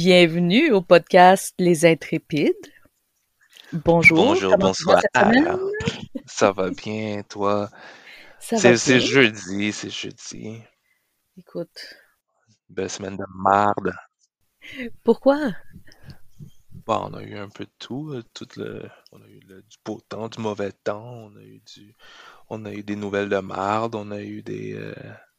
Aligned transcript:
Bienvenue 0.00 0.70
au 0.70 0.80
podcast 0.80 1.56
Les 1.58 1.84
Intrépides. 1.84 2.54
Bonjour. 3.72 4.16
Bonjour, 4.26 4.56
bonsoir. 4.56 5.02
Ça 6.24 6.52
va 6.52 6.70
bien, 6.70 7.22
toi? 7.28 7.68
Ça 8.38 8.58
va 8.58 8.76
C'est 8.76 9.00
jeudi, 9.00 9.72
c'est 9.72 9.90
jeudi. 9.90 10.62
Écoute, 11.36 11.96
Belle 12.70 12.88
semaine 12.88 13.16
de 13.16 13.24
marde. 13.28 13.92
pourquoi? 15.02 15.50
Bon, 16.86 17.08
on 17.10 17.14
a 17.14 17.22
eu 17.24 17.36
un 17.36 17.48
peu 17.48 17.64
de 17.64 17.70
tout, 17.80 18.12
euh, 18.12 18.22
tout 18.34 18.46
le, 18.56 18.88
on 19.10 19.20
a 19.20 19.26
eu 19.26 19.40
le- 19.48 19.62
du 19.62 19.76
beau 19.84 20.00
temps, 20.08 20.28
du 20.28 20.38
mauvais 20.40 20.70
temps, 20.70 21.02
on 21.12 21.34
a 21.34 21.42
eu 21.42 21.60
du, 21.74 21.96
on 22.50 22.64
a 22.66 22.72
eu 22.72 22.84
des 22.84 22.94
nouvelles 22.94 23.30
de 23.30 23.38
marde, 23.38 23.96
on 23.96 24.12
a 24.12 24.20
eu 24.20 24.42
des, 24.42 24.74
euh, 24.74 24.94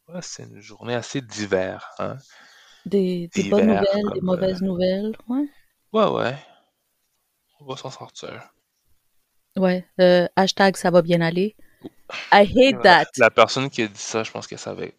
ouais, 0.10 0.20
c'est 0.22 0.44
une 0.44 0.60
journée 0.60 0.96
assez 0.96 1.22
d'hiver, 1.22 1.90
hein? 2.00 2.18
Des, 2.90 3.28
des 3.28 3.50
bonnes 3.50 3.68
nouvelles, 3.68 3.84
des 3.84 4.02
comme, 4.04 4.18
euh, 4.18 4.22
mauvaises 4.22 4.62
nouvelles, 4.62 5.16
ouais. 5.28 5.46
ouais, 5.94 6.08
ouais, 6.08 6.36
on 7.60 7.66
va 7.66 7.78
s'en 7.78 7.90
sortir. 7.92 8.52
Ouais, 9.56 9.86
euh, 10.00 10.28
hashtag 10.36 10.76
ça 10.76 10.90
va 10.92 11.02
bien 11.02 11.22
aller. 11.22 11.56
I 12.32 12.42
hate 12.44 12.84
La, 12.84 13.06
that. 13.06 13.12
la 13.18 13.30
personne 13.30 13.70
qui 13.70 13.84
a 13.84 13.88
dit 13.88 14.00
ça, 14.00 14.24
je 14.24 14.32
pense 14.32 14.48
qu'elle 14.48 14.60
savait, 14.60 14.96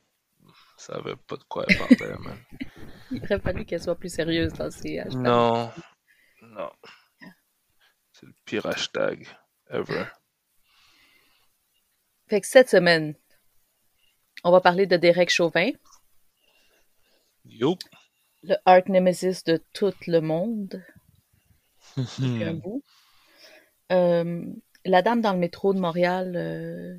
savait 0.76 1.16
pas 1.16 1.36
de 1.36 1.44
quoi 1.44 1.64
elle 1.68 1.76
parlait, 1.78 2.16
man. 2.20 2.38
Il 3.10 3.22
aurait 3.24 3.40
fallu 3.40 3.64
qu'elle 3.64 3.82
soit 3.82 3.96
plus 3.96 4.12
sérieuse 4.12 4.52
dans 4.52 4.70
ces 4.70 5.00
hashtags. 5.00 5.20
Non, 5.20 5.70
non, 6.42 6.70
c'est 8.12 8.26
le 8.26 8.34
pire 8.44 8.66
hashtag 8.66 9.26
ever. 9.70 10.04
Fait 12.28 12.40
que 12.40 12.46
cette 12.46 12.70
semaine, 12.70 13.14
on 14.44 14.52
va 14.52 14.60
parler 14.60 14.86
de 14.86 14.96
Derek 14.96 15.30
Chauvin, 15.30 15.70
Yo. 17.50 17.76
le 18.44 18.54
arch 18.64 18.88
nemesis 18.88 19.42
de 19.44 19.60
tout 19.72 19.92
le 20.06 20.20
monde 20.20 20.82
un 22.22 22.54
bout. 22.54 22.82
Euh, 23.92 24.44
la 24.84 25.02
dame 25.02 25.20
dans 25.20 25.32
le 25.32 25.38
métro 25.38 25.74
de 25.74 25.80
Montréal, 25.80 26.36
euh, 26.36 26.96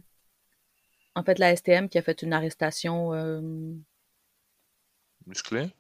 en 1.16 1.23
fait 1.23 1.40
la 1.40 1.56
STM 1.56 1.88
qui 1.90 1.98
a 1.98 2.02
fait 2.02 2.22
une 2.22 2.34
arrestation 2.34 3.14
euh, 3.14 3.42
Musclé? 5.25 5.73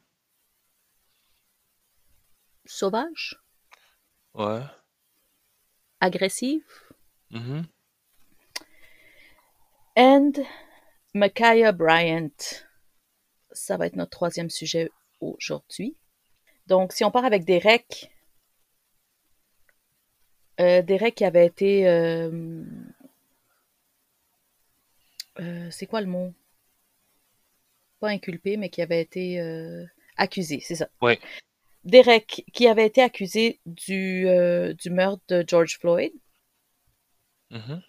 sauvage, 2.65 3.35
Ouais. 4.33 4.63
agressive, 5.99 6.63
Mhm. 7.29 7.67
and 9.97 10.39
Micaiah 11.13 11.73
Bryant. 11.73 12.65
Ça 13.53 13.77
va 13.77 13.87
être 13.87 13.95
notre 13.95 14.11
troisième 14.11 14.49
sujet 14.49 14.89
aujourd'hui. 15.19 15.95
Donc, 16.67 16.93
si 16.93 17.03
on 17.03 17.11
part 17.11 17.25
avec 17.25 17.43
Derek, 17.43 18.11
euh, 20.59 20.81
Derek 20.81 21.15
qui 21.15 21.25
avait 21.25 21.45
été... 21.45 21.87
euh, 21.87 22.63
euh, 25.39 25.69
c'est 25.71 25.85
quoi 25.85 26.01
le 26.01 26.07
mot? 26.07 26.33
Pas 27.99 28.09
inculpé, 28.09 28.57
mais 28.57 28.69
qui 28.69 28.81
avait 28.81 29.01
été 29.01 29.39
euh, 29.39 29.85
accusé, 30.17 30.59
c'est 30.59 30.75
ça. 30.75 30.89
Ouais. 31.01 31.19
Derek 31.83 32.45
qui 32.53 32.67
avait 32.67 32.85
été 32.85 33.01
accusé 33.01 33.59
du, 33.65 34.25
du 34.75 34.89
meurtre 34.91 35.23
de 35.29 35.43
George 35.47 35.77
Floyd. 35.79 36.13
Mhm. 37.49 37.81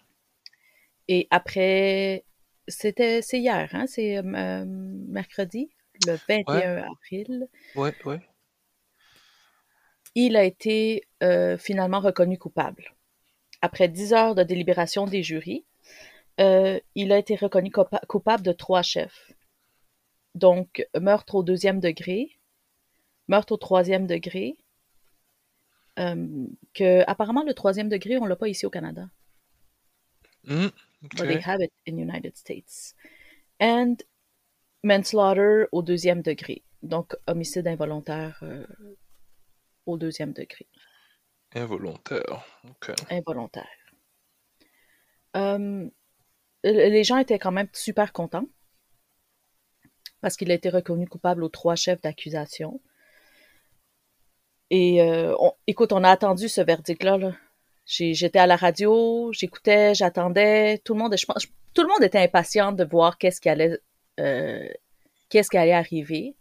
Et 1.07 1.27
après, 1.31 2.25
c'était, 2.67 3.21
c'est 3.21 3.39
hier, 3.39 3.69
hein? 3.73 3.85
C'est 3.87 4.17
euh, 4.17 4.65
mercredi, 4.65 5.69
le 6.05 6.17
21 6.27 6.83
avril. 6.83 7.47
Ouais, 7.75 7.93
ouais. 8.05 8.21
Il 10.15 10.35
a 10.35 10.43
été 10.43 11.07
euh, 11.23 11.57
finalement 11.57 11.99
reconnu 11.99 12.37
coupable. 12.37 12.93
Après 13.61 13.87
10 13.87 14.13
heures 14.13 14.35
de 14.35 14.43
délibération 14.43 15.05
des 15.05 15.23
jurys, 15.23 15.65
euh, 16.39 16.79
il 16.95 17.11
a 17.11 17.17
été 17.17 17.35
reconnu 17.35 17.69
coupa- 17.69 18.05
coupable 18.07 18.43
de 18.43 18.51
trois 18.51 18.81
chefs. 18.81 19.31
Donc, 20.35 20.87
meurtre 20.99 21.35
au 21.35 21.43
deuxième 21.43 21.79
degré, 21.79 22.37
meurtre 23.27 23.53
au 23.53 23.57
troisième 23.57 24.07
degré, 24.07 24.57
euh, 25.99 26.47
que 26.73 27.03
apparemment 27.07 27.43
le 27.43 27.53
troisième 27.53 27.89
degré, 27.89 28.17
on 28.17 28.25
l'a 28.25 28.35
pas 28.35 28.47
ici 28.47 28.65
au 28.65 28.69
Canada. 28.71 29.07
But 31.03 31.27
they 31.27 31.41
have 31.45 31.61
it 31.61 31.71
in 31.87 31.97
United 31.97 32.35
States. 32.37 32.95
And 33.59 33.95
manslaughter 34.83 35.65
au 35.71 35.81
deuxième 35.81 36.21
degré. 36.21 36.63
Donc, 36.81 37.15
homicide 37.27 37.67
involontaire 37.67 38.39
euh, 38.43 38.65
au 39.85 39.97
deuxième 39.97 40.33
degré. 40.33 40.67
Involontaire. 41.55 42.43
Ok. 42.69 42.91
Involontaire. 43.09 43.67
Euh, 45.35 45.89
les 46.63 47.03
gens 47.03 47.17
étaient 47.17 47.39
quand 47.39 47.51
même 47.51 47.67
super 47.73 48.13
contents 48.13 48.47
parce 50.21 50.37
qu'il 50.37 50.51
a 50.51 50.53
été 50.53 50.69
reconnu 50.69 51.07
coupable 51.07 51.43
aux 51.43 51.49
trois 51.49 51.75
chefs 51.75 52.01
d'accusation. 52.01 52.81
Et 54.69 55.01
euh, 55.01 55.35
on- 55.39 55.53
écoute, 55.67 55.91
on 55.91 56.03
a 56.03 56.09
attendu 56.09 56.47
ce 56.49 56.61
verdict-là. 56.61 57.17
là. 57.17 57.31
J'étais 57.85 58.39
à 58.39 58.47
la 58.47 58.55
radio, 58.55 59.31
j'écoutais, 59.33 59.93
j'attendais. 59.93 60.77
Tout 60.79 60.93
le 60.93 60.99
monde, 60.99 61.15
je 61.17 61.25
pense, 61.25 61.45
tout 61.73 61.81
le 61.81 61.89
monde 61.89 62.03
était 62.03 62.19
impatient 62.19 62.71
de 62.71 62.83
voir 62.85 63.17
qu'est-ce 63.17 63.41
qui 63.41 63.49
allait, 63.49 63.77
euh, 64.19 64.67
qu'est-ce 65.29 65.49
qui 65.49 65.57
allait 65.57 65.73
arriver. 65.73 66.35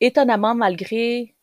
Étonnamment, 0.00 0.54
malgré, 0.54 1.34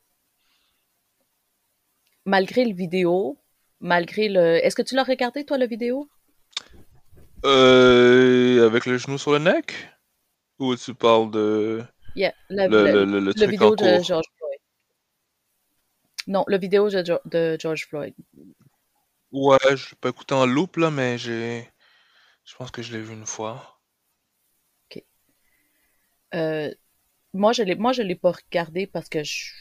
malgré 2.26 2.66
le 2.66 2.74
vidéo, 2.74 3.40
malgré 3.80 4.30
le, 4.30 4.64
est-ce 4.64 4.76
que 4.76 4.84
tu 4.84 4.96
l'as 4.96 5.04
regardé 5.04 5.44
toi 5.44 5.58
le 5.58 5.66
vidéo? 5.66 6.08
Euh, 7.46 8.66
avec 8.66 8.86
le 8.86 8.98
genou 8.98 9.18
sur 9.18 9.32
le 9.32 9.40
neck? 9.40 9.74
Ou 10.60 10.76
tu 10.76 10.94
parles 10.94 11.32
de 11.32 11.84
Yeah, 12.16 12.32
le, 12.50 12.68
le, 12.68 13.20
le- 13.20 13.34
truc 13.34 13.50
vidéo 13.50 13.70
en 13.70 13.76
de? 13.76 14.04
George 14.04 14.26
Floyd. 14.38 14.60
Non, 16.28 16.46
le 16.48 16.60
vidéo 16.60 16.90
de, 16.90 17.20
de 17.26 17.58
George 17.60 17.88
Floyd. 17.88 18.14
Ouais, 19.34 19.58
je 19.76 19.90
l'ai 19.90 19.96
pas 20.00 20.10
écouté 20.10 20.34
en 20.34 20.46
loop 20.46 20.78
là, 20.78 20.90
mais 20.92 21.18
j'ai. 21.18 21.70
Je 22.46 22.56
pense 22.56 22.72
que 22.72 22.82
je 22.82 22.94
l'ai 22.94 23.02
vu 23.02 23.14
une 23.14 23.26
fois. 23.26 23.80
Ok. 24.92 25.04
Euh, 26.36 26.74
moi, 27.34 27.54
je 27.54 27.64
l'ai, 27.64 27.76
moi, 27.76 27.94
je 27.94 28.02
l'ai 28.02 28.16
pas 28.16 28.32
regardé 28.32 28.88
parce 28.88 29.10
que 29.10 29.24
je, 29.24 29.52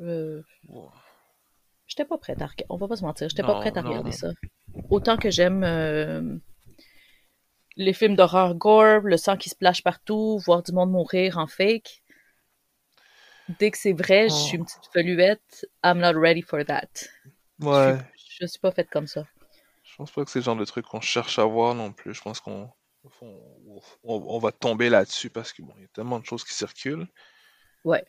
euh, 0.00 0.42
Ouais. 0.68 0.88
j'étais 1.86 2.04
pas 2.04 2.18
prête 2.18 2.40
à 2.42 2.46
regarder. 2.46 2.66
On 2.68 2.76
va 2.76 2.88
pas 2.88 2.96
se 2.96 3.02
mentir, 3.04 3.28
j'étais 3.28 3.42
pas 3.42 3.58
prête 3.60 3.76
à 3.76 3.82
non, 3.82 3.88
regarder 3.90 4.10
non. 4.10 4.16
ça. 4.16 4.28
Autant 4.90 5.16
que 5.16 5.30
j'aime 5.30 5.64
euh, 5.64 6.36
les 7.76 7.92
films 7.92 8.14
d'horreur 8.16 8.54
gore, 8.54 9.00
le 9.00 9.16
sang 9.16 9.36
qui 9.36 9.48
se 9.48 9.54
splash 9.54 9.82
partout, 9.82 10.38
voir 10.38 10.62
du 10.62 10.72
monde 10.72 10.90
mourir 10.90 11.38
en 11.38 11.46
fake. 11.46 12.02
Dès 13.58 13.70
que 13.72 13.78
c'est 13.78 13.92
vrai, 13.92 14.28
je 14.28 14.34
suis 14.34 14.56
Oh. 14.58 14.60
une 14.60 14.64
petite 14.64 14.92
feluette. 14.92 15.66
I'm 15.84 15.98
not 15.98 16.12
ready 16.18 16.42
for 16.42 16.64
that. 16.64 16.88
Je 17.60 17.66
Ouais. 17.66 17.98
suis, 18.16 18.36
je 18.40 18.46
suis 18.46 18.58
pas 18.58 18.72
faite 18.72 18.90
comme 18.90 19.06
ça. 19.06 19.24
Je 19.82 19.94
pense 19.96 20.10
pas 20.10 20.24
que 20.24 20.30
c'est 20.30 20.38
le 20.38 20.44
genre 20.44 20.56
de 20.56 20.64
truc 20.64 20.86
qu'on 20.86 21.00
cherche 21.02 21.38
à 21.38 21.44
voir 21.44 21.74
non 21.74 21.92
plus. 21.92 22.14
Je 22.14 22.22
pense 22.22 22.40
qu'on 22.40 22.70
on, 23.20 23.40
on- 24.04 24.24
on 24.34 24.38
va 24.38 24.52
tomber 24.52 24.88
là-dessus 24.90 25.30
parce 25.30 25.52
que 25.52 25.62
bon, 25.62 25.72
il 25.76 25.82
y 25.82 25.84
a 25.84 25.88
tellement 25.88 26.18
de 26.18 26.24
choses 26.24 26.44
qui 26.44 26.54
circulent. 26.54 27.06
Ouais. 27.84 28.04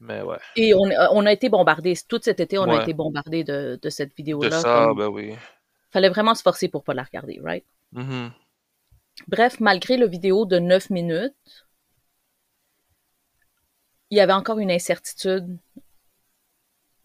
Mais 0.00 0.22
ouais. 0.22 0.38
Et 0.56 0.74
on, 0.74 0.82
on 1.12 1.26
a 1.26 1.32
été 1.32 1.48
bombardés. 1.48 1.94
Tout 2.08 2.20
cet 2.22 2.40
été, 2.40 2.58
on 2.58 2.64
a 2.70 2.82
été 2.82 2.92
bombardés 2.94 3.44
de, 3.44 3.78
de 3.80 3.90
cette 3.90 4.10
De 4.10 4.14
vidéo-là. 4.16 4.60
ça, 4.60 4.86
comme- 4.88 4.98
ben 4.98 5.08
oui. 5.08 5.34
Fallait 5.92 6.08
vraiment 6.08 6.34
se 6.34 6.42
forcer 6.42 6.68
pour 6.68 6.82
pas 6.84 6.94
la 6.94 7.04
regarder, 7.04 7.38
right? 7.42 7.64
Mhm. 7.92 8.32
Bref, 9.28 9.60
malgré 9.60 9.96
le 9.96 10.06
vidéo 10.06 10.44
de 10.44 10.58
9 10.58 10.90
minutes, 10.90 11.34
il 14.10 14.18
y 14.18 14.20
avait 14.20 14.32
encore 14.32 14.58
une 14.58 14.70
incertitude 14.70 15.58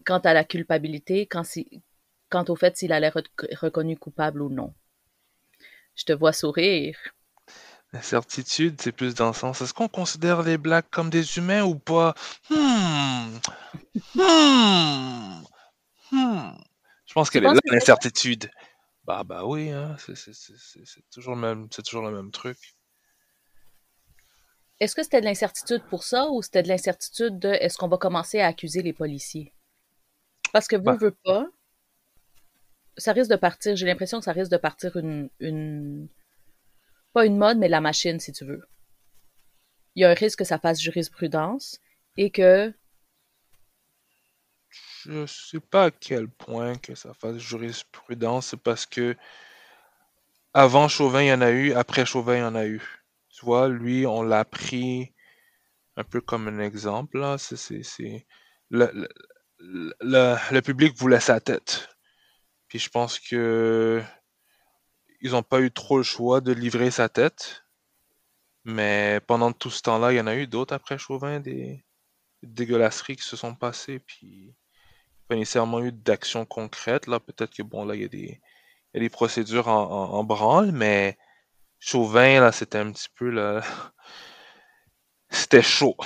quant 0.06 0.18
à 0.20 0.32
la 0.32 0.44
culpabilité, 0.44 1.26
quant, 1.26 1.44
si- 1.44 1.82
quant 2.30 2.44
au 2.48 2.56
fait 2.56 2.76
s'il 2.76 2.92
allait 2.92 3.08
être 3.14 3.30
reconnu 3.60 3.98
coupable 3.98 4.40
ou 4.40 4.48
non. 4.48 4.72
Je 5.94 6.04
te 6.04 6.12
vois 6.12 6.32
sourire. 6.32 6.96
L'incertitude, 7.92 8.80
c'est 8.80 8.92
plus 8.92 9.14
dans 9.14 9.28
le 9.28 9.32
sens, 9.32 9.60
est-ce 9.60 9.74
qu'on 9.74 9.88
considère 9.88 10.42
les 10.42 10.58
blacks 10.58 10.90
comme 10.90 11.10
des 11.10 11.38
humains 11.38 11.64
ou 11.64 11.76
pas? 11.76 12.14
Hmm. 12.50 13.38
Hmm. 14.14 15.42
Hmm. 16.12 16.50
Je 17.06 17.14
pense 17.14 17.30
qu'elle 17.30 17.44
est 17.44 17.52
là, 17.52 17.60
que 17.64 17.74
l'incertitude. 17.74 18.50
Bah, 19.04 19.22
bah 19.24 19.44
oui, 19.44 19.70
hein. 19.70 19.96
C'est 19.98 21.10
toujours 21.10 21.34
le 21.34 21.40
même, 21.40 21.68
c'est 21.70 21.82
toujours 21.82 22.02
le 22.02 22.14
même 22.14 22.30
truc. 22.30 22.58
Est-ce 24.78 24.94
que 24.94 25.02
c'était 25.02 25.20
de 25.20 25.26
l'incertitude 25.26 25.82
pour 25.88 26.02
ça 26.02 26.28
ou 26.30 26.42
c'était 26.42 26.62
de 26.62 26.68
l'incertitude 26.68 27.38
de 27.38 27.48
est-ce 27.48 27.78
qu'on 27.78 27.88
va 27.88 27.96
commencer 27.96 28.40
à 28.40 28.48
accuser 28.48 28.82
les 28.82 28.92
policiers? 28.92 29.52
Parce 30.56 30.68
que 30.68 30.74
vous, 30.76 30.92
Bah. 30.92 30.96
veut 30.96 31.12
pas, 31.24 31.46
ça 32.98 33.12
risque 33.12 33.30
de 33.30 33.36
partir, 33.36 33.74
j'ai 33.76 33.86
l'impression 33.86 34.18
que 34.18 34.24
ça 34.24 34.32
risque 34.32 34.50
de 34.50 34.56
partir 34.58 34.96
une, 34.96 35.28
une, 35.40 36.08
pas 37.12 37.26
une 37.26 37.36
mode, 37.36 37.58
mais 37.58 37.66
la 37.66 37.80
machine, 37.80 38.20
si 38.20 38.30
tu 38.30 38.44
veux. 38.44 38.62
Il 39.96 40.02
y 40.02 40.04
a 40.04 40.10
un 40.10 40.14
risque 40.14 40.38
que 40.38 40.44
ça 40.44 40.60
fasse 40.60 40.80
jurisprudence 40.80 41.80
et 42.16 42.30
que 42.30 42.72
Je 45.04 45.26
sais 45.26 45.60
pas 45.60 45.84
à 45.86 45.90
quel 45.90 46.28
point 46.28 46.76
que 46.76 46.94
ça 46.94 47.14
fasse 47.14 47.38
jurisprudence, 47.38 48.48
c'est 48.48 48.56
parce 48.62 48.86
que 48.86 49.16
avant 50.54 50.88
Chauvin, 50.88 51.22
il 51.22 51.28
y 51.28 51.32
en 51.32 51.40
a 51.40 51.50
eu, 51.50 51.72
après 51.72 52.04
Chauvin, 52.06 52.36
il 52.36 52.40
y 52.40 52.42
en 52.42 52.54
a 52.56 52.66
eu. 52.66 52.82
Tu 53.30 53.44
vois, 53.44 53.68
lui, 53.68 54.06
on 54.06 54.22
l'a 54.22 54.44
pris 54.44 55.12
un 55.96 56.04
peu 56.04 56.20
comme 56.22 56.48
un 56.48 56.60
exemple, 56.60 57.18
là. 57.20 57.38
C'est, 57.38 57.56
c'est, 57.56 57.82
c'est... 57.84 58.26
Le, 58.70 58.90
le, 58.94 59.08
le, 59.58 60.60
public 60.60 60.96
voulait 60.96 61.20
sa 61.20 61.40
tête. 61.40 61.88
Puis 62.68 62.78
je 62.78 62.88
pense 62.90 63.18
que 63.18 64.02
ils 65.20 65.34
ont 65.34 65.42
pas 65.42 65.60
eu 65.60 65.70
trop 65.70 65.96
le 65.98 66.02
choix 66.02 66.40
de 66.40 66.52
livrer 66.52 66.90
sa 66.90 67.08
tête. 67.08 67.64
Mais 68.64 69.20
pendant 69.26 69.52
tout 69.52 69.70
ce 69.70 69.82
temps-là, 69.82 70.12
il 70.12 70.16
y 70.16 70.20
en 70.20 70.26
a 70.26 70.34
eu 70.36 70.46
d'autres 70.46 70.74
après 70.74 70.98
Chauvin, 70.98 71.40
des, 71.40 71.84
dégueulasseries 72.42 73.16
qui 73.16 73.22
se 73.22 73.36
sont 73.36 73.54
passées, 73.54 73.98
puis 74.00 74.54
pas 75.28 75.36
nécessairement 75.36 75.80
eu 75.82 75.92
d'action 75.92 76.44
concrète. 76.46 77.06
Là, 77.06 77.20
peut-être 77.20 77.54
que 77.54 77.62
bon, 77.62 77.84
là, 77.84 77.94
il 77.94 78.02
y 78.02 78.04
a 78.04 78.08
des, 78.08 78.40
y 78.94 78.96
a 78.96 79.00
des 79.00 79.08
procédures 79.10 79.68
en, 79.68 80.24
branle, 80.24 80.72
mais 80.72 81.18
Chauvin, 81.78 82.40
là, 82.40 82.52
c'était 82.52 82.78
un 82.78 82.92
petit 82.92 83.08
peu. 83.14 83.60
C'était 85.30 85.62
chaud, 85.62 85.96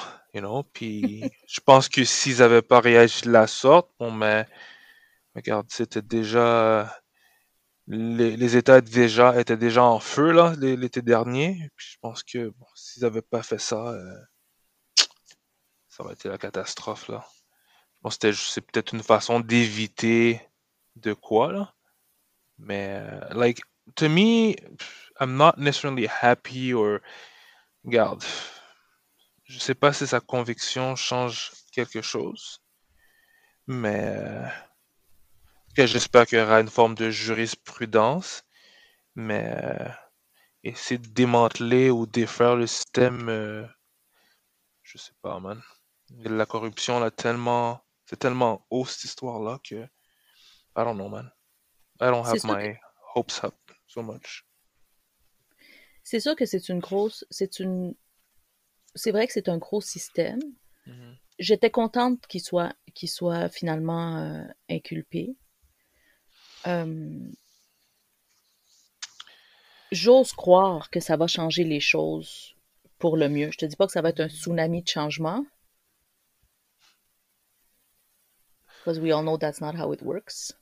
Puis 0.73 1.31
je 1.47 1.61
pense 1.61 1.89
que 1.89 2.05
s'ils 2.05 2.43
avaient 2.43 2.63
pas 2.63 2.81
réagi 2.81 3.23
de 3.23 3.31
la 3.31 3.47
sorte, 3.47 3.91
bon, 3.99 4.11
mais 4.13 4.47
regarde, 5.35 5.67
c'était 5.71 6.03
déjà 6.03 6.93
les, 7.89 8.37
les 8.37 8.57
États 8.57 8.81
déjà 8.81 9.39
étaient 9.41 9.57
déjà 9.57 9.83
en 9.85 10.01
feu 10.01 10.33
là 10.33 10.55
l'é- 10.59 10.77
l'été 10.77 11.03
dernier. 11.03 11.71
Puis 11.77 11.89
je 11.93 11.99
pense 12.01 12.23
que 12.23 12.49
bon, 12.51 12.67
s'ils 12.75 13.05
avaient 13.05 13.23
pas 13.23 13.43
fait 13.43 13.59
ça, 13.61 13.89
euh, 13.89 14.21
ça 15.89 16.05
aurait 16.05 16.15
été 16.15 16.29
la 16.29 16.39
catastrophe 16.39 17.09
là. 17.09 17.25
Je 17.97 18.03
pense 18.03 18.17
que 18.17 18.33
c'est 18.33 18.61
peut-être 18.63 18.95
une 18.95 19.03
façon 19.03 19.41
d'éviter 19.41 20.41
de 20.97 21.13
quoi 21.13 21.53
là. 21.53 21.75
Mais 22.59 23.01
euh, 23.03 23.35
like 23.35 23.61
to 23.97 24.09
me, 24.09 24.55
I'm 25.21 25.37
not 25.37 25.55
necessarily 25.59 26.07
happy 26.07 26.73
or 26.73 27.01
regarde. 27.85 28.25
Je 29.51 29.59
sais 29.59 29.75
pas 29.75 29.93
si 29.93 30.07
sa 30.07 30.21
conviction 30.21 30.95
change 30.95 31.51
quelque 31.73 32.03
chose, 32.03 32.63
mais 33.67 34.15
euh, 34.17 34.47
j'espère 35.77 36.25
qu'il 36.25 36.39
y 36.39 36.41
aura 36.41 36.61
une 36.61 36.71
forme 36.71 36.95
de 36.95 37.11
jurisprudence. 37.11 38.45
Mais 39.17 39.53
euh, 39.65 39.89
essayer 40.63 40.99
de 40.99 41.09
démanteler 41.09 41.91
ou 41.91 42.07
défaire 42.07 42.55
le 42.55 42.69
système, 42.69 43.29
euh, 43.29 43.67
je 44.85 44.99
sais 44.99 45.15
pas, 45.21 45.41
man. 45.41 45.61
La 46.19 46.47
corruption, 46.47 47.01
là, 47.01 47.11
tellement, 47.11 47.85
c'est 48.07 48.21
tellement 48.21 48.65
haut 48.71 48.87
cette 48.87 49.03
histoire-là 49.03 49.59
que 49.69 49.83
I 49.83 50.85
don't 50.85 50.95
know, 50.95 51.09
man. 51.09 51.29
I 52.01 52.07
don't 52.07 52.25
have 52.25 52.41
que 52.41 52.47
my 52.47 52.79
hopes 53.17 53.43
up 53.43 53.57
so 53.89 54.01
much. 54.01 54.47
c'est 56.05 56.21
sûr 56.21 56.35
que 56.35 56.47
c'est 56.47 56.69
une 56.69 56.81
grosse, 56.81 57.25
c'est 57.31 57.61
une, 57.61 57.95
c'est 59.01 59.11
vrai 59.13 59.27
que 59.27 59.33
c'est 59.33 59.49
un 59.49 59.59
gros 59.59 59.81
système. 59.81 60.41
Mhm. 60.87 61.17
J'étais 61.39 61.71
contente 61.71 62.27
qu'il 62.27 62.43
soit, 62.43 62.75
qu'il 62.95 63.09
soit 63.09 63.49
finalement 63.49 64.19
euh, 64.19 64.45
inculpé. 64.69 65.37
Euh, 66.67 67.31
J'ose 69.93 70.33
croire 70.33 70.91
que 70.91 71.01
ça 71.01 71.17
va 71.17 71.27
changer 71.27 71.65
les 71.65 71.81
choses 71.81 72.55
pour 72.99 73.17
le 73.17 73.29
mieux. 73.29 73.51
Je 73.51 73.59
te 73.59 73.67
dis 73.67 73.75
pas 73.77 73.87
que 73.87 73.93
ça 73.93 74.03
va 74.03 74.11
être 74.11 74.21
un 74.21 74.29
tsunami 74.29 74.83
de 74.83 74.89
changement, 74.89 75.45
because 78.79 79.01
we 79.01 79.11
all 79.13 79.23
know 79.23 79.37
that's 79.37 79.61
not 79.61 79.75
how 79.75 79.93
it 79.93 80.03
works. 80.03 80.53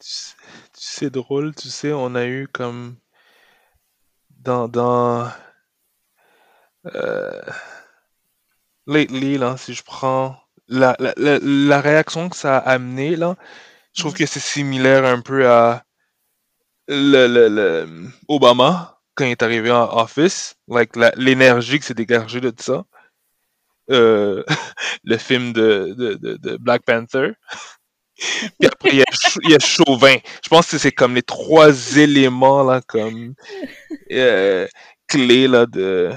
Tu 0.00 0.08
sais- 0.08 0.34
C'est 0.72 1.10
drôle, 1.10 1.54
tu 1.54 1.68
sais, 1.68 1.92
on 1.92 2.14
a 2.14 2.26
eu 2.26 2.48
comme 2.48 2.96
dans 4.30 4.66
dans 4.68 5.30
lately 8.86 9.38
là, 9.38 9.56
si 9.56 9.74
je 9.74 9.82
prends 9.82 10.36
la, 10.68 11.80
réaction 11.80 12.28
que 12.28 12.36
ça 12.36 12.58
a 12.58 12.72
amené 12.72 13.16
je 13.92 14.00
trouve 14.00 14.14
que 14.14 14.26
c'est 14.26 14.40
similaire 14.40 15.04
un 15.04 15.20
peu 15.20 15.48
à 15.48 15.84
le, 16.88 18.08
Obama 18.28 18.98
quand 19.14 19.24
il 19.24 19.32
est 19.32 19.42
arrivé 19.42 19.70
en 19.70 19.98
office, 19.98 20.54
like 20.68 20.96
l'énergie 21.16 21.78
que 21.78 21.84
s'est 21.84 21.94
dégagée 21.94 22.40
de 22.40 22.52
ça. 22.58 22.84
Euh, 23.90 24.42
le 25.04 25.16
film 25.18 25.52
de, 25.52 26.56
Black 26.58 26.82
Panther. 26.84 27.32
Puis 28.58 28.68
après, 28.68 28.90
il 28.92 28.98
y, 29.50 29.54
a, 29.54 29.58
Chauvin. 29.58 30.16
Je 30.44 30.48
pense 30.48 30.70
que 30.70 30.78
c'est 30.78 30.92
comme 30.92 31.14
les 31.14 31.22
trois 31.22 31.96
éléments 31.96 32.80
comme 32.86 33.34
euh, 34.12 34.68
clés 35.08 35.48
de, 35.48 36.12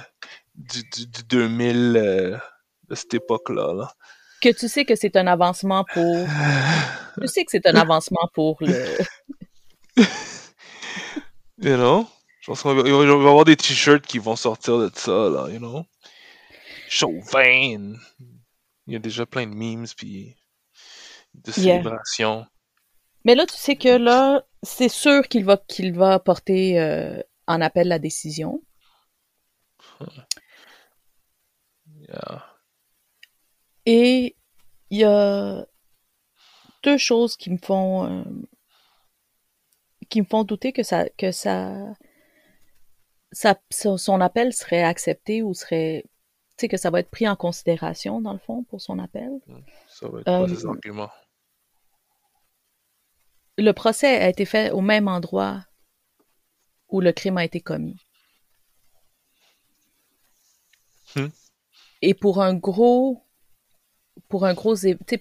du, 0.55 0.83
du, 0.83 1.07
du 1.07 1.23
2000 1.23 1.97
euh, 1.97 2.37
de 2.89 2.95
cette 2.95 3.13
époque-là. 3.13 3.73
Là. 3.73 3.91
Que 4.41 4.49
tu 4.49 4.67
sais 4.67 4.85
que 4.85 4.95
c'est 4.95 5.15
un 5.15 5.27
avancement 5.27 5.85
pour, 5.93 6.27
tu 7.21 7.27
sais 7.27 7.43
que 7.43 7.51
c'est 7.51 7.67
un 7.67 7.75
avancement 7.75 8.29
pour 8.33 8.57
le, 8.61 8.97
You 11.57 11.77
know? 11.77 12.07
Je 12.41 12.47
pense 12.47 12.61
qu'il 12.61 12.71
va, 12.73 12.87
y 12.87 13.09
avoir 13.09 13.45
des 13.45 13.55
t-shirts 13.55 14.05
qui 14.05 14.19
vont 14.19 14.35
sortir 14.35 14.77
de 14.77 14.91
ça, 14.93 15.29
là, 15.29 15.47
you 15.49 15.57
know? 15.57 15.85
Chauvin! 16.89 17.95
Il 18.87 18.93
y 18.93 18.95
a 18.95 18.99
déjà 18.99 19.25
plein 19.25 19.47
de 19.47 19.55
memes, 19.55 19.87
puis 19.97 20.35
de 21.33 21.51
yeah. 21.57 21.77
célébrations. 21.77 22.45
Mais 23.23 23.33
là, 23.33 23.45
tu 23.47 23.55
sais 23.55 23.75
que 23.75 23.97
là, 23.97 24.45
c'est 24.61 24.89
sûr 24.89 25.27
qu'il 25.27 25.43
va, 25.43 25.57
qu'il 25.57 25.93
va 25.93 26.19
porter 26.19 26.79
euh, 26.79 27.19
en 27.47 27.61
appel 27.61 27.87
la 27.87 27.97
décision. 27.97 28.61
Yeah. 32.07 32.43
Et 33.85 34.35
il 34.89 34.99
y 34.99 35.03
a 35.03 35.65
deux 36.83 36.97
choses 36.97 37.35
qui 37.35 37.49
me 37.49 37.57
font, 37.57 38.05
euh, 38.05 38.23
qui 40.09 40.21
me 40.21 40.25
font 40.25 40.43
douter 40.43 40.71
que 40.71 40.83
ça, 40.83 41.09
que 41.17 41.31
ça, 41.31 41.93
ça, 43.31 43.59
son 43.71 44.21
appel 44.21 44.53
serait 44.53 44.83
accepté 44.83 45.43
ou 45.43 45.53
serait, 45.53 46.03
tu 46.05 46.61
sais, 46.61 46.67
que 46.67 46.77
ça 46.77 46.89
va 46.89 46.99
être 46.99 47.09
pris 47.09 47.27
en 47.27 47.35
considération, 47.35 48.21
dans 48.21 48.33
le 48.33 48.39
fond, 48.39 48.63
pour 48.63 48.81
son 48.81 48.99
appel. 48.99 49.39
Ça 49.87 50.07
va 50.07 50.21
être 50.21 50.27
Euh, 50.27 50.47
ces 50.47 50.65
arguments? 50.65 51.11
le 53.57 53.71
procès 53.71 54.17
a 54.17 54.29
été 54.29 54.45
fait 54.45 54.71
au 54.71 54.81
même 54.81 55.07
endroit 55.07 55.63
où 56.89 57.01
le 57.01 57.11
crime 57.13 57.37
a 57.37 57.45
été 57.45 57.61
commis. 57.61 57.97
Hmm. 61.15 61.27
Et 62.05 62.13
pour 62.13 62.41
un 62.41 62.53
gros, 62.53 63.23
pour 64.29 64.45
un 64.45 64.53
gros, 64.53 64.75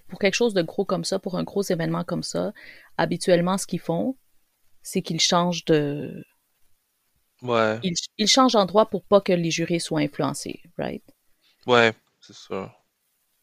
pour 0.08 0.18
quelque 0.18 0.34
chose 0.34 0.54
de 0.54 0.62
gros 0.62 0.84
comme 0.84 1.04
ça, 1.04 1.18
pour 1.18 1.36
un 1.36 1.42
gros 1.42 1.62
événement 1.62 2.04
comme 2.04 2.22
ça, 2.22 2.52
habituellement, 2.98 3.56
ce 3.56 3.66
qu'ils 3.66 3.80
font, 3.80 4.16
c'est 4.82 5.00
qu'ils 5.00 5.20
changent 5.20 5.64
de, 5.64 6.22
Ouais, 7.42 7.78
ils, 7.82 7.94
ils 8.16 8.28
changent 8.28 8.52
d'endroit 8.52 8.86
pour 8.86 9.04
pas 9.04 9.20
que 9.20 9.32
les 9.32 9.50
jurés 9.50 9.78
soient 9.78 10.00
influencés, 10.00 10.62
right? 10.78 11.04
ouais, 11.66 11.92
c'est 12.20 12.34
ça. 12.34 12.74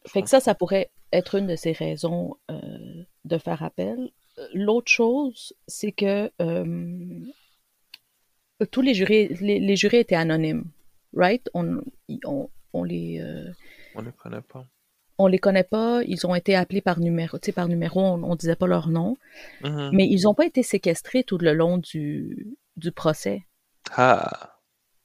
Fait 0.07 0.21
que 0.21 0.29
ça, 0.29 0.39
ça 0.39 0.55
pourrait 0.55 0.89
être 1.11 1.35
une 1.35 1.47
de 1.47 1.55
ces 1.55 1.71
raisons 1.71 2.35
euh, 2.49 3.03
de 3.25 3.37
faire 3.37 3.61
appel. 3.61 4.11
L'autre 4.53 4.91
chose, 4.91 5.53
c'est 5.67 5.91
que 5.91 6.31
euh, 6.41 7.19
tous 8.71 8.81
les 8.81 8.93
jurés, 8.93 9.35
les, 9.41 9.59
les 9.59 9.75
jurés 9.75 9.99
étaient 9.99 10.15
anonymes, 10.15 10.71
right? 11.13 11.47
On, 11.53 11.81
on, 12.25 12.49
on 12.73 12.83
les, 12.83 13.19
euh, 13.21 13.51
On 13.95 14.01
ne 14.01 14.11
connaît 14.11 14.41
pas. 14.41 14.65
on 15.17 15.27
les 15.27 15.39
connaît 15.39 15.63
pas, 15.63 16.01
ils 16.05 16.25
ont 16.25 16.33
été 16.35 16.55
appelés 16.55 16.81
par 16.81 16.99
numéro, 16.99 17.37
tu 17.39 17.47
sais, 17.47 17.51
par 17.51 17.67
numéro, 17.67 17.99
on, 18.01 18.23
on 18.23 18.35
disait 18.35 18.55
pas 18.55 18.67
leur 18.67 18.87
nom, 18.89 19.17
Mhm. 19.61 19.89
mais 19.93 20.07
ils 20.07 20.27
ont 20.27 20.33
pas 20.33 20.45
été 20.45 20.63
séquestrés 20.63 21.23
tout 21.23 21.37
le 21.37 21.53
long 21.53 21.77
du, 21.77 22.55
du 22.77 22.91
procès. 22.91 23.45
Ah! 23.95 24.57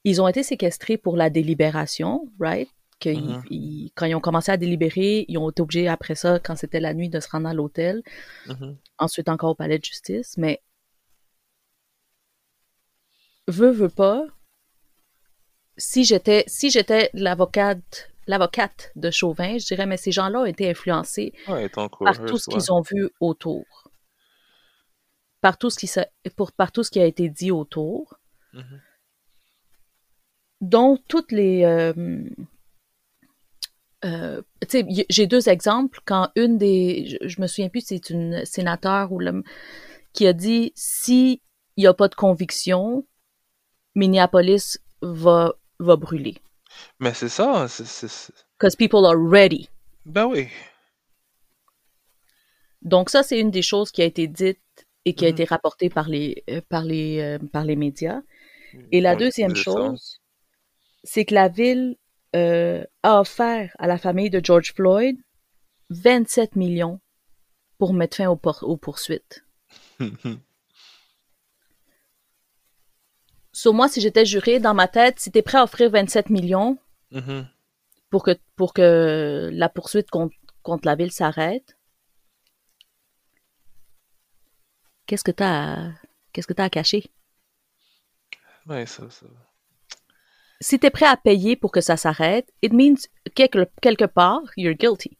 Ils 0.04 0.22
ont 0.22 0.28
été 0.28 0.42
séquestrés 0.42 0.96
pour 0.96 1.16
la 1.16 1.30
délibération, 1.30 2.30
right? 2.40 2.68
Que 3.00 3.10
Mhm. 3.10 3.42
ils- 3.50 3.90
quand 3.94 4.06
ils 4.06 4.14
ont 4.14 4.20
commencé 4.20 4.50
à 4.52 4.56
délibérer, 4.56 5.26
ils 5.28 5.36
ont 5.36 5.50
été 5.50 5.60
obligés 5.60 5.88
après 5.88 6.14
ça, 6.14 6.38
quand 6.38 6.56
c'était 6.56 6.80
la 6.80 6.94
nuit, 6.94 7.08
de 7.10 7.20
se 7.20 7.28
rendre 7.28 7.48
à 7.48 7.52
l'hôtel, 7.54 8.02
Mhm. 8.46 8.76
ensuite 8.98 9.28
encore 9.28 9.50
au 9.50 9.54
palais 9.54 9.78
de 9.78 9.84
justice, 9.84 10.38
mais 10.38 10.62
veux, 13.48 13.70
veux 13.70 13.88
pas, 13.88 14.26
si 15.76 16.04
j'étais 16.04 16.44
si 16.46 16.70
j'étais 16.70 17.10
l'avocate 17.14 18.10
l'avocate 18.26 18.90
de 18.96 19.10
Chauvin, 19.10 19.58
je 19.58 19.66
dirais 19.66 19.86
mais 19.86 19.96
ces 19.96 20.12
gens-là 20.12 20.40
ont 20.40 20.44
été 20.46 20.68
influencés 20.68 21.32
Ouais, 21.48 21.68
par 21.68 22.24
tout 22.26 22.38
ce 22.38 22.48
ouais. 22.48 22.54
qu'ils 22.54 22.72
ont 22.72 22.80
vu 22.80 23.08
autour, 23.20 23.64
par 25.40 25.58
tout 25.58 25.70
ce 25.70 25.78
qui 25.78 25.88
pour 26.36 26.52
par 26.52 26.72
tout 26.72 26.82
ce 26.82 26.90
qui 26.90 27.00
a 27.00 27.06
été 27.06 27.28
dit 27.28 27.50
autour, 27.52 28.18
Mhm. 28.52 28.80
dont 30.60 30.98
toutes 31.08 31.32
les 31.32 31.64
euh, 31.64 31.92
euh, 34.04 34.42
tu 34.62 34.68
sais, 34.80 34.84
y- 34.88 35.06
j'ai 35.08 35.26
deux 35.26 35.48
exemples. 35.48 36.00
Quand 36.04 36.30
une 36.36 36.58
des, 36.58 37.06
je, 37.06 37.28
je 37.28 37.40
me 37.40 37.46
souviens 37.46 37.68
plus, 37.68 37.82
c'est 37.86 38.10
une 38.10 38.44
sénateur 38.44 39.12
ou 39.12 39.18
le, 39.18 39.42
qui 40.12 40.26
a 40.26 40.32
dit 40.32 40.72
si 40.74 41.42
il 41.76 41.82
n'y 41.82 41.86
a 41.86 41.94
pas 41.94 42.08
de 42.08 42.14
conviction, 42.14 43.06
Minneapolis 43.94 44.78
va, 45.02 45.54
va 45.78 45.96
brûler. 45.96 46.36
Mais 47.00 47.14
c'est 47.14 47.28
ça, 47.28 47.66
Because 48.58 48.76
people 48.76 49.04
are 49.06 49.16
ready. 49.16 49.68
Ben 50.04 50.26
oui. 50.26 50.48
Donc 52.82 53.10
ça, 53.10 53.22
c'est 53.22 53.40
une 53.40 53.50
des 53.50 53.62
choses 53.62 53.90
qui 53.90 54.02
a 54.02 54.04
été 54.04 54.26
dite 54.28 54.60
et 55.04 55.14
qui 55.14 55.24
a 55.24 55.28
Mhm. 55.28 55.34
été 55.34 55.44
rapportée 55.44 55.88
par 55.90 56.08
les, 56.08 56.44
euh, 56.50 56.60
par 56.68 56.84
les, 56.84 57.20
euh, 57.20 57.38
par 57.52 57.64
les 57.64 57.76
médias. 57.76 58.20
Et 58.92 59.00
la 59.00 59.14
On 59.14 59.18
deuxième 59.18 59.54
chose, 59.54 60.20
c'est 61.04 61.24
que 61.24 61.34
la 61.34 61.48
ville 61.48 61.96
euh, 62.34 62.84
a 63.02 63.20
offert 63.20 63.74
à 63.78 63.86
la 63.86 63.98
famille 63.98 64.30
de 64.30 64.40
George 64.44 64.74
Floyd 64.74 65.16
27 65.90 66.56
millions 66.56 67.00
pour 67.78 67.94
mettre 67.94 68.16
fin 68.18 68.28
aux, 68.28 68.40
aux 68.62 68.76
poursuites. 68.76 69.44
Sur 73.56 73.72
moi, 73.72 73.88
si 73.88 74.02
j'étais 74.02 74.26
juré, 74.26 74.60
dans 74.60 74.74
ma 74.74 74.86
tête, 74.86 75.18
si 75.18 75.30
t'es 75.30 75.40
prêt 75.40 75.56
à 75.56 75.64
offrir 75.64 75.88
27 75.90 76.28
millions 76.28 76.76
Mhm. 77.10 77.48
pour 78.10 78.22
que, 78.22 78.32
pour 78.54 78.74
que 78.74 79.48
la 79.50 79.70
poursuite 79.70 80.10
contre, 80.10 80.36
contre 80.62 80.86
la 80.86 80.94
ville 80.94 81.10
s'arrête, 81.10 81.74
qu'est-ce 85.06 85.24
que 85.24 85.30
t'as 85.30 85.72
à, 85.88 85.92
qu'est-ce 86.34 86.46
que 86.46 86.52
t'as 86.52 86.64
à 86.64 86.68
cacher? 86.68 87.10
Ouais, 88.66 88.84
ça, 88.84 89.08
ça. 89.08 89.24
Si 90.60 90.78
t'es 90.78 90.90
prêt 90.90 91.06
à 91.06 91.16
payer 91.16 91.56
pour 91.56 91.72
que 91.72 91.80
ça 91.80 91.96
s'arrête, 91.96 92.52
it 92.60 92.74
means 92.74 92.96
quelque, 93.34 93.70
quelque 93.80 94.04
part, 94.04 94.42
you're 94.58 94.74
guilty. 94.76 95.16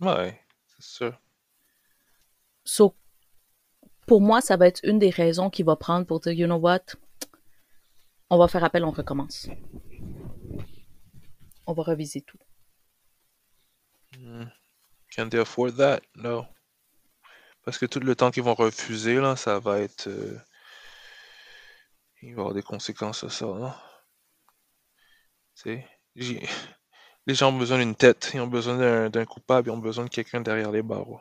Ouais, 0.00 0.40
c'est 0.68 0.84
sûr. 0.84 1.20
So, 2.64 2.94
pour 4.06 4.20
moi, 4.20 4.40
ça 4.40 4.56
va 4.56 4.68
être 4.68 4.80
une 4.84 5.00
des 5.00 5.10
raisons 5.10 5.50
qu'il 5.50 5.64
va 5.64 5.74
prendre 5.74 6.06
pour 6.06 6.20
dire, 6.20 6.32
you 6.34 6.46
know 6.46 6.54
what, 6.56 6.82
on 8.30 8.38
va 8.38 8.48
faire 8.48 8.64
appel, 8.64 8.84
on 8.84 8.90
recommence. 8.90 9.48
On 11.66 11.72
va 11.72 11.82
reviser 11.82 12.22
tout. 12.22 12.38
Can 15.14 15.28
they 15.28 15.38
afford 15.40 15.76
that? 15.76 16.00
No. 16.16 16.46
Parce 17.64 17.78
que 17.78 17.86
tout 17.86 18.00
le 18.00 18.14
temps 18.16 18.30
qu'ils 18.30 18.42
vont 18.42 18.54
refuser, 18.54 19.16
là, 19.16 19.36
ça 19.36 19.58
va 19.58 19.80
être. 19.80 20.08
euh, 20.08 20.38
Il 22.22 22.30
va 22.34 22.36
y 22.36 22.40
avoir 22.40 22.54
des 22.54 22.62
conséquences 22.62 23.24
à 23.24 23.30
ça, 23.30 23.46
sais, 25.54 25.86
j'ai- 26.16 26.46
les 27.26 27.34
gens 27.34 27.50
ont 27.52 27.58
besoin 27.58 27.78
d'une 27.78 27.94
tête, 27.94 28.30
ils 28.34 28.40
ont 28.40 28.46
besoin 28.46 29.08
d'un 29.10 29.24
coupable, 29.24 29.68
ils 29.68 29.72
ont 29.72 29.78
besoin 29.78 30.04
de 30.04 30.10
quelqu'un 30.10 30.40
derrière 30.40 30.70
les 30.72 30.82
barreaux. 30.82 31.20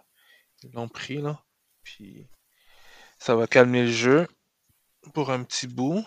Ils 0.63 0.71
l'ont 0.71 0.89
pris, 0.89 1.17
là. 1.21 1.43
Puis 1.83 2.27
ça 3.19 3.35
va 3.35 3.47
calmer 3.47 3.83
le 3.83 3.91
jeu 3.91 4.27
pour 5.13 5.31
un 5.31 5.43
petit 5.43 5.67
bout. 5.67 6.05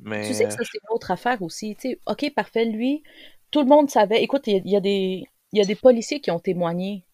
Mais. 0.00 0.26
Tu 0.26 0.34
sais 0.34 0.44
que 0.44 0.50
ça, 0.52 0.58
c'est 0.64 0.78
une 0.82 0.94
autre 0.94 1.10
affaire 1.10 1.40
aussi. 1.42 1.74
Tu 1.76 1.90
sais, 1.90 2.00
OK, 2.06 2.32
parfait, 2.34 2.64
lui, 2.64 3.02
tout 3.50 3.60
le 3.60 3.66
monde 3.66 3.90
savait. 3.90 4.22
Écoute, 4.22 4.46
il 4.46 4.54
y, 4.54 4.56
a- 4.56 4.62
il 4.64 4.70
y 4.70 4.76
a 4.76 4.80
des, 4.80 5.24
il 5.52 5.58
y 5.58 5.62
a 5.62 5.64
des 5.64 5.74
policiers 5.76 6.20
qui 6.20 6.30
ont 6.30 6.40
témoigné 6.40 7.06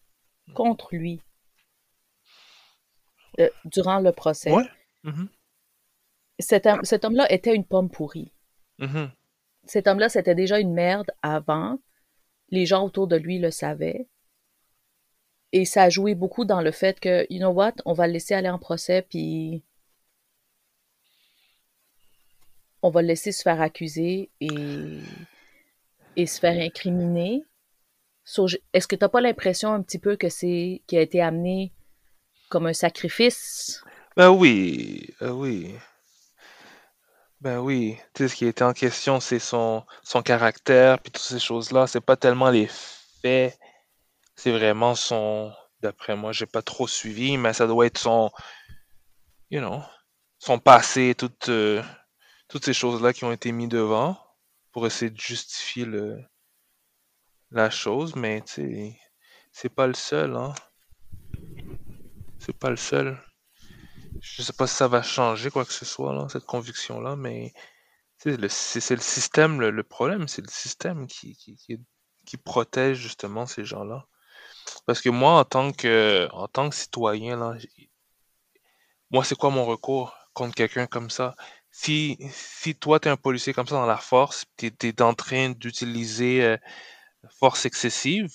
contre 0.53 0.95
lui 0.95 1.21
euh, 3.39 3.49
durant 3.65 3.99
le 3.99 4.11
procès. 4.11 4.51
Ouais. 4.51 4.65
Mhm. 5.03 5.29
Cet, 6.39 6.65
homme- 6.65 6.83
cet 6.83 7.05
homme-là 7.05 7.31
était 7.31 7.55
une 7.55 7.65
pomme 7.65 7.89
pourrie. 7.89 8.33
Mhm. 8.79 9.11
Cet 9.65 9.87
homme-là, 9.87 10.09
c'était 10.09 10.35
déjà 10.35 10.59
une 10.59 10.73
merde 10.73 11.11
avant. 11.21 11.79
Les 12.49 12.65
gens 12.65 12.83
autour 12.83 13.07
de 13.07 13.15
lui 13.15 13.39
le 13.39 13.51
savaient. 13.51 14.07
Et 15.53 15.65
ça 15.65 15.83
a 15.83 15.89
joué 15.89 16.15
beaucoup 16.15 16.45
dans 16.45 16.61
le 16.61 16.71
fait 16.71 16.99
que, 16.99 17.25
you 17.29 17.39
know 17.39 17.51
what, 17.51 17.73
on 17.85 17.93
va 17.93 18.07
le 18.07 18.13
laisser 18.13 18.33
aller 18.33 18.49
en 18.49 18.57
procès, 18.59 19.01
puis 19.03 19.63
on 22.81 22.89
va 22.89 23.01
le 23.01 23.09
laisser 23.09 23.31
se 23.31 23.41
faire 23.41 23.61
accuser 23.61 24.29
et, 24.39 26.25
se 26.25 26.39
faire 26.39 26.59
incriminer. 26.59 27.43
Est-ce 28.73 28.87
que 28.87 28.95
t'as 28.95 29.09
pas 29.09 29.21
l'impression 29.21 29.73
un 29.73 29.81
petit 29.81 29.99
peu 29.99 30.15
que 30.15 30.29
c'est 30.29 30.81
qui 30.87 30.97
a 30.97 31.01
été 31.01 31.21
amené 31.21 31.73
comme 32.49 32.67
un 32.67 32.73
sacrifice? 32.73 33.83
Ben 34.15 34.29
oui, 34.29 35.09
euh, 35.21 35.31
oui. 35.31 35.73
Ben 37.41 37.59
oui, 37.59 37.97
tu 38.13 38.23
sais, 38.23 38.27
ce 38.29 38.35
qui 38.35 38.45
était 38.45 38.63
en 38.63 38.73
question, 38.73 39.19
c'est 39.19 39.39
son, 39.39 39.83
caractère, 40.23 40.99
puis 40.99 41.11
toutes 41.11 41.23
ces 41.23 41.39
choses-là. 41.39 41.87
C'est 41.87 42.01
pas 42.01 42.15
tellement 42.15 42.51
les 42.51 42.67
faits, 43.21 43.57
c'est 44.35 44.51
vraiment 44.51 44.93
son, 44.93 45.51
d'après 45.81 46.15
moi, 46.15 46.33
j'ai 46.33 46.45
pas 46.45 46.61
trop 46.61 46.87
suivi, 46.87 47.37
mais 47.37 47.53
ça 47.53 47.65
doit 47.65 47.87
être 47.87 47.97
son, 47.97 48.29
you 49.49 49.59
know, 49.59 49.81
son 50.37 50.59
passé, 50.59 51.15
toutes, 51.17 51.49
euh, 51.49 51.81
toutes 52.51 52.65
ces 52.65 52.73
choses-là 52.73 53.13
qui 53.13 53.23
ont 53.23 53.31
été 53.31 53.53
mis 53.53 53.69
devant 53.69 54.17
pour 54.73 54.85
essayer 54.85 55.09
de 55.09 55.19
justifier 55.19 55.85
le, 55.85 56.21
la 57.49 57.69
chose, 57.69 58.13
mais 58.17 58.43
c'est 58.45 59.73
pas 59.73 59.87
le 59.87 59.93
seul, 59.93 60.35
hein. 60.35 60.53
C'est 62.39 62.57
pas 62.57 62.69
le 62.69 62.75
seul. 62.75 63.17
Je 64.19 64.41
sais 64.41 64.51
pas 64.51 64.67
si 64.67 64.75
ça 64.75 64.89
va 64.89 65.01
changer 65.01 65.49
quoi 65.49 65.63
que 65.63 65.71
ce 65.71 65.85
soit, 65.85 66.13
là, 66.13 66.27
cette 66.27 66.43
conviction-là, 66.45 67.15
mais 67.15 67.53
c'est 68.17 68.35
le 68.35 68.49
système, 68.49 69.61
le, 69.61 69.71
le 69.71 69.83
problème, 69.83 70.27
c'est 70.27 70.41
le 70.41 70.51
système 70.51 71.07
qui, 71.07 71.37
qui, 71.37 71.55
qui, 71.55 71.79
qui 72.25 72.35
protège 72.35 72.97
justement 72.97 73.45
ces 73.45 73.63
gens-là. 73.63 74.07
Parce 74.85 74.99
que 74.99 75.09
moi, 75.09 75.39
en 75.39 75.45
tant 75.45 75.71
que, 75.71 76.27
en 76.33 76.49
tant 76.49 76.69
que 76.69 76.75
citoyen, 76.75 77.37
là, 77.37 77.55
moi, 79.09 79.23
c'est 79.23 79.35
quoi 79.35 79.51
mon 79.51 79.63
recours 79.65 80.13
contre 80.33 80.55
quelqu'un 80.55 80.87
comme 80.87 81.09
ça? 81.09 81.33
Si, 81.71 82.17
si 82.31 82.75
toi, 82.75 82.99
tu 82.99 83.07
es 83.07 83.11
un 83.11 83.17
policier 83.17 83.53
comme 83.53 83.67
ça 83.67 83.75
dans 83.75 83.85
la 83.85 83.97
force, 83.97 84.45
tu 84.57 84.67
es, 84.67 85.01
en 85.01 85.13
train 85.13 85.49
d'utiliser 85.51 86.43
euh, 86.43 86.57
force 87.39 87.65
excessive, 87.65 88.29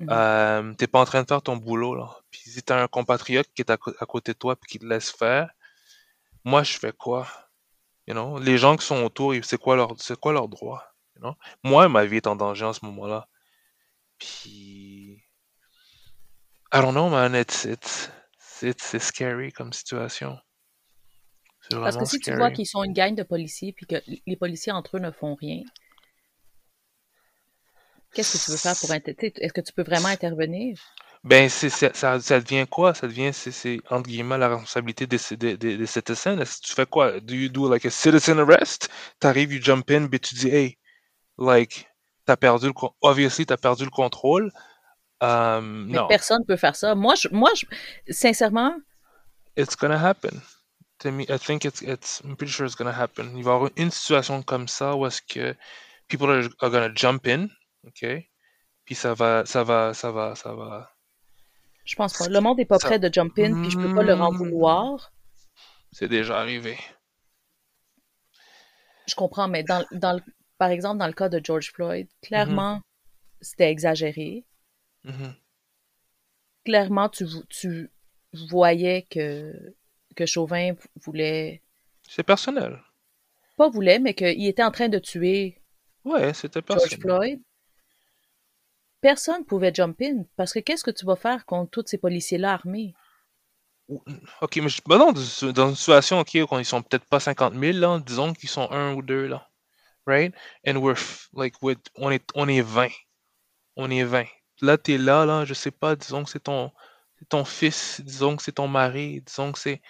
Mhm. 0.00 0.08
euh, 0.10 0.74
t'es 0.74 0.86
pas 0.86 1.00
en 1.00 1.04
train 1.04 1.22
de 1.22 1.28
faire 1.28 1.42
ton 1.42 1.56
boulot, 1.58 1.94
là. 1.94 2.16
Puis 2.30 2.40
si 2.46 2.62
t'as 2.62 2.82
un 2.82 2.88
compatriote 2.88 3.48
qui 3.54 3.62
est 3.62 3.70
à, 3.70 3.74
à 3.74 4.06
côté 4.06 4.32
de 4.32 4.38
toi 4.38 4.56
puis 4.56 4.70
qui 4.70 4.78
te 4.78 4.86
laisse 4.86 5.10
faire, 5.10 5.50
moi, 6.44 6.62
je 6.62 6.78
fais 6.78 6.92
quoi? 6.92 7.28
You 8.06 8.14
know? 8.14 8.38
Les 8.38 8.58
gens 8.58 8.76
qui 8.76 8.86
sont 8.86 9.02
autour, 9.04 9.34
c'est 9.42 9.58
quoi 9.58 9.76
leur, 9.76 9.94
quoi 10.20 10.32
leur 10.32 10.48
droit? 10.48 10.84
You 11.16 11.22
know? 11.22 11.34
Moi, 11.62 11.88
ma 11.88 12.04
vie 12.06 12.16
est 12.16 12.26
en 12.26 12.36
danger 12.36 12.64
en 12.64 12.72
ce 12.72 12.84
moment-là. 12.86 13.28
Puis, 14.18 15.22
I 16.72 16.80
don't 16.80 16.92
know, 16.92 17.10
man. 17.10 17.34
It's, 17.34 17.64
it's, 17.64 18.10
it's, 18.62 18.84
c'est 18.84 19.00
scary 19.00 19.52
comme 19.52 19.72
situation. 19.72 20.38
Parce 21.82 21.96
que 21.96 22.04
si 22.04 22.20
tu 22.20 22.32
vois 22.32 22.50
qu'ils 22.50 22.66
sont 22.66 22.82
une 22.84 22.92
gang 22.92 23.14
de 23.14 23.22
policiers 23.22 23.72
puis 23.72 23.86
que 23.86 23.96
les 24.26 24.36
policiers 24.36 24.72
entre 24.72 24.96
eux 24.96 25.00
ne 25.00 25.10
font 25.10 25.34
rien, 25.34 25.62
qu'est-ce 28.14 28.38
que 28.38 28.44
tu 28.44 28.50
veux 28.50 28.56
faire 28.56 28.76
pour 28.76 28.90
inter- 28.92 29.14
tu 29.14 29.26
sais, 29.26 29.32
Est-ce 29.38 29.52
que 29.52 29.60
tu 29.60 29.72
peux 29.72 29.82
vraiment 29.82 30.08
intervenir? 30.08 30.78
Ben, 31.22 31.50
c'est, 31.50 31.68
ça, 31.68 32.18
ça 32.18 32.40
devient 32.40 32.66
quoi? 32.70 32.94
Ça 32.94 33.06
devient, 33.06 33.30
c'est, 33.32 33.78
entre 33.90 34.08
guillemets, 34.08 34.38
la 34.38 34.48
responsabilité 34.48 35.06
des 35.06 35.18
citizens. 35.18 36.40
Est-ce 36.40 36.60
que 36.60 36.66
tu 36.66 36.72
fais 36.72 36.86
quoi? 36.86 37.20
Do 37.20 37.34
you 37.34 37.48
do 37.50 37.70
like 37.70 37.84
a 37.84 37.90
citizen 37.90 38.38
arrest? 38.38 38.88
T'arrives, 39.18 39.52
you 39.52 39.60
jump 39.62 39.90
in, 39.90 40.06
puis 40.08 40.18
tu 40.20 40.34
dis, 40.34 40.48
hey, 40.48 40.78
like, 41.38 41.88
t'as 42.26 42.36
perdu 42.36 42.68
le, 42.68 42.72
obviously, 43.02 43.46
t'as 43.46 43.58
perdu 43.58 43.84
le 43.84 43.90
contrôle. 43.90 44.50
Euh, 45.22 45.60
Mais 45.62 45.98
non, 45.98 46.08
personne 46.08 46.40
ne 46.40 46.46
peut 46.46 46.56
faire 46.56 46.76
ça. 46.76 46.94
Moi, 46.94 47.14
je, 47.16 47.28
moi 47.32 47.50
je, 47.54 47.66
sincèrement, 48.12 48.74
it's 49.56 49.76
gonna 49.76 49.98
happen. 49.98 50.40
To 51.00 51.10
me, 51.10 51.26
I 51.28 51.36
think 51.36 51.64
it's, 51.64 51.82
it's, 51.82 52.20
I'm 52.20 52.36
pretty 52.36 52.52
sure 52.52 52.64
it's 52.64 52.76
gonna 52.76 52.92
happen. 52.92 53.36
Il 53.36 53.42
va 53.42 53.50
y 53.52 53.54
avoir 53.54 53.70
une 53.76 53.90
situation 53.90 54.42
comme 54.44 54.68
ça 54.68 54.94
où 54.96 55.04
est-ce 55.06 55.20
que 55.20 55.56
people 56.08 56.30
are, 56.30 56.48
are 56.60 56.70
gonna 56.70 56.92
jump 56.94 57.26
in, 57.26 57.48
ok? 57.86 58.04
Puis 58.86 58.94
ça 58.96 59.14
va, 59.14 59.44
ça 59.46 59.64
va, 59.64 59.94
ça 59.94 60.12
va, 60.12 60.34
ça 60.36 60.54
va. 60.54 60.90
je 61.84 61.94
pense 61.94 62.14
pas. 62.14 62.26
Le 62.26 62.40
monde 62.40 62.56
n'est 62.56 62.64
pas 62.64 62.78
Ça, 62.78 62.80
prêt 62.80 62.98
de 62.98 63.12
jump 63.12 63.38
in, 63.38 63.54
puis 63.54 63.70
je 63.70 63.78
peux 63.78 63.90
pas 63.90 64.02
leur 64.02 64.22
en 64.22 64.30
Hmm, 64.30 64.32
vouloir. 64.32 65.12
c'est 65.92 66.08
déjà 66.08 66.40
arrivé. 66.40 66.76
Je 69.06 69.14
comprends, 69.14 69.46
mais 69.46 69.62
dans, 69.62 69.84
dans 69.90 70.14
le- 70.14 70.22
par 70.56 70.70
exemple, 70.70 70.96
dans 71.00 71.06
le 71.06 71.12
cas 71.12 71.28
de 71.28 71.38
George 71.44 71.70
Floyd, 71.70 72.08
Mhm, 72.34 72.62
clairement, 72.62 72.80
c'était 73.42 73.70
exagéré. 73.70 74.44
mhm. 75.04 75.30
Clairement, 76.64 77.08
tu, 77.10 77.26
tu 77.50 77.90
voyais 78.32 79.02
que, 79.10 79.74
que 80.16 80.26
Chauvin 80.26 80.74
voulait, 80.96 81.62
C'est 82.06 82.24
personnel. 82.24 82.78
pas 83.56 83.68
voulait, 83.68 84.00
mais 84.00 84.14
qu'il 84.14 84.44
était 84.46 84.64
en 84.64 84.72
train 84.72 84.88
de 84.88 84.98
tuer 84.98 85.62
Ouais, 86.04 86.34
c'était 86.34 86.60
George 86.72 86.96
personnel. 86.96 87.00
Floyd. 87.00 87.40
Personne 89.02 89.44
pouvait 89.44 89.74
jump 89.74 90.00
in, 90.00 90.24
parce 90.36 90.54
que 90.54 90.58
qu'est-ce 90.58 90.84
que 90.84 90.90
tu 90.90 91.04
vas 91.04 91.14
faire 91.16 91.44
contre 91.44 91.70
tous 91.70 91.84
ces 91.86 91.98
policiers-là 91.98 92.54
armés? 92.54 92.94
Ok, 94.40 94.56
mais 94.56 94.68
je- 94.68 94.80
ben 94.86 94.98
non, 94.98 95.12
dans 95.52 95.68
une 95.70 95.74
situation, 95.76 96.20
ok, 96.20 96.30
quand 96.48 96.58
ils 96.58 96.64
sont 96.64 96.82
peut-être 96.82 97.04
pas 97.06 97.18
50 97.20 97.54
000, 97.54 97.78
là, 97.80 97.98
disons 98.00 98.32
qu'ils 98.32 98.48
sont 98.48 98.70
un 98.70 98.94
ou 98.94 99.02
deux, 99.02 99.26
là. 99.26 99.48
Right? 100.06 100.34
And 100.66 100.76
we're, 100.78 100.96
f- 100.96 101.28
like, 101.34 101.56
with, 101.62 101.78
on 101.96 102.10
est, 102.10 102.24
on 102.34 102.48
est 102.48 102.62
20. 102.62 102.88
on 103.76 103.90
est 103.90 104.04
20. 104.04 104.26
Là, 104.62 104.78
t'es 104.78 104.98
là, 104.98 105.26
là, 105.26 105.44
je 105.46 105.54
sais 105.54 105.70
pas, 105.72 105.96
disons 105.96 106.24
que 106.24 106.30
c'est 106.30 106.44
ton, 106.44 106.72
c'est 107.20 107.28
ton 107.28 107.44
fils, 107.44 108.00
disons 108.00 108.34
que 108.36 108.42
c'est 108.42 108.52
ton 108.52 108.66
mari, 108.66 109.20
disons 109.20 109.52
que 109.52 109.58
c'est. 109.60 109.80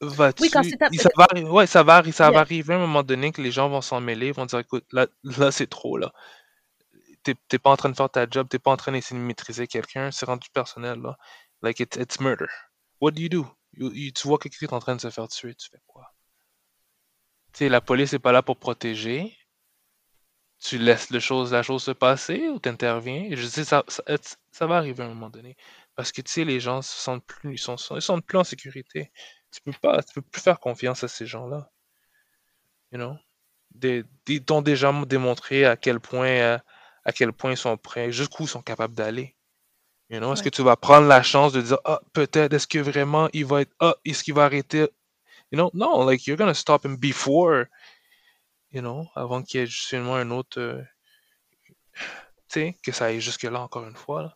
Vas-tu. 0.00 0.44
Oui, 0.44 0.50
quand 0.50 0.62
c'est 0.62 0.78
ta- 0.78 0.88
Ça 0.90 1.10
va, 1.14 1.26
ouais, 1.50 1.66
ça 1.66 1.82
va, 1.82 2.02
ça 2.10 2.24
Yeah. 2.24 2.30
va 2.32 2.40
arriver 2.40 2.72
à 2.72 2.76
un 2.78 2.80
moment 2.80 3.02
donné 3.02 3.32
que 3.32 3.42
les 3.42 3.50
gens 3.50 3.68
vont 3.68 3.82
s'en 3.82 4.00
mêler, 4.00 4.32
vont 4.32 4.46
dire 4.46 4.60
écoute, 4.60 4.86
là, 4.92 5.06
là 5.24 5.52
c'est 5.52 5.66
trop, 5.66 5.98
là. 5.98 6.10
T'es 7.22 7.34
t'es 7.48 7.58
pas 7.58 7.70
en 7.70 7.76
train 7.76 7.90
de 7.90 7.96
faire 7.96 8.08
ta 8.08 8.26
job, 8.30 8.48
t'es 8.48 8.58
pas 8.58 8.70
en 8.70 8.78
train 8.78 8.92
d'essayer 8.92 9.20
de 9.20 9.24
maîtriser 9.26 9.66
quelqu'un, 9.66 10.10
c'est 10.10 10.24
rendu 10.24 10.48
personnel, 10.54 11.00
là. 11.02 11.18
Like, 11.60 11.80
it's, 11.80 11.96
it's 11.98 12.18
murder. 12.20 12.46
What 13.02 13.10
do 13.12 13.20
you 13.22 13.28
do? 13.28 13.46
You- 13.74 13.92
you- 13.92 14.12
tu 14.12 14.26
vois 14.26 14.38
quelqu'un 14.38 14.56
qui 14.58 14.64
est 14.64 14.72
en 14.72 14.78
train 14.78 14.96
de 14.96 15.00
se 15.02 15.10
faire 15.10 15.28
tuer, 15.28 15.54
tu 15.54 15.68
fais 15.70 15.82
quoi? 15.86 16.06
Tu 17.52 17.58
sais, 17.58 17.68
la 17.68 17.82
police 17.82 18.14
est 18.14 18.18
pas 18.18 18.32
là 18.32 18.42
pour 18.42 18.56
protéger. 18.56 19.36
Tu 20.60 20.76
laisses 20.76 21.10
le 21.10 21.20
chose, 21.20 21.52
la 21.52 21.62
chose 21.62 21.82
se 21.84 21.90
passer 21.90 22.48
ou 22.48 22.58
t'interviens? 22.58 23.28
Je 23.32 23.46
sais, 23.46 23.64
ça, 23.64 23.82
ça, 23.88 24.66
va 24.66 24.76
arriver 24.76 25.02
à 25.02 25.06
un 25.06 25.08
moment 25.08 25.30
donné. 25.30 25.56
Parce 25.96 26.12
que, 26.12 26.20
tu 26.20 26.30
sais, 26.30 26.44
les 26.44 26.60
gens 26.60 26.82
se 26.82 26.96
sentent 26.96 27.24
plus, 27.24 27.54
ils 27.54 27.58
sont, 27.58 27.76
ils 27.76 28.22
plus 28.22 28.38
en 28.38 28.44
sécurité. 28.44 29.10
Tu 29.50 29.60
peux 29.62 29.72
pas, 29.72 30.02
tu 30.02 30.14
peux 30.14 30.22
plus 30.22 30.42
faire 30.42 30.60
confiance 30.60 31.02
à 31.02 31.08
ces 31.08 31.26
gens-là. 31.26 31.70
You 32.92 32.98
know? 32.98 33.16
Des, 33.74 34.02
des- 34.26 34.34
ils 34.34 34.44
t'ont 34.44 34.62
déjà 34.62 34.92
démontré 35.06 35.64
à 35.64 35.76
quel 35.76 35.98
point, 35.98 36.28
euh, 36.28 36.58
à 37.04 37.12
quel 37.12 37.32
point 37.32 37.52
ils 37.52 37.56
sont 37.56 37.76
prêts, 37.76 38.12
jusqu'où 38.12 38.44
ils 38.44 38.48
sont 38.48 38.62
capables 38.62 38.94
d'aller. 38.94 39.36
You 40.10 40.18
know? 40.18 40.34
Est-ce 40.34 40.42
que 40.42 40.50
tu 40.50 40.62
vas 40.62 40.76
prendre 40.76 41.06
la 41.06 41.22
chance 41.22 41.52
de 41.52 41.62
dire, 41.62 41.78
ah, 41.84 42.00
peut-être, 42.12 42.52
est-ce 42.52 42.66
que 42.66 42.78
vraiment 42.78 43.30
il 43.32 43.46
va 43.46 43.62
être, 43.62 43.72
ah, 43.80 43.94
est-ce 44.04 44.22
qu'il 44.24 44.34
va 44.34 44.44
arrêter? 44.44 44.88
You 45.52 45.56
know? 45.58 45.70
Non, 45.72 46.04
like, 46.04 46.26
you're 46.26 46.36
gonna 46.36 46.54
stop 46.54 46.84
him 46.84 46.96
before, 46.96 47.64
you 48.72 48.80
know, 48.80 49.06
avant 49.14 49.42
qu'il 49.42 49.60
y 49.60 49.62
ait 49.62 49.66
justement 49.66 50.16
un 50.16 50.30
autre, 50.30 50.60
euh, 50.60 50.82
tu 52.48 52.60
sais, 52.60 52.76
que 52.82 52.92
ça 52.92 53.06
aille 53.06 53.20
jusque-là 53.20 53.60
encore 53.60 53.86
une 53.86 53.96
fois, 53.96 54.22
là. 54.22 54.34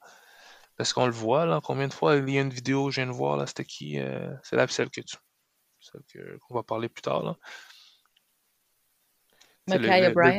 Parce 0.76 0.92
qu'on 0.92 1.06
le 1.06 1.12
voit, 1.12 1.46
là, 1.46 1.60
combien 1.62 1.88
de 1.88 1.92
fois 1.92 2.16
il 2.16 2.28
y 2.30 2.38
a 2.38 2.40
une 2.42 2.50
vidéo 2.50 2.86
que 2.86 2.90
je 2.92 3.00
viens 3.00 3.06
de 3.06 3.16
voir, 3.16 3.36
là, 3.36 3.46
c'était 3.46 3.64
qui? 3.64 4.00
euh, 4.00 4.32
c'est 4.42 4.56
la 4.56 4.66
celle 4.68 4.90
que 4.90 5.00
tu, 5.00 5.16
celle 5.80 6.02
que, 6.12 6.38
qu'on 6.38 6.54
va 6.54 6.62
parler 6.62 6.88
plus 6.88 7.02
tard, 7.02 7.22
là. 7.22 7.36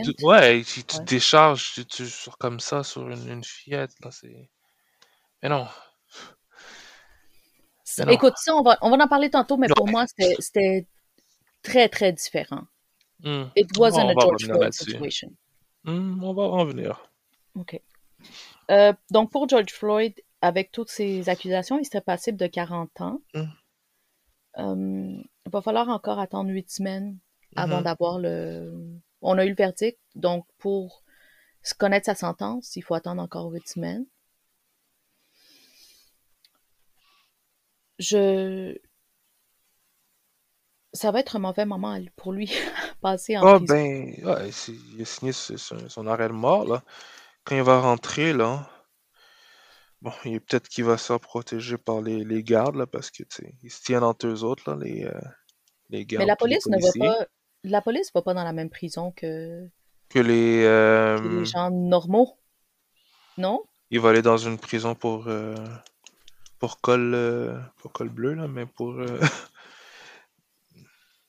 Du- 0.03 0.25
ouais, 0.25 0.63
tu, 0.63 0.83
tu 0.83 0.97
Ouais. 0.97 1.05
décharges 1.05 1.73
tu, 1.73 1.85
tu- 1.85 2.09
sur, 2.09 2.37
comme 2.37 2.59
ça 2.59 2.83
sur 2.83 3.09
une, 3.09 3.27
une 3.29 3.43
fillette, 3.43 3.93
là, 4.03 4.11
c'est... 4.11 4.49
Mais 5.41 5.49
non. 5.49 5.67
Écoute, 8.09 8.33
ça, 8.37 8.55
on 8.55 8.61
va, 8.61 8.77
on 8.81 8.95
va 8.95 9.03
en 9.03 9.07
parler 9.07 9.29
tantôt, 9.29 9.57
mais 9.57 9.67
pour 9.69 9.87
moi, 9.87 10.05
c'était- 10.07 10.35
c'était 10.39 10.87
très, 11.63 11.89
très 11.89 12.11
différent. 12.11 12.63
Hmm. 13.25 13.45
It 13.55 13.75
wasn't 13.77 14.11
a 14.11 14.13
George 14.19 14.45
Floyd 14.45 14.73
situation. 14.73 15.35
Hmm, 15.83 16.23
on 16.23 16.33
va 16.33 16.43
en 16.43 16.65
venir. 16.65 17.09
OK. 17.55 17.81
Euh, 18.71 18.93
donc, 19.11 19.31
pour 19.31 19.49
George 19.49 19.71
Floyd, 19.71 20.13
avec 20.41 20.71
toutes 20.71 20.89
ces 20.89 21.27
accusations, 21.27 21.79
il 21.79 21.85
serait 21.85 22.01
passible 22.01 22.37
de 22.37 22.47
40 22.47 23.01
ans. 23.01 23.21
Hmm. 23.33 23.45
Euh, 24.57 25.23
il 25.45 25.51
va 25.51 25.61
falloir 25.61 25.89
encore 25.89 26.19
attendre 26.19 26.49
huit 26.51 26.69
semaines 26.69 27.17
avant 27.55 27.77
Mhm. 27.79 27.83
d'avoir 27.83 28.19
le... 28.19 28.71
On 29.21 29.37
a 29.37 29.45
eu 29.45 29.49
le 29.49 29.55
verdict, 29.55 29.99
donc 30.15 30.45
pour 30.59 31.03
se 31.63 31.73
connaître 31.73 32.05
sa 32.05 32.15
sentence, 32.15 32.75
il 32.75 32.83
faut 32.83 32.93
attendre 32.93 33.21
encore 33.21 33.51
huit 33.51 33.67
semaines. 33.67 34.05
Je... 37.99 38.77
Ça 40.93 41.11
va 41.11 41.19
être 41.19 41.35
un 41.35 41.39
mauvais 41.39 41.65
moment 41.65 41.97
pour 42.15 42.31
lui, 42.31 42.51
passer 43.05 43.37
en 43.37 43.47
Ah 43.47 43.59
prison. 43.59 43.69
ben, 43.69 44.13
ouais, 44.25 44.51
c'est- 44.51 44.73
il 44.73 45.01
a 45.01 45.05
signé 45.05 45.31
son, 45.31 46.07
arrêt 46.07 46.27
de 46.27 46.33
mort, 46.33 46.65
là. 46.65 46.83
Quand 47.45 47.55
il 47.57 47.63
va 47.63 47.79
rentrer, 47.81 48.33
là, 48.33 48.69
bon, 50.01 50.11
il 50.25 50.35
est 50.35 50.39
peut-être 50.39 50.69
qu'il 50.69 50.85
va 50.85 50.97
se 50.97 51.07
faire 51.07 51.19
protéger 51.19 51.77
par 51.77 52.01
les, 52.01 52.23
les 52.23 52.43
gardes, 52.43 52.75
là, 52.75 52.87
parce 52.87 53.11
que, 53.11 53.23
tu 53.23 53.37
sais, 53.43 53.53
ils 53.63 53.71
se 53.71 53.81
tiennent 53.83 54.03
entre 54.03 54.27
eux 54.27 54.43
autres, 54.43 54.69
là, 54.71 54.77
les, 54.81 55.05
euh, 55.05 55.19
les 55.89 56.05
Mais 56.17 56.25
gardes 56.25 56.25
la 56.25 56.35
puis 56.37 56.49
les 56.49 56.57
police 56.57 56.67
ne 56.69 56.77
va 56.79 56.91
policiers. 56.91 56.99
pas... 56.99 57.25
La 57.63 57.81
police 57.81 58.11
va 58.13 58.21
pas 58.21 58.33
dans 58.33 58.43
la 58.43 58.53
même 58.53 58.69
prison 58.69 59.11
que, 59.11 59.69
Que 60.09 60.19
les... 60.19 60.63
que 61.15 61.27
les 61.27 61.43
euh, 61.43 61.45
gens 61.45 61.71
normaux, 61.71 62.39
non? 63.37 63.65
il 63.89 63.99
va 63.99 64.09
aller 64.09 64.21
dans 64.21 64.37
une 64.37 64.59
prison 64.59 64.93
pour... 64.93 65.27
euh, 65.27 65.55
pour 66.59 66.81
col... 66.81 67.13
euh, 67.13 67.59
pour 67.77 67.91
col 67.93 68.09
bleu, 68.09 68.33
là, 68.33 68.47
mais 68.47 68.65
pour... 68.65 68.91
euh, 68.93 69.19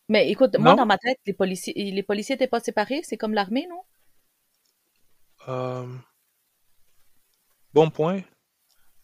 Mais 0.08 0.30
écoute, 0.30 0.56
moi, 0.58 0.74
dans 0.74 0.86
ma 0.86 0.98
tête, 0.98 1.18
les 1.26 1.32
policiers, 1.32 1.74
les 1.74 2.02
policiers 2.02 2.34
étaient 2.36 2.46
pas 2.46 2.60
séparés, 2.60 3.00
c'est 3.02 3.16
comme 3.16 3.34
l'armée, 3.34 3.66
non? 3.68 3.82
euh, 5.48 5.86
bon 7.72 7.90
point. 7.90 8.18
I 8.18 8.24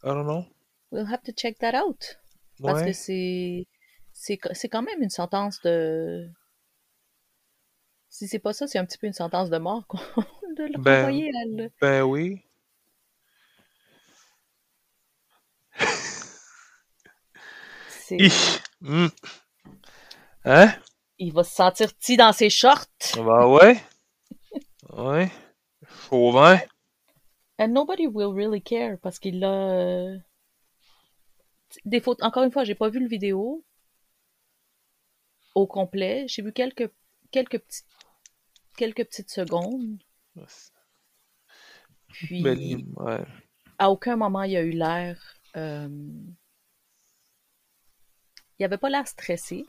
don't 0.04 0.24
know. 0.26 0.44
We'll 0.90 1.06
have 1.06 1.22
to 1.24 1.32
check 1.32 1.58
that 1.58 1.74
out. 1.74 2.18
Parce 2.62 2.80
que 2.80 2.86
Ouais. 2.86 2.92
c'est, 2.92 3.66
c'est, 4.12 4.38
c'est 4.52 4.68
quand 4.68 4.82
même 4.82 5.02
une 5.02 5.10
sentence 5.10 5.60
de... 5.62 6.28
Si 8.08 8.28
c'est 8.28 8.38
pas 8.38 8.52
ça, 8.52 8.66
c'est 8.66 8.78
un 8.78 8.84
petit 8.84 8.98
peu 8.98 9.06
une 9.08 9.12
sentence 9.12 9.50
de 9.50 9.58
mort, 9.58 9.86
quoi. 9.88 10.00
De 10.56 10.64
le 10.64 10.78
Ben, 10.78 11.06
renvoyer 11.06 11.28
à 11.30 11.44
le... 11.46 11.70
ben 11.80 12.02
oui. 12.02 12.42
c'est-. 17.88 18.60
Hmm. 18.80 19.08
Hein? 20.44 20.72
Il 21.18 21.32
va 21.32 21.44
se 21.44 21.54
sentir 21.54 21.92
petit 21.94 22.16
dans 22.16 22.32
ses 22.32 22.50
shorts. 22.50 22.86
Bah 23.16 23.46
ouais. 23.46 23.80
Ouais. 24.90 25.30
Chauvin. 26.08 26.58
And 27.58 27.68
nobody 27.68 28.06
will 28.06 28.34
really 28.34 28.62
care 28.62 28.98
parce 28.98 29.18
qu'il 29.18 29.44
a... 29.44 29.70
euh, 29.70 30.18
Des 31.84 32.00
photos... 32.00 32.26
Encore 32.26 32.42
une 32.42 32.50
fois, 32.50 32.64
j'ai 32.64 32.74
pas 32.74 32.88
vu 32.88 32.98
le 33.00 33.06
vidéo 33.08 33.64
au 35.54 35.66
complet. 35.66 36.24
J'ai 36.28 36.42
vu 36.42 36.52
quelques, 36.52 36.90
quelques, 37.30 37.58
petits... 37.58 37.82
quelques 38.76 39.04
petites 39.04 39.30
secondes. 39.30 39.98
Puis, 42.08 42.42
Ben, 42.42 42.58
ouais. 42.96 43.24
à 43.78 43.90
aucun 43.90 44.16
moment, 44.16 44.42
il 44.42 44.56
a 44.56 44.62
eu 44.62 44.70
l'air... 44.72 45.36
euh, 45.56 45.88
Il 48.58 48.64
avait 48.64 48.78
pas 48.78 48.90
l'air 48.90 49.06
stressé. 49.06 49.64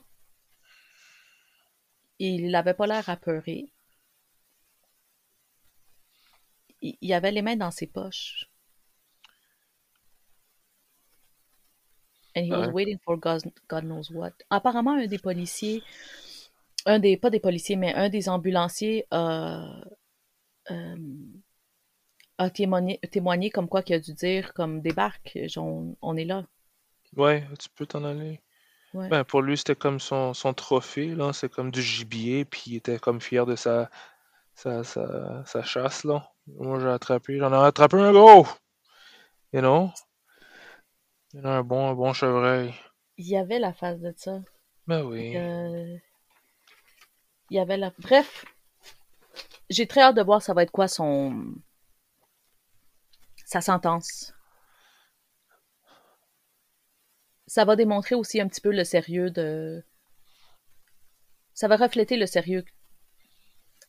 Il 2.18 2.54
avait 2.54 2.74
pas 2.74 2.86
l'air 2.86 3.08
apeuré. 3.08 3.72
Il 6.82 6.96
il 7.00 7.12
avait 7.12 7.32
les 7.32 7.42
mains 7.42 7.56
dans 7.56 7.70
ses 7.70 7.86
poches. 7.86 8.48
And 12.36 12.44
he 12.46 12.50
was 12.50 12.68
waiting 12.68 12.98
for 13.04 13.16
God, 13.16 13.42
God 13.68 13.84
knows 13.84 14.10
what. 14.10 14.32
Apparemment, 14.50 14.94
un 14.94 15.06
des 15.06 15.18
policiers, 15.18 15.82
un 16.84 16.98
des, 16.98 17.16
pas 17.16 17.30
des 17.30 17.40
policiers, 17.40 17.76
mais 17.76 17.94
un 17.94 18.08
des 18.08 18.28
ambulanciers 18.28 19.06
a, 19.12 19.80
euh, 20.70 20.96
a 22.38 22.50
témoigné, 22.50 22.98
témoigné 23.10 23.50
comme 23.50 23.68
quoi 23.68 23.82
qu'il 23.82 23.94
a 23.94 24.00
dû 24.00 24.12
dire 24.14 24.52
comme 24.52 24.80
débarque, 24.80 25.38
on, 25.56 25.96
on 26.02 26.16
est 26.16 26.24
là. 26.24 26.44
Ouais, 27.16 27.44
tu 27.58 27.68
peux 27.70 27.86
t'en 27.86 28.04
aller. 28.04 28.40
Ouais. 28.94 29.08
Ben, 29.08 29.24
pour 29.24 29.42
lui, 29.42 29.58
c'était 29.58 29.74
comme 29.74 30.00
son, 30.00 30.34
son 30.34 30.54
trophée, 30.54 31.14
là. 31.14 31.32
C'est 31.32 31.48
comme 31.48 31.70
du 31.70 31.82
gibier, 31.82 32.44
puis 32.44 32.62
il 32.66 32.76
était 32.76 32.98
comme 32.98 33.20
fier 33.20 33.44
de 33.44 33.56
sa, 33.56 33.90
sa, 34.54 34.84
sa, 34.84 35.44
sa 35.44 35.62
chasse, 35.62 36.04
là. 36.04 36.30
Moi, 36.46 36.78
j'ai 36.80 36.88
attrapé, 36.88 37.38
j'en 37.38 37.52
ai 37.52 37.66
attrapé 37.66 37.96
un 37.98 38.12
gros! 38.12 38.46
You 39.52 39.60
know? 39.60 39.90
Il 41.32 41.42
y 41.42 41.44
a 41.44 41.48
un 41.48 41.62
bon, 41.62 41.90
un 41.90 41.94
bon 41.94 42.12
chevreuil. 42.12 42.74
Il 43.16 43.26
y 43.26 43.36
avait 43.36 43.58
la 43.58 43.72
face 43.72 44.00
de 44.00 44.12
ça. 44.16 44.40
Ben 44.86 45.02
oui. 45.02 45.36
Euh, 45.36 45.96
il 47.50 47.56
y 47.56 47.60
avait 47.60 47.76
la. 47.76 47.92
Bref, 47.98 48.44
j'ai 49.70 49.86
très 49.86 50.02
hâte 50.02 50.16
de 50.16 50.22
voir 50.22 50.42
ça 50.42 50.54
va 50.54 50.62
être 50.62 50.70
quoi 50.70 50.88
son 50.88 51.54
sa 53.44 53.60
sentence. 53.60 54.34
Ça 57.54 57.64
va 57.64 57.76
démontrer 57.76 58.16
aussi 58.16 58.40
un 58.40 58.48
petit 58.48 58.60
peu 58.60 58.72
le 58.72 58.82
sérieux 58.82 59.30
de. 59.30 59.84
Ça 61.52 61.68
va 61.68 61.76
refléter 61.76 62.16
le 62.16 62.26
sérieux. 62.26 62.64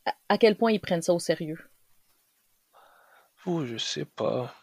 À, 0.04 0.14
à 0.28 0.38
quel 0.38 0.56
point 0.56 0.70
ils 0.70 0.78
prennent 0.78 1.02
ça 1.02 1.12
au 1.12 1.18
sérieux. 1.18 1.58
Ouh, 3.44 3.66
je 3.66 3.76
sais 3.76 4.04
pas. 4.04 4.54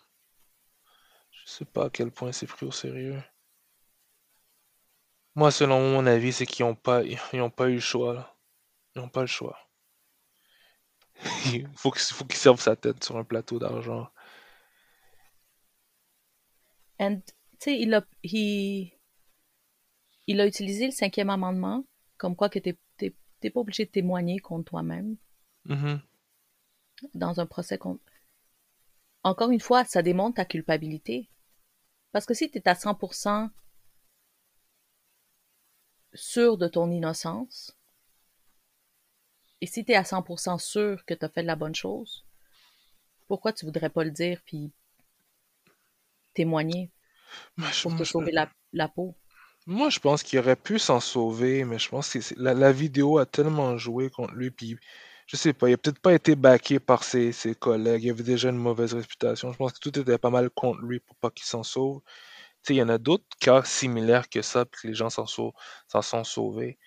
Je 1.32 1.52
sais 1.52 1.66
pas 1.66 1.88
à 1.88 1.90
quel 1.90 2.12
point 2.12 2.32
c'est 2.32 2.48
pris 2.48 2.66
au 2.66 2.72
sérieux. 2.72 3.22
Moi, 5.36 5.52
selon 5.52 5.82
mon 5.82 6.06
avis, 6.06 6.32
c'est 6.32 6.46
qu'ils 6.46 6.64
ont 6.64 6.74
pas, 6.74 7.04
ils 7.04 7.42
ont 7.42 7.50
pas 7.50 7.68
eu 7.68 7.74
le 7.76 7.80
choix, 7.82 8.14
là. 8.14 8.38
Ils 8.96 9.02
ont 9.02 9.10
pas 9.10 9.20
le 9.20 9.28
choix. 9.28 9.68
Il 11.48 11.68
faut 11.76 11.92
qu'il 11.92 12.16
faut 12.16 12.24
qu'il 12.24 12.40
serve 12.40 12.62
sa 12.62 12.78
tête 12.78 13.04
sur 13.04 13.18
un 13.18 13.26
plateau 13.26 13.60
d'argent. 13.60 14.10
And, 17.00 17.20
tu 17.26 17.34
sais, 17.60 17.78
il 17.78 17.94
a, 17.94 18.06
il, 18.24 18.93
il 20.28 20.42
a 20.42 20.48
utilisé 20.48 20.86
le 20.88 20.92
cinquième 20.92 21.30
amendement, 21.30 21.86
comme 22.18 22.36
quoi 22.36 22.50
que 22.50 22.60
t'es, 22.60 22.76
t'es, 22.98 23.14
t'es 23.40 23.50
pas 23.50 23.62
obligé 23.62 23.86
de 23.86 23.92
témoigner 23.92 24.40
contre 24.40 24.66
toi-même 24.72 25.16
Mhm. 25.66 26.02
dans 27.16 27.40
un 27.40 27.46
procès 27.48 27.78
contre. 27.78 28.04
encore 29.24 29.50
une 29.52 29.60
fois, 29.60 29.84
ça 29.86 30.02
démontre 30.02 30.36
ta 30.36 30.46
culpabilité. 30.46 31.28
Parce 32.12 32.26
que 32.26 32.34
si 32.34 32.52
tu 32.52 32.58
es 32.60 32.70
à 32.70 32.76
100% 32.76 33.50
sûr 36.16 36.58
de 36.58 36.68
ton 36.68 36.90
innocence, 36.90 37.78
et 39.62 39.66
si 39.66 39.84
tu 39.84 39.94
es 39.94 39.96
à 39.96 40.04
100% 40.04 40.60
sûr 40.60 41.04
que 41.06 41.16
tu 41.16 41.26
as 41.26 41.30
fait 41.30 41.42
de 41.42 41.48
la 41.48 41.56
bonne 41.56 41.74
chose, 41.74 42.24
pourquoi 43.28 43.52
tu 43.52 43.66
voudrais 43.66 43.90
pas 43.90 44.06
le 44.06 44.12
dire 44.12 44.42
puis 44.46 44.72
témoigner 46.36 46.92
pour 47.82 47.96
te 47.96 48.04
sauver 48.04 48.32
la, 48.32 48.52
la 48.74 48.88
peau? 48.88 49.16
Moi, 49.66 49.90
je 49.90 50.00
pense 50.00 50.24
qu'il 50.24 50.40
aurait 50.40 50.56
pu 50.56 50.80
s'en 50.80 51.00
sauver, 51.00 51.64
mais 51.66 51.80
je 51.80 51.90
pense 51.90 52.10
que 52.12 52.22
c'est- 52.22 52.38
la, 52.38 52.54
la 52.54 52.72
vidéo 52.72 53.18
a 53.18 53.26
tellement 53.26 53.78
joué 53.78 54.10
contre 54.10 54.34
lui, 54.34 54.52
puis 54.52 54.78
je 55.28 55.38
sais 55.38 55.54
pas, 55.54 55.70
il 55.70 55.74
a 55.74 55.78
peut-être 55.78 56.00
pas 56.00 56.14
été 56.14 56.36
backé 56.36 56.80
par 56.80 57.04
ses, 57.04 57.32
ses 57.32 57.56
collègues, 57.56 58.04
il 58.04 58.10
avait 58.12 58.24
déjà 58.24 58.50
une 58.50 58.58
mauvaise 58.58 58.94
réputation. 58.94 59.52
Je 59.52 59.58
pense 59.58 59.74
que 59.74 59.80
tout 59.80 59.98
était 60.00 60.18
pas 60.18 60.30
mal 60.30 60.50
contre 60.50 60.82
lui 60.82 61.00
pour 61.00 61.16
pas 61.18 61.30
qu'il 61.32 61.46
s'en 61.46 61.64
sauve. 61.64 62.02
Tu 62.64 62.70
sais, 62.70 62.76
il 62.76 62.78
y 62.78 62.84
en 62.84 62.90
a 62.90 62.98
d'autres 63.00 63.26
cas 63.42 63.64
similaires 63.66 64.30
que 64.30 64.42
ça, 64.42 64.66
puis 64.66 64.82
que 64.84 64.88
les 64.90 64.96
gens 64.96 65.10
s'en 65.12 65.28
sau- 65.28 65.54
s'en 65.88 66.02
sont 66.04 66.24
sauvés. 66.26 66.80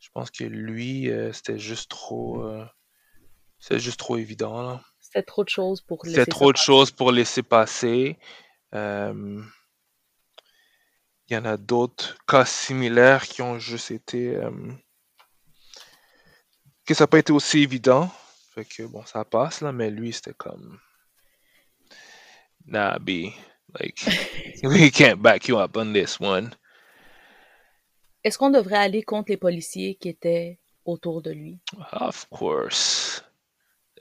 Je 0.00 0.10
pense 0.14 0.30
que 0.30 0.44
lui, 0.44 1.10
euh, 1.10 1.32
c'était 1.32 1.58
juste 1.58 1.90
trop, 1.90 2.42
euh, 2.44 2.64
c'était 3.60 3.80
juste 3.80 3.98
trop 4.00 4.16
évident, 4.16 4.62
là. 4.62 4.82
C'était 5.00 5.24
trop 5.24 5.42
de 5.42 5.48
choses 5.48 5.80
pour 5.80 6.04
C'était 6.04 6.20
laisser 6.20 6.30
ça 6.30 6.36
trop 6.36 6.52
de 6.52 6.56
passer. 6.56 6.64
choses 6.66 6.90
pour 6.90 7.12
laisser 7.12 7.42
passer. 7.42 8.18
Euh, 8.74 9.42
Il 11.28 11.34
y 11.34 11.36
en 11.36 11.44
a 11.44 11.56
d'autres 11.56 12.16
cas 12.26 12.44
similaires 12.44 13.24
qui 13.26 13.42
ont 13.42 13.58
juste 13.58 13.90
été. 13.90 14.34
euh, 14.36 14.50
que 16.86 16.94
ça 16.94 17.04
n'a 17.04 17.08
pas 17.08 17.18
été 17.18 17.32
aussi 17.32 17.60
évident. 17.60 18.10
Fait 18.54 18.64
que 18.64 18.82
bon, 18.84 19.04
ça 19.04 19.22
passe 19.24 19.60
là, 19.60 19.72
mais 19.72 19.90
lui, 19.90 20.12
c'était 20.12 20.32
comme. 20.32 20.80
Nah, 22.66 22.98
B. 22.98 23.30
Like, 23.78 24.02
we 24.62 24.90
can't 24.90 25.20
back 25.20 25.48
you 25.48 25.58
up 25.58 25.76
on 25.76 25.92
this 25.92 26.18
one. 26.18 26.54
Est-ce 28.24 28.38
qu'on 28.38 28.50
devrait 28.50 28.78
aller 28.78 29.02
contre 29.02 29.30
les 29.30 29.36
policiers 29.36 29.96
qui 29.96 30.08
étaient 30.08 30.58
autour 30.86 31.20
de 31.20 31.30
lui? 31.30 31.58
Of 31.92 32.26
course. 32.30 33.22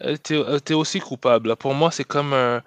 Euh, 0.02 0.18
euh, 0.32 0.60
t'es 0.60 0.74
aussi 0.74 1.00
coupable. 1.00 1.56
Pour 1.56 1.74
moi, 1.74 1.92
c'est 1.92 2.04
comme 2.04 2.34
un, 2.34 2.64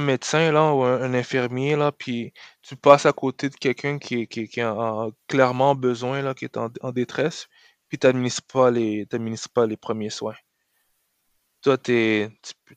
médecin 0.00 0.50
ou 0.72 0.82
un, 0.84 1.12
infirmier 1.14 1.76
puis 1.92 2.32
tu 2.62 2.76
passes 2.76 3.06
à 3.06 3.12
côté 3.12 3.48
de 3.50 3.54
quelqu'un 3.56 3.98
qui, 3.98 4.26
a 4.60 4.72
en- 4.74 5.10
clairement 5.28 5.74
besoin 5.74 6.22
qui 6.34 6.44
est 6.46 6.56
en, 6.56 6.70
détresse, 6.92 7.48
puis 7.88 7.98
t'administres 7.98 8.42
pas 8.52 8.70
les, 8.70 9.06
t'administres 9.06 9.50
pas 9.52 9.66
les 9.66 9.76
premiers 9.76 10.10
soins. 10.10 10.34
Toi, 11.62 11.76
tu 11.78 12.54
peux- 12.64 12.74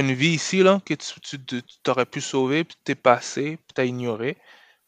une 0.00 0.12
vie 0.12 0.30
ici 0.34 0.62
que 0.80 0.94
tu, 0.94 1.20
tu, 1.20 1.44
tu- 1.44 1.62
tu 1.62 1.90
pu 2.06 2.20
sauver, 2.20 2.64
puis 2.64 2.76
t'es 2.84 2.94
passé, 2.94 3.56
puis 3.56 3.74
t'as 3.74 3.84
ignoré. 3.84 4.38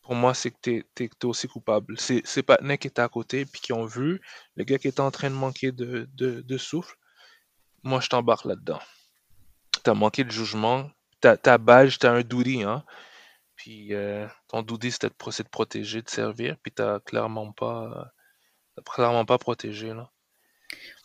Pour 0.04 0.14
moi, 0.14 0.34
c'est 0.34 0.50
que 0.50 0.58
t'es, 0.60 0.84
t'es, 0.94 1.08
t'es 1.08 1.26
aussi 1.26 1.48
coupable. 1.48 1.98
C'est, 1.98 2.42
Patnais 2.42 2.78
qui 2.78 2.88
étaient 2.88 3.00
à 3.02 3.08
côté, 3.08 3.46
puis 3.46 3.60
qui 3.60 3.72
ont 3.72 3.86
vu 3.86 4.20
le 4.54 4.64
gars 4.64 4.78
qui 4.78 4.86
était 4.88 5.00
en 5.00 5.10
train 5.10 5.30
de 5.30 5.34
manquer 5.34 5.72
de, 5.72 6.08
de, 6.12 6.42
de 6.42 6.58
souffle. 6.58 6.94
Moi, 7.82 8.00
je 8.00 8.08
t'embarque 8.08 8.44
là-dedans. 8.44 8.80
T'as 9.82 9.94
manqué 9.94 10.22
de 10.22 10.30
jugement. 10.30 10.90
Ta, 11.20 11.56
badge, 11.56 11.98
t'as 11.98 12.12
un 12.12 12.20
duty, 12.20 12.64
hein. 12.64 12.84
Puis 13.56 13.94
euh, 13.94 14.26
ton 14.48 14.60
duty, 14.60 14.90
c'était 14.92 15.08
de, 15.08 15.14
pro- 15.14 15.30
c'est 15.30 15.44
de 15.44 15.48
protéger, 15.48 16.02
de 16.02 16.10
servir, 16.10 16.58
puis 16.62 16.70
t'as 16.70 17.00
clairement 17.00 17.50
pas, 17.52 18.12
clairement 18.84 19.24
pas 19.24 19.38
protégé, 19.38 19.94
là. 19.94 20.10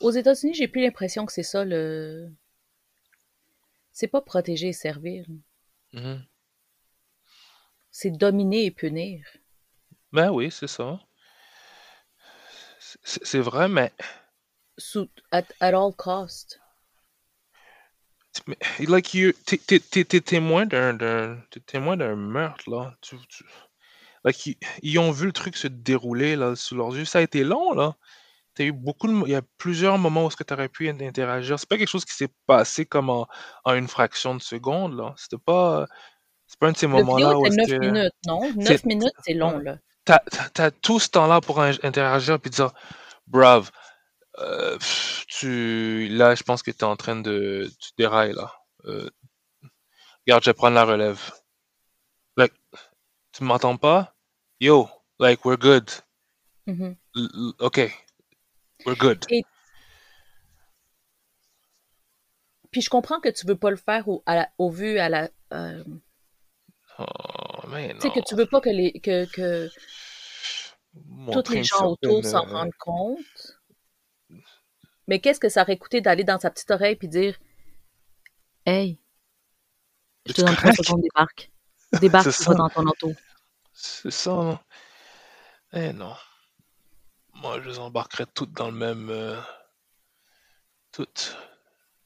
Aux 0.02 0.12
États-Unis, 0.12 0.56
j'ai 0.56 0.68
plus 0.68 0.82
l'impression 0.82 1.26
que 1.26 1.32
c'est 1.32 1.44
ça 1.44 1.64
le. 1.64 2.30
C'est 3.94 4.08
pas 4.08 4.22
protéger 4.22 4.70
et 4.70 4.74
servir. 4.74 5.26
Mhm. 5.94 6.26
C'est 7.92 8.12
dominer 8.12 8.66
et 8.66 8.72
punir. 8.72 9.26
Ben 10.12 10.30
oui, 10.32 10.50
c'est 10.52 10.68
ça. 10.68 11.00
C'est 12.80 13.26
c'est 13.26 13.40
vrai, 13.40 13.68
mais, 13.68 13.92
Sous, 14.78 15.10
at, 15.32 15.44
at 15.60 15.74
all 15.74 15.94
cost. 15.96 16.60
mais, 18.48 18.58
like, 18.88 19.14
you, 19.14 19.34
t'es, 19.46 19.58
t'es, 19.58 19.80
t'es- 19.80 20.06
t'es 20.06 20.22
témoin 20.22 20.66
d'un, 20.66 20.94
d'un, 20.94 21.42
t'es 21.52 21.60
témoin 21.60 21.98
d'un 21.98 22.16
meurtre, 22.16 22.70
là. 22.70 22.96
Tu, 23.02 23.18
tu- 23.28 23.44
like, 24.24 24.46
ils, 24.46 24.58
ils 24.82 25.00
ont 25.00 25.12
vu 25.12 25.26
le 25.28 25.34
truc 25.34 25.58
se 25.58 25.68
dérouler, 25.68 26.36
là, 26.36 26.56
sous 26.56 26.76
leurs 26.76 26.96
yeux. 26.96 27.06
Ça 27.06 27.20
a 27.20 27.22
été 27.22 27.44
long, 27.44 27.74
là. 27.74 27.96
T'as 28.56 28.66
eu 28.66 28.72
beaucoup 28.72 29.08
de, 29.08 29.14
mo- 29.14 29.28
il 29.28 29.32
y 29.32 29.36
a 29.36 29.42
plusieurs 29.58 29.98
moments 29.98 30.26
où 30.26 30.28
est-ce 30.28 30.38
que 30.38 30.44
tu 30.44 30.54
aurais 30.54 30.70
pu 30.70 30.90
in- 30.90 31.00
interagir. 31.02 31.60
C'est 31.60 31.70
pas 31.70 31.78
quelque 31.78 31.88
chose 31.90 32.06
qui 32.06 32.16
s'est 32.16 32.34
passé 32.48 32.86
comme 32.86 33.10
en, 33.10 33.28
en 33.66 33.74
une 33.76 33.88
fraction 33.88 34.36
de 34.36 34.42
seconde, 34.42 34.96
là. 34.98 35.14
C'était 35.18 35.38
pas, 35.44 35.88
c'est 36.50 36.58
pas 36.60 36.68
un 36.68 36.72
de 36.72 36.78
ces 36.78 36.88
moments-là 36.88 37.38
où 37.38 37.46
est-ce 37.46 37.56
9 37.58 37.68
que 37.68 37.80
minutes, 37.80 38.14
non? 38.26 38.52
9 38.56 38.68
c'est, 38.68 38.86
minutes, 38.86 39.14
c'est 39.24 39.34
long, 39.36 39.60
là. 39.60 39.78
T'as, 40.04 40.20
t'as 40.54 40.72
tout 40.72 41.00
ce 41.00 41.08
temps-là 41.10 41.42
pour 41.42 41.62
in- 41.62 41.78
interagir 41.84 42.40
puis 42.40 42.50
dire, 42.50 42.72
brave, 43.28 43.70
euh, 44.40 44.76
tu, 45.28 46.08
là, 46.10 46.34
je 46.34 46.42
pense 46.42 46.64
que 46.64 46.72
t'es 46.72 46.84
en 46.86 46.96
train 46.96 47.18
de, 47.18 47.70
tu 47.80 47.92
dérailles, 48.00 48.34
là. 48.34 48.52
Euh, 48.86 49.08
regarde, 50.26 50.44
je 50.44 50.50
vais 50.50 50.56
prendre 50.56 50.74
la 50.74 50.86
relève. 50.86 51.32
Like, 52.36 52.54
tu 53.32 53.44
m'entends 53.44 53.78
pas? 53.78 54.16
Yo, 54.60 54.90
like, 55.20 55.46
we're 55.46 55.58
good. 55.60 55.88
L- 57.16 57.54
OK, 57.60 57.80
we're 58.88 58.98
good. 58.98 59.24
Et 59.30 59.44
puis 62.72 62.82
je 62.82 62.90
comprends 62.90 63.20
que 63.20 63.30
tu 63.30 63.46
veux 63.46 63.56
pas 63.56 63.70
le 63.70 63.76
faire 63.78 64.08
au, 64.08 64.24
à 64.26 64.36
la- 64.36 64.50
au 64.58 64.72
vu 64.72 64.98
à 64.98 65.10
la. 65.10 65.30
euh, 65.54 65.84
Oh, 67.00 67.68
mais 67.70 67.94
tu 67.94 68.02
sais, 68.02 68.10
que 68.10 68.20
tu 68.28 68.36
veux 68.36 68.46
pas 68.46 68.60
que 68.62 68.70
les 68.70 68.92
que, 69.00 69.26
que 69.26 69.70
tous 71.32 71.52
les 71.52 71.64
gens 71.64 71.92
autour 71.92 72.24
s'en 72.26 72.46
euh, 72.46 72.52
rendent 72.52 72.76
compte. 72.80 73.60
Mais 75.08 75.20
qu'est-ce 75.20 75.40
que 75.40 75.50
ça 75.50 75.62
aurait 75.62 75.78
coûté 75.78 76.02
d'aller 76.02 76.24
dans 76.24 76.40
sa 76.40 76.52
petite 76.52 76.72
oreille 76.72 76.96
puis 76.96 77.08
dire 77.08 77.38
Hey, 78.66 79.00
je 80.26 80.34
te 80.34 80.42
donne 80.42 80.56
30 80.56 80.62
correct. 80.62 80.84
secondes, 80.84 81.02
débarque. 81.02 81.52
Débarque, 82.02 82.32
tu 82.32 82.44
vas 82.44 82.54
dans 82.54 82.70
ton 82.70 82.86
auto. 82.86 83.12
C'est 83.74 84.12
ça, 84.12 84.32
non? 84.32 84.60
Eh 85.74 85.94
non. 85.94 86.14
Moi, 87.34 87.62
je 87.62 87.70
les 87.70 87.80
embarquerais 87.80 88.28
toutes 88.34 88.52
dans 88.52 88.70
le 88.70 88.78
même. 88.78 89.10
euh, 89.10 89.40
toutes. 90.92 91.38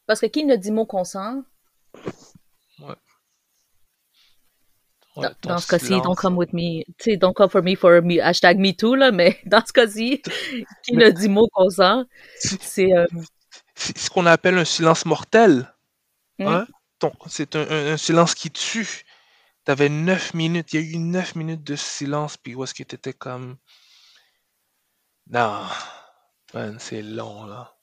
Parce 0.05 0.19
que 0.21 0.27
qui 0.27 0.45
ne 0.45 0.55
dit 0.55 0.71
mot 0.71 0.85
consent, 0.85 1.43
Ouais. 2.79 2.95
Dans, 5.21 5.29
Ouais, 5.29 5.35
ton 5.41 5.49
dans 5.49 5.57
ce 5.59 5.67
cas-ci, 5.67 6.01
don't 6.01 6.15
come 6.15 6.37
with 6.37 6.53
me. 6.53 6.83
Tu 6.97 7.11
sais, 7.11 7.17
don't 7.17 7.33
come 7.33 7.49
for 7.49 7.61
me 7.63 7.75
for 7.75 8.01
me, 8.01 8.19
hashtag 8.21 8.57
me 8.59 8.73
too, 8.75 8.95
là, 8.95 9.11
mais 9.11 9.39
dans 9.45 9.65
ce 9.65 9.73
cas-ci, 9.73 10.21
qui 10.83 10.95
ne 10.95 11.09
dit 11.11 11.29
mot 11.29 11.47
consent, 11.53 12.05
c'est 12.35 12.61
c'est. 12.63 12.93
euh, 12.97 13.05
c'est 13.75 13.97
ce 13.97 14.09
qu'on 14.09 14.25
appelle 14.25 14.57
un 14.57 14.65
silence 14.65 15.05
mortel. 15.05 15.73
hmm, 16.39 16.47
Hein? 16.47 16.67
C'est 17.27 17.55
un, 17.55 17.61
un- 17.69 17.93
un 17.93 17.97
silence 17.97 18.35
qui 18.35 18.51
tue. 18.51 19.03
T'avais 19.65 19.89
9 19.89 20.33
minutes. 20.33 20.73
Il 20.73 20.81
y 20.81 20.83
a 20.83 20.87
eu 20.95 20.97
9 20.99 21.35
minutes 21.35 21.63
de 21.63 21.75
silence. 21.75 22.37
Puis 22.37 22.55
où 22.55 22.63
est-ce 22.63 22.73
que 22.73 22.83
t'étais 22.83 23.13
comme. 23.13 23.57
Non. 25.27 25.67
Man, 26.53 26.79
c'est 26.79 27.01
long, 27.01 27.45
là. 27.45 27.75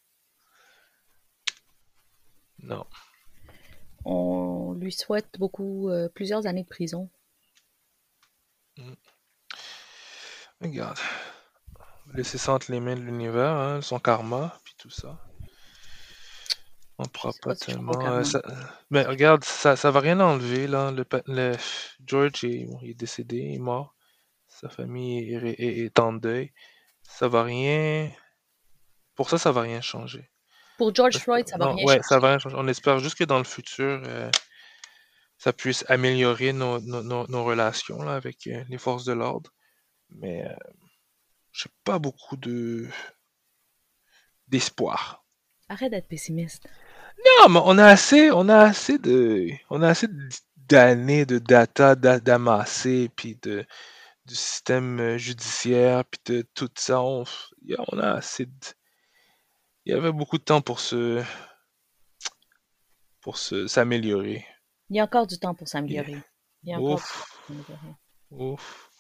Non. 2.63 2.87
on 4.05 4.75
lui 4.79 4.93
souhaite 4.93 5.39
beaucoup, 5.39 5.89
euh, 5.89 6.09
plusieurs 6.09 6.47
années 6.47 6.63
de 6.65 6.69
prison. 6.69 7.09
Mm. 8.79 8.93
Regarde. 10.61 10.99
Laisser 12.13 12.39
ça 12.39 12.53
entre 12.53 12.73
les 12.73 12.81
mains 12.81 12.97
de 12.97 13.01
l'univers, 13.01 13.53
hein, 13.57 13.81
son 13.83 13.99
karma, 13.99 14.59
puis 14.65 14.75
tout 14.79 14.91
ça. 14.91 15.19
On 16.99 17.05
sais 17.05 17.39
pas 17.41 17.55
si 17.55 17.67
tellement. 17.67 17.99
euh, 18.07 18.25
ça- 18.25 18.43
Mais 18.91 19.03
regarde, 19.05 19.43
ça, 19.45 19.75
ça 19.77 19.91
va 19.91 20.01
rien 20.01 20.21
enlever, 20.21 20.67
là. 20.67 20.91
Le, 20.91 21.53
George 22.05 22.45
est, 22.45 22.67
bon, 22.67 22.79
il 22.83 22.91
est 22.91 22.95
décédé, 22.95 23.37
il 23.39 23.55
est 23.55 23.59
mort. 23.59 23.95
Sa 24.49 24.69
famille 24.69 25.33
est, 25.35 25.61
est- 25.61 25.79
est 25.87 25.99
en 25.99 26.13
deuil. 26.13 26.53
Ça 27.03 27.27
va 27.29 27.43
rien. 27.45 28.11
Pour 29.15 29.31
ça, 29.31 29.39
ça 29.39 29.51
va 29.53 29.63
rien 29.63 29.81
changer. 29.81 30.31
Pour 30.77 30.95
George 30.95 31.17
Floyd, 31.19 31.49
ça 31.49 31.57
va 31.57 31.67
non, 31.67 31.75
rien 31.77 31.87
ouais, 31.87 31.97
ça 32.03 32.17
changer. 32.17 32.21
va 32.21 32.29
rien 32.29 32.39
changer. 32.39 32.57
On 32.59 32.69
espère 32.69 32.99
juste 32.99 33.17
que 33.17 33.25
dans 33.25 33.39
le 33.39 33.45
futur, 33.45 34.03
euh, 34.07 34.31
ça 35.41 35.53
puisse 35.55 35.85
améliorer 35.89 36.53
nos, 36.53 36.81
nos, 36.81 37.03
nos- 37.03 37.27
nos 37.29 37.45
relations 37.45 38.03
là, 38.03 38.15
avec 38.15 38.47
euh, 38.47 38.63
les 38.69 38.79
forces 38.79 39.07
de 39.07 39.15
l'ordre. 39.15 39.51
Mais 40.11 40.47
euh, 40.47 40.55
j'ai 41.53 41.71
pas 41.85 41.99
beaucoup 41.99 42.37
de 42.37 42.87
d'espoir. 44.49 45.25
Arrête 45.69 45.91
d'être 45.93 46.09
pessimiste. 46.09 46.69
Non, 47.25 47.49
mais 47.49 47.61
on 47.65 47.79
a 47.79 47.87
assez, 47.87 48.31
on 48.31 48.49
a 48.49 48.59
assez 48.59 48.99
de, 48.99 49.49
on 49.71 49.83
a 49.83 49.89
assez 49.89 50.09
d'années 50.57 51.25
de 51.27 51.39
data 51.39 51.95
d'a- 51.97 52.21
d'amasser, 52.21 53.09
puis 53.17 53.37
de 53.43 53.65
du 54.27 54.35
système 54.37 55.01
euh, 55.01 55.19
judiciaire, 55.19 56.05
puis 56.05 56.21
de 56.27 56.43
tout 56.55 56.71
ça. 56.77 57.01
On, 57.03 57.23
a- 57.25 57.85
on 57.93 57.99
a 57.99 58.13
assez 58.13 58.47
de, 58.47 58.53
il 59.87 59.93
y 59.93 59.97
avait 59.97 60.13
beaucoup 60.13 60.39
de 60.39 60.45
temps 60.45 60.61
pour 60.63 60.81
se 60.81 61.23
pour 63.23 63.39
se- 63.39 63.67
s'améliorer. 63.67 64.45
Il 64.91 64.97
y 64.97 65.01
a 65.01 65.05
encore 65.05 65.27
du 65.27 65.39
temps 65.39 65.55
pour 65.55 65.69
s'améliorer. 65.69 66.21
Il 66.65 66.71
y 66.71 66.75
a 66.75 66.79
encore 66.79 66.97
du 66.97 67.03
temps 67.03 67.05
Ouf, 67.05 67.41
pour 67.47 67.57
s'améliorer. 67.57 67.95
ouf. 68.31 68.91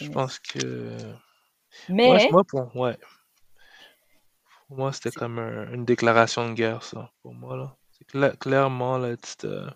Je 0.00 0.08
pense 0.10 0.38
que. 0.38 1.14
Mais, 1.88 2.28
moi, 2.30 2.42
pour, 2.44 2.74
ouais. 2.76 2.98
Pour 4.66 4.78
moi, 4.78 4.92
c'était 4.92 5.12
comme 5.12 5.38
un- 5.38 5.72
une 5.72 5.84
déclaration 5.84 6.48
de 6.48 6.54
guerre, 6.54 6.82
ça, 6.82 7.12
pour 7.22 7.34
moi, 7.34 7.56
là. 7.56 7.76
C'est 7.92 8.08
cla- 8.08 8.36
clairement, 8.36 8.98
là, 8.98 9.16
the- 9.16 9.70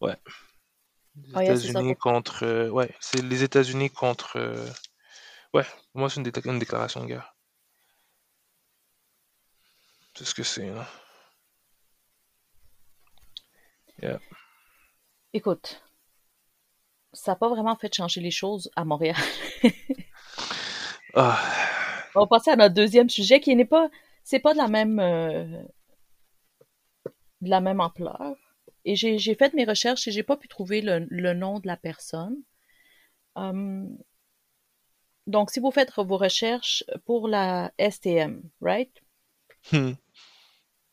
ouais. 0.00 0.16
Les 1.16 1.34
oh. 1.36 1.40
États-Unis 1.40 1.96
contre. 1.96 2.44
euh, 2.44 2.68
ouais, 2.68 2.94
c'est 3.00 3.22
les 3.22 3.42
États-Unis 3.42 3.90
contre. 3.90 4.36
euh, 4.36 4.68
ouais, 5.54 5.64
pour 5.92 6.00
moi, 6.00 6.10
c'est 6.10 6.16
une, 6.16 6.24
dé- 6.24 6.40
une 6.44 6.58
déclaration 6.58 7.00
de 7.02 7.06
guerre. 7.06 7.34
C'est 10.14 10.24
ce 10.24 10.34
que 10.34 10.42
c'est, 10.42 10.68
là. 10.70 10.86
Yeah. 14.02 14.18
Écoute, 15.32 15.82
ça 17.12 17.32
n'a 17.32 17.36
pas 17.36 17.48
vraiment 17.48 17.76
fait 17.76 17.94
changer 17.94 18.20
les 18.20 18.30
choses 18.30 18.70
à 18.76 18.84
Montréal. 18.84 19.16
Ah, 21.14 21.38
On 22.14 22.20
va 22.20 22.26
passer 22.26 22.50
à 22.50 22.56
notre 22.56 22.74
deuxième 22.74 23.10
sujet 23.10 23.40
qui 23.40 23.54
n'est 23.54 23.64
pas, 23.64 23.90
c'est 24.24 24.40
pas 24.40 24.52
de 24.52 24.58
la 24.58 24.68
même, 24.68 24.98
euh, 25.00 25.62
de 27.40 27.50
la 27.50 27.60
même 27.60 27.80
ampleur. 27.80 28.36
Et 28.84 28.96
j'ai, 28.96 29.34
fait 29.34 29.52
mes 29.54 29.64
recherches 29.64 30.08
et 30.08 30.12
j'ai 30.12 30.22
pas 30.22 30.36
pu 30.36 30.48
trouver 30.48 30.80
le, 30.80 31.06
le 31.10 31.34
nom 31.34 31.60
de 31.60 31.66
la 31.66 31.76
personne. 31.76 32.36
Hum, 33.34 33.96
donc, 35.26 35.50
si 35.50 35.60
vous 35.60 35.70
faites 35.70 35.92
vos 35.96 36.16
recherches 36.16 36.82
pour 37.04 37.28
la 37.28 37.72
STM, 37.78 38.42
right? 38.60 38.90
hmm. 39.72 39.92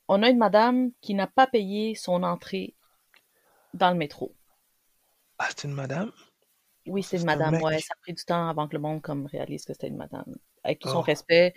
On 0.07 0.23
a 0.23 0.29
une 0.29 0.37
madame 0.37 0.91
qui 1.01 1.15
n'a 1.15 1.27
pas 1.27 1.47
payé 1.47 1.95
son 1.95 2.23
entrée 2.23 2.76
dans 3.73 3.91
le 3.91 3.97
métro. 3.97 4.33
Ah, 5.39 5.47
c'est 5.49 5.63
une 5.67 5.73
madame? 5.73 6.11
Oui, 6.87 7.03
c'est 7.03 7.17
une 7.17 7.25
madame, 7.25 7.61
ouais. 7.61 7.79
Ça 7.79 7.93
a 7.93 8.01
pris 8.01 8.13
du 8.13 8.23
temps 8.23 8.47
avant 8.49 8.67
que 8.67 8.73
le 8.75 8.81
monde 8.81 9.01
comme 9.01 9.25
réalise 9.25 9.65
que 9.65 9.73
c'était 9.73 9.87
une 9.87 9.97
madame. 9.97 10.35
Avec 10.63 10.79
tout 10.79 10.89
son 10.89 10.99
Oh, 10.99 11.01
respect, 11.01 11.53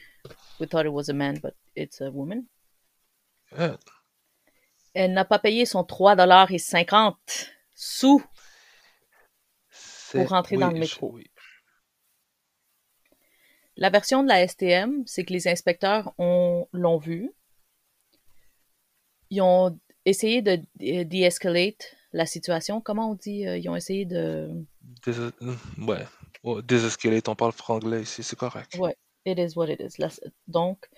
we 0.58 0.68
thought 0.68 0.84
it 0.86 0.92
was 0.92 1.08
a 1.08 1.12
man, 1.12 1.38
but 1.40 1.54
it's 1.76 2.00
a 2.00 2.10
woman. 2.10 2.44
Elle 4.94 5.12
n'a 5.12 5.24
pas 5.24 5.38
payé 5.38 5.66
son 5.66 5.82
3,50$ 5.82 7.14
sous 7.74 8.22
pour 10.12 10.28
rentrer 10.28 10.56
dans 10.56 10.70
le 10.70 10.78
métro. 10.78 11.12
oui. 11.14 11.30
La 13.76 13.88
version 13.90 14.22
de 14.22 14.28
la 14.28 14.46
STM, 14.46 15.04
c'est 15.06 15.24
que 15.24 15.32
les 15.32 15.48
inspecteurs 15.48 16.12
ont, 16.18 16.68
l'ont 16.72 16.98
vu. 16.98 17.32
Ils 19.30 19.40
ont 19.42 19.78
essayé 20.04 20.42
de 20.42 20.56
de 20.76 21.04
de-escalate 21.04 21.96
la 22.12 22.26
situation? 22.26 22.80
Comment 22.80 23.10
on 23.10 23.14
dit? 23.14 23.46
euh, 23.46 23.58
Ils 23.58 23.68
ont 23.68 23.76
essayé 23.76 24.04
de... 24.04 24.50
Dés- 25.04 25.30
Ouais. 25.78 26.06
Oh, 26.42 26.62
désescalate, 26.62 27.28
on 27.28 27.34
parle 27.36 27.52
franglais 27.52 28.02
ici, 28.02 28.22
c'est 28.22 28.36
correct. 28.38 28.76
Ouais, 28.78 28.96
it 29.26 29.38
is 29.38 29.56
what 29.56 29.68
it 29.68 29.80
is. 29.80 29.98
La- 30.00 30.08
Donc, 30.48 30.88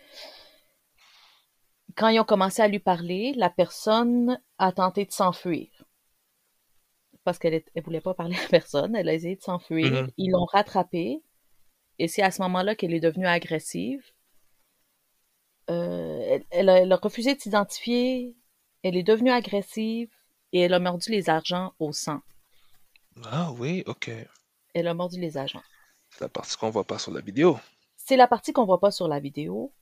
quand 1.97 2.09
ils 2.09 2.21
ont 2.21 2.25
commencé 2.25 2.63
à 2.63 2.69
lui 2.69 2.79
parler, 2.79 3.33
la 3.37 3.51
personne 3.51 4.41
a 4.59 4.73
tenté 4.73 5.05
de 5.05 5.13
s'enfuir. 5.13 5.69
Parce 7.25 7.39
qu'elle 7.39 7.63
ne 7.77 7.83
voulait 7.83 8.01
pas 8.01 8.15
parler 8.15 8.37
à 8.37 8.49
personne. 8.49 8.97
Elle 8.97 9.09
a 9.09 9.15
essayé 9.15 9.37
de 9.37 9.43
s'enfuir. 9.43 10.03
Mhm. 10.03 10.11
Ils 10.17 10.31
l'ont 10.31 10.45
rattrapée. 10.47 11.23
Et 11.99 12.09
c'est 12.09 12.23
à 12.23 12.31
ce 12.31 12.41
moment-là 12.43 12.75
qu'elle 12.75 12.95
est 12.95 13.01
devenue 13.01 13.27
agressive. 13.27 14.03
Euh, 15.71 16.21
elle, 16.29 16.45
elle 16.51 16.69
a, 16.69 16.79
elle 16.81 16.93
a 16.93 16.97
refusé 16.97 17.35
de 17.35 17.41
s'identifier. 17.41 18.35
Elle 18.83 18.97
est 18.97 19.03
devenue 19.03 19.31
agressive. 19.31 20.11
Et 20.53 20.61
elle 20.61 20.75
a 20.75 20.79
mordu 20.79 21.11
les 21.11 21.31
agents 21.31 21.73
au 21.79 21.93
sang. 21.93 22.21
Ah 23.25 23.53
oui, 23.53 23.83
ok. 23.87 24.11
Elle 24.75 24.89
a 24.89 24.95
mordu 24.95 25.21
les 25.21 25.37
agents. 25.39 25.63
C'est 26.11 26.21
la 26.25 26.29
partie 26.29 26.57
qu'on 26.57 26.71
voit 26.71 26.85
pas 26.87 26.99
sur 26.99 27.13
la 27.13 27.21
vidéo. 27.21 27.59
C'est 27.97 28.17
la 28.17 28.27
partie 28.27 28.53
qu'on 28.53 28.65
voit 28.65 28.81
pas 28.81 28.91
sur 28.91 29.09
la 29.09 29.21
vidéo. 29.21 29.73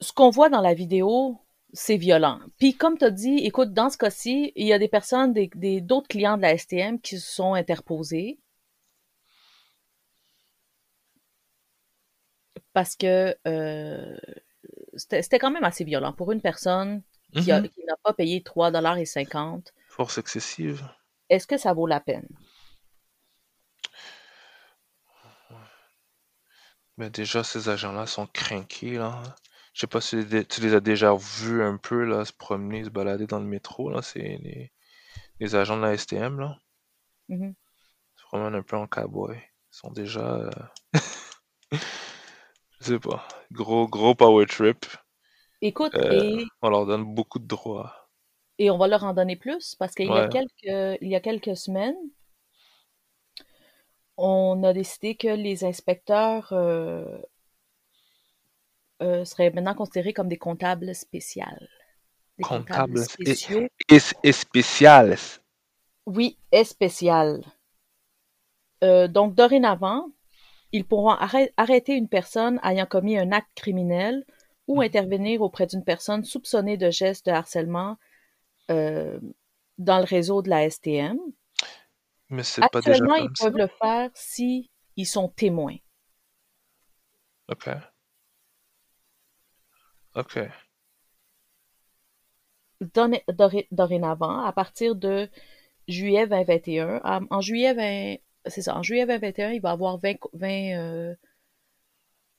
Ce 0.00 0.12
qu'on 0.12 0.30
voit 0.30 0.48
dans 0.48 0.60
la 0.62 0.74
vidéo, 0.74 1.38
c'est 1.72 1.96
violent. 1.96 2.40
Puis 2.58 2.74
comme 2.76 2.96
tu 2.98 3.04
as 3.04 3.10
dit, 3.10 3.38
écoute, 3.44 3.72
dans 3.72 3.90
ce 3.90 3.98
cas-ci, 3.98 4.52
il 4.56 4.66
y 4.66 4.72
a 4.72 4.78
des 4.78 4.88
personnes, 4.88 5.32
des, 5.32 5.50
des- 5.54 5.80
d'autres 5.80 6.08
clients 6.08 6.36
de 6.36 6.42
la 6.42 6.56
STM 6.56 7.00
qui 7.00 7.18
se 7.18 7.30
sont 7.34 7.54
interposés 7.54 8.40
parce 12.72 12.96
que 12.96 13.36
euh, 13.46 14.16
c'était 14.96 15.38
quand 15.38 15.50
même 15.50 15.64
assez 15.64 15.84
violent 15.84 16.12
pour 16.12 16.32
une 16.32 16.40
personne 16.40 17.02
Mhm. 17.34 17.68
qui 17.68 17.84
n'a 17.84 17.96
pas 18.02 18.12
payé 18.12 18.42
3,50$. 18.42 19.72
Force 19.88 20.18
excessive. 20.18 20.88
Est-ce 21.28 21.46
que 21.46 21.56
ça 21.56 21.72
vaut 21.72 21.86
la 21.86 22.00
peine? 22.00 22.26
Mais 26.96 27.10
déjà, 27.10 27.42
ces 27.44 27.68
agents-là 27.68 28.06
sont 28.06 28.26
craqués, 28.26 28.94
là. 28.98 29.22
Je 29.72 29.80
sais 29.80 29.86
pas 29.86 30.00
si 30.00 30.16
tu 30.48 30.60
les 30.60 30.74
as 30.74 30.80
déjà 30.80 31.14
vus 31.14 31.62
un 31.62 31.76
peu, 31.76 32.04
là, 32.04 32.24
se 32.24 32.32
promener, 32.32 32.84
se 32.84 32.90
balader 32.90 33.26
dans 33.26 33.38
le 33.38 33.46
métro, 33.46 33.90
là. 33.90 34.02
C'est 34.02 34.18
les, 34.18 34.72
les 35.40 35.54
agents 35.54 35.76
de 35.76 35.82
la 35.82 35.94
STM, 35.96 36.40
là. 36.40 36.58
Mhm. 37.28 37.54
Ils 37.54 38.20
se 38.20 38.24
promènent 38.26 38.54
un 38.54 38.62
peu 38.62 38.76
en 38.76 38.86
cowboy. 38.86 39.36
Ils 39.36 39.76
sont 39.76 39.90
déjà... 39.92 40.36
euh, 40.36 40.50
Je 41.72 42.84
sais 42.84 42.98
pas. 42.98 43.26
Gros, 43.52 43.88
gros 43.88 44.14
power 44.14 44.46
trip. 44.46 44.86
Écoute, 45.62 45.94
Euh, 45.94 46.12
et 46.12 46.44
on 46.62 46.68
leur 46.70 46.86
donne 46.86 47.04
beaucoup 47.14 47.38
de 47.38 47.46
droits. 47.46 48.08
Et 48.58 48.70
on 48.70 48.78
va 48.78 48.86
leur 48.86 49.02
en 49.04 49.12
donner 49.12 49.34
plus 49.36 49.74
parce 49.74 49.94
qu'il 49.94 50.06
y 50.06 50.10
a 50.10 50.22
Ouais. 50.22 50.28
quelques, 50.28 50.98
il 51.02 51.08
y 51.08 51.16
a 51.16 51.20
quelques 51.20 51.56
semaines, 51.56 51.96
on 54.16 54.62
a 54.62 54.72
décidé 54.72 55.16
que 55.16 55.26
les 55.28 55.64
inspecteurs 55.64 56.52
euh, 56.52 57.18
euh, 59.02 59.24
seraient 59.24 59.50
maintenant 59.50 59.74
considérés 59.74 60.12
comme 60.12 60.28
des 60.28 60.38
comptables 60.38 60.94
spéciaux. 60.94 61.44
Des 62.38 62.44
comptables 62.44 62.98
Comptables 62.98 63.04
spéciaux. 63.04 63.66
spéciales. 63.88 65.16
Oui, 66.04 66.36
et 66.52 66.64
spécial. 66.64 67.42
Euh, 68.84 69.08
donc, 69.08 69.34
dorénavant, 69.34 70.10
ils 70.72 70.84
pourront 70.84 71.14
arrê- 71.14 71.52
arrêter 71.56 71.94
une 71.94 72.08
personne 72.08 72.60
ayant 72.64 72.86
commis 72.86 73.18
un 73.18 73.32
acte 73.32 73.50
criminel 73.54 74.24
ou 74.70 74.80
intervenir 74.82 75.42
auprès 75.42 75.66
d'une 75.66 75.84
personne 75.84 76.24
soupçonnée 76.24 76.76
de 76.78 76.90
gestes 76.90 77.26
de 77.26 77.32
harcèlement 77.32 77.96
euh, 78.70 79.20
dans 79.78 79.98
le 79.98 80.04
réseau 80.04 80.42
de 80.42 80.50
la 80.50 80.64
STM. 80.64 81.18
Mais 82.30 82.44
c'est 82.44 82.64
pas 82.64 82.80
déjà 82.80 83.04
Actuellement, 83.04 83.16
ils 83.16 83.30
ça? 83.34 83.44
peuvent 83.44 83.56
le 83.58 83.66
faire 83.66 84.10
si 84.14 84.70
ils 84.96 85.06
sont 85.06 85.28
témoins. 85.28 85.76
Ok. 87.48 87.90
Ok. 90.14 90.36
Doré- 92.80 93.68
Dorénavant, 93.70 94.40
à 94.44 94.52
partir 94.52 94.94
de 94.96 95.28
juillet 95.88 96.26
2021, 96.26 97.00
à- 97.04 97.20
en 97.30 97.40
juillet 97.40 97.74
20, 97.74 98.16
c'est 98.46 98.62
ça, 98.62 98.76
en 98.76 98.82
juillet 98.82 99.06
2021, 99.06 99.50
il 99.52 99.60
va 99.60 99.70
y 99.70 99.72
avoir 99.72 99.98
20, 99.98 100.14
co- 100.14 100.30
20 100.34 100.76
euh, 100.78 101.14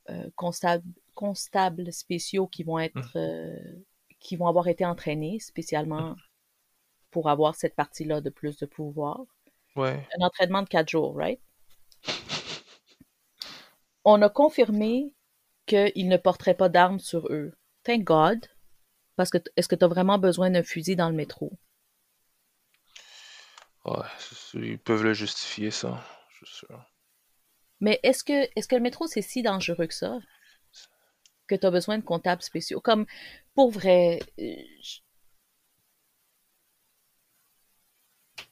euh, 0.10 0.30
constables, 0.36 0.84
constables 1.22 1.94
spéciaux 1.94 2.48
qui 2.48 2.64
vont 2.64 2.80
être, 2.80 3.16
euh, 3.16 3.56
qui 4.20 4.36
vont 4.36 4.48
avoir 4.48 4.68
été 4.68 4.84
entraînés 4.88 5.38
spécialement 5.40 6.16
pour 7.12 7.30
avoir 7.30 7.54
cette 7.54 7.76
partie-là 7.76 8.22
de 8.22 8.32
plus 8.32 8.58
de 8.58 8.66
pouvoir. 8.66 9.22
Ouais. 9.76 10.04
Un 10.18 10.26
entraînement 10.26 10.64
de 10.64 10.68
quatre 10.68 10.90
jours, 10.90 11.16
right? 11.16 11.40
On 14.04 14.20
a 14.24 14.30
confirmé 14.30 15.14
qu'ils 15.68 16.10
ne 16.10 16.18
porteraient 16.18 16.58
pas 16.58 16.70
d'armes 16.70 17.00
sur 17.00 17.28
eux. 17.28 17.54
Thank 17.84 18.04
God. 18.04 18.48
Parce 19.16 19.30
que 19.30 19.38
est-ce 19.56 19.68
que 19.68 19.76
tu 19.76 19.86
as 19.86 19.88
vraiment 19.88 20.18
besoin 20.18 20.50
d'un 20.50 20.64
fusil 20.64 20.96
dans 20.96 21.10
le 21.10 21.16
métro? 21.16 21.52
Ouais, 23.86 24.08
ils 24.56 24.80
peuvent 24.80 25.04
le 25.04 25.14
justifier, 25.14 25.70
ça. 25.70 26.04
Je 26.32 26.46
suis 26.46 26.56
sûr. 26.66 26.84
Mais 27.80 28.00
est-ce 28.02 28.24
que, 28.24 28.50
est-ce 28.56 28.68
que 28.68 28.76
le 28.76 28.82
métro, 28.82 29.06
c'est 29.06 29.22
si 29.22 29.44
dangereux 29.44 29.86
que 29.86 29.94
ça? 29.94 30.18
Que 31.52 31.56
tu 31.58 31.66
as 31.68 31.72
besoin 31.72 31.98
de 32.00 32.04
comptables 32.04 32.42
spéciaux? 32.44 32.82
Comme, 32.82 33.06
pour 33.56 33.72
vrai, 33.72 34.20
euh, 34.40 34.56
je- 34.82 35.00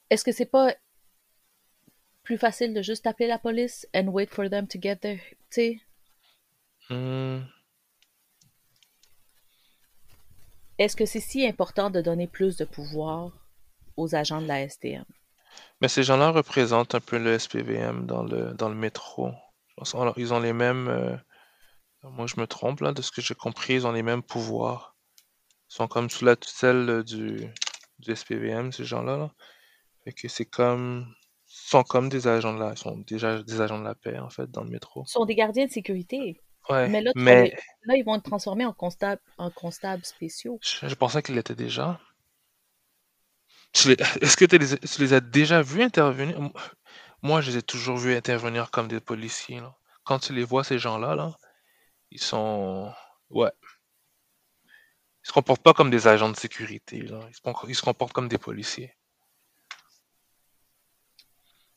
est-ce 0.10 0.24
que 0.24 0.32
c'est 0.32 0.46
pas 0.46 0.76
plus 2.24 2.38
facile 2.38 2.74
de 2.74 2.82
juste 2.82 3.08
appeler 3.08 3.28
la 3.28 3.38
police 3.40 3.86
and 3.94 4.08
wait 4.08 4.30
for 4.34 4.50
them 4.50 4.68
to 4.68 4.80
get 4.82 4.96
there? 5.02 5.20
Tu 5.20 5.36
sais, 5.50 5.82
Hmm. 6.90 7.46
est-ce 10.80 10.96
que 10.96 11.06
c'est 11.06 11.20
si 11.20 11.46
important 11.46 11.90
de 11.92 12.02
donner 12.02 12.28
plus 12.28 12.58
de 12.58 12.66
pouvoir 12.66 13.32
aux 13.98 14.16
agents 14.16 14.42
de 14.42 14.48
la 14.48 14.62
STM? 14.62 15.06
Mais 15.82 15.88
ces 15.88 16.04
gens-là 16.04 16.32
représentent 16.32 16.96
un 16.96 17.00
peu 17.00 17.18
le 17.18 17.34
SPVM 17.34 18.06
dans 18.06 18.24
le, 18.24 18.54
dans 18.54 18.70
le 18.70 18.76
métro. 18.76 19.32
Ils 20.18 20.34
ont 20.34 20.40
les 20.40 20.54
mêmes. 20.54 21.22
Moi, 22.04 22.28
je 22.28 22.40
me 22.40 22.48
trompe, 22.48 22.82
là, 22.82 22.92
de 22.92 23.02
ce 23.02 23.12
que 23.12 23.22
j'ai 23.22 23.36
compris, 23.36 23.76
ils 23.76 23.88
ont 23.88 23.92
les 23.92 24.04
mêmes 24.04 24.24
pouvoirs 24.24 24.96
sont 25.70 25.88
comme 25.88 26.10
sous 26.10 26.26
la 26.26 26.36
tutelle 26.36 26.90
euh, 26.90 27.04
du, 27.04 27.48
du 28.00 28.16
SPVM, 28.16 28.72
ces 28.72 28.84
gens-là. 28.84 29.18
Là. 29.18 29.32
Fait 30.04 30.12
que 30.12 30.28
c'est 30.28 30.46
comme. 30.46 31.14
sont 31.46 31.84
comme 31.84 32.10
des 32.10 32.28
agents 32.28 32.54
de 32.54 32.60
la. 32.60 32.76
sont 32.76 32.98
déjà 32.98 33.42
des 33.42 33.62
agents 33.62 33.80
de 33.80 33.86
la 33.86 33.96
paix, 33.96 34.18
en 34.20 34.30
fait, 34.30 34.52
dans 34.52 34.64
le 34.64 34.70
métro. 34.70 35.04
Ils 35.08 35.12
sont 35.12 35.26
des 35.26 35.36
gardiens 35.36 35.66
de 35.66 35.72
sécurité. 35.72 36.42
Ouais. 36.70 36.90
Mais 36.90 37.02
là, 37.02 37.12
Mais 37.16 37.56
là, 37.86 37.96
ils 37.96 38.04
vont 38.04 38.16
être 38.16 38.24
transformés 38.24 38.66
en 38.66 38.74
constables, 38.74 39.22
en 39.38 39.50
constables 39.50 40.04
spéciaux. 40.04 40.60
je, 40.62 40.88
je 40.88 40.96
pensais 40.96 41.22
qu'ils 41.24 41.36
l'étaient 41.36 41.56
déjà. 41.56 42.00
Est-ce 43.76 44.36
que 44.36 44.46
tu 44.46 44.58
les, 44.58 44.80
tu 44.80 45.02
les 45.02 45.14
as 45.14 45.20
déjà 45.20 45.62
vus 45.62 45.84
intervenir? 45.84 46.38
Moi, 47.22 47.42
je 47.42 47.52
les 47.52 47.58
ai 47.58 47.62
toujours 47.62 47.98
vus 47.98 48.16
intervenir 48.16 48.72
comme 48.72 48.88
des 48.88 49.00
policiers. 49.00 49.60
Là. 49.60 49.76
Quand 50.04 50.20
tu 50.20 50.34
les 50.34 50.44
vois, 50.44 50.64
ces 50.64 50.80
gens-là, 50.80 51.16
là, 51.16 51.38
ils 52.12 52.20
sont. 52.22 52.92
Ouais. 53.30 53.52
Ils 55.24 55.28
se 55.28 55.32
comportent 55.34 55.62
pas 55.62 55.74
comme 55.74 55.90
des 55.90 56.08
agents 56.08 56.30
de 56.30 56.36
sécurité. 56.38 57.02
Là. 57.02 57.20
Ils, 57.30 57.36
se, 57.36 57.42
con- 57.42 57.54
ils 57.68 57.76
se 57.76 57.82
comportent 57.82 58.14
comme 58.14 58.28
des 58.30 58.38
policiers. 58.38 58.96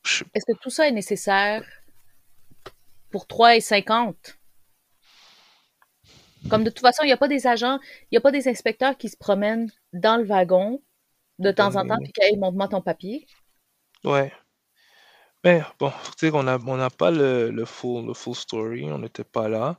Je- 0.05 0.25
Est-ce 0.35 0.47
que 0.53 0.59
tout 0.59 0.71
ça 0.71 0.89
est 0.89 0.93
nécessaire 0.93 1.63
pour 3.11 3.27
3,50? 3.27 4.39
Comme 6.51 6.65
de 6.65 6.71
toute 6.71 6.81
façon, 6.81 7.05
il 7.05 7.07
n'y 7.07 7.13
a 7.13 7.17
pas 7.17 7.29
des 7.29 7.47
agents, 7.47 7.79
il 8.05 8.09
n'y 8.13 8.19
a 8.19 8.21
pas 8.21 8.33
des 8.33 8.49
inspecteurs 8.49 8.97
qui 8.97 9.09
se 9.09 9.17
promènent 9.17 9.71
dans 9.93 10.17
le 10.17 10.25
wagon 10.25 10.83
de 11.39 11.51
temps 11.53 11.77
en 11.77 11.87
temps 11.87 11.99
puis 12.03 12.13
qui 12.13 12.21
hey, 12.23 12.37
montre-moi 12.37 12.69
ton 12.69 12.81
papier. 12.83 13.27
Ouais. 14.05 14.33
Mais 15.45 15.63
bon, 15.79 15.91
tu 15.91 16.13
sais 16.27 16.31
qu'on 16.31 16.47
a, 16.49 16.59
on 16.59 16.77
n'a 16.77 16.91
pas 16.91 17.11
le, 17.11 17.51
le 17.51 17.65
full, 17.65 18.07
le 18.07 18.15
full 18.15 18.35
story, 18.35 18.91
on 18.91 18.99
n'était 18.99 19.25
pas 19.25 19.49
là. 19.49 19.79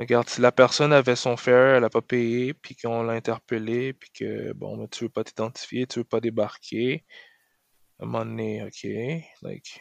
Regarde, 0.00 0.28
si 0.28 0.40
la 0.40 0.50
personne 0.52 0.92
avait 0.92 1.14
son 1.16 1.36
fare, 1.36 1.76
elle 1.76 1.82
n'a 1.82 1.90
pas 1.90 2.02
payé, 2.02 2.54
puis 2.54 2.74
qu'on 2.74 3.04
l'a 3.04 3.12
interpellé, 3.12 3.92
puis 3.92 4.10
que, 4.12 4.52
bon, 4.54 4.76
mais 4.78 4.88
tu 4.88 5.04
veux 5.04 5.10
pas 5.10 5.22
t'identifier, 5.24 5.86
tu 5.86 6.00
veux 6.00 6.04
pas 6.04 6.20
débarquer, 6.20 7.04
à 8.00 8.04
un 8.04 8.06
moment 8.06 8.24
donné, 8.26 8.64
ok, 8.64 8.86
like... 9.42 9.80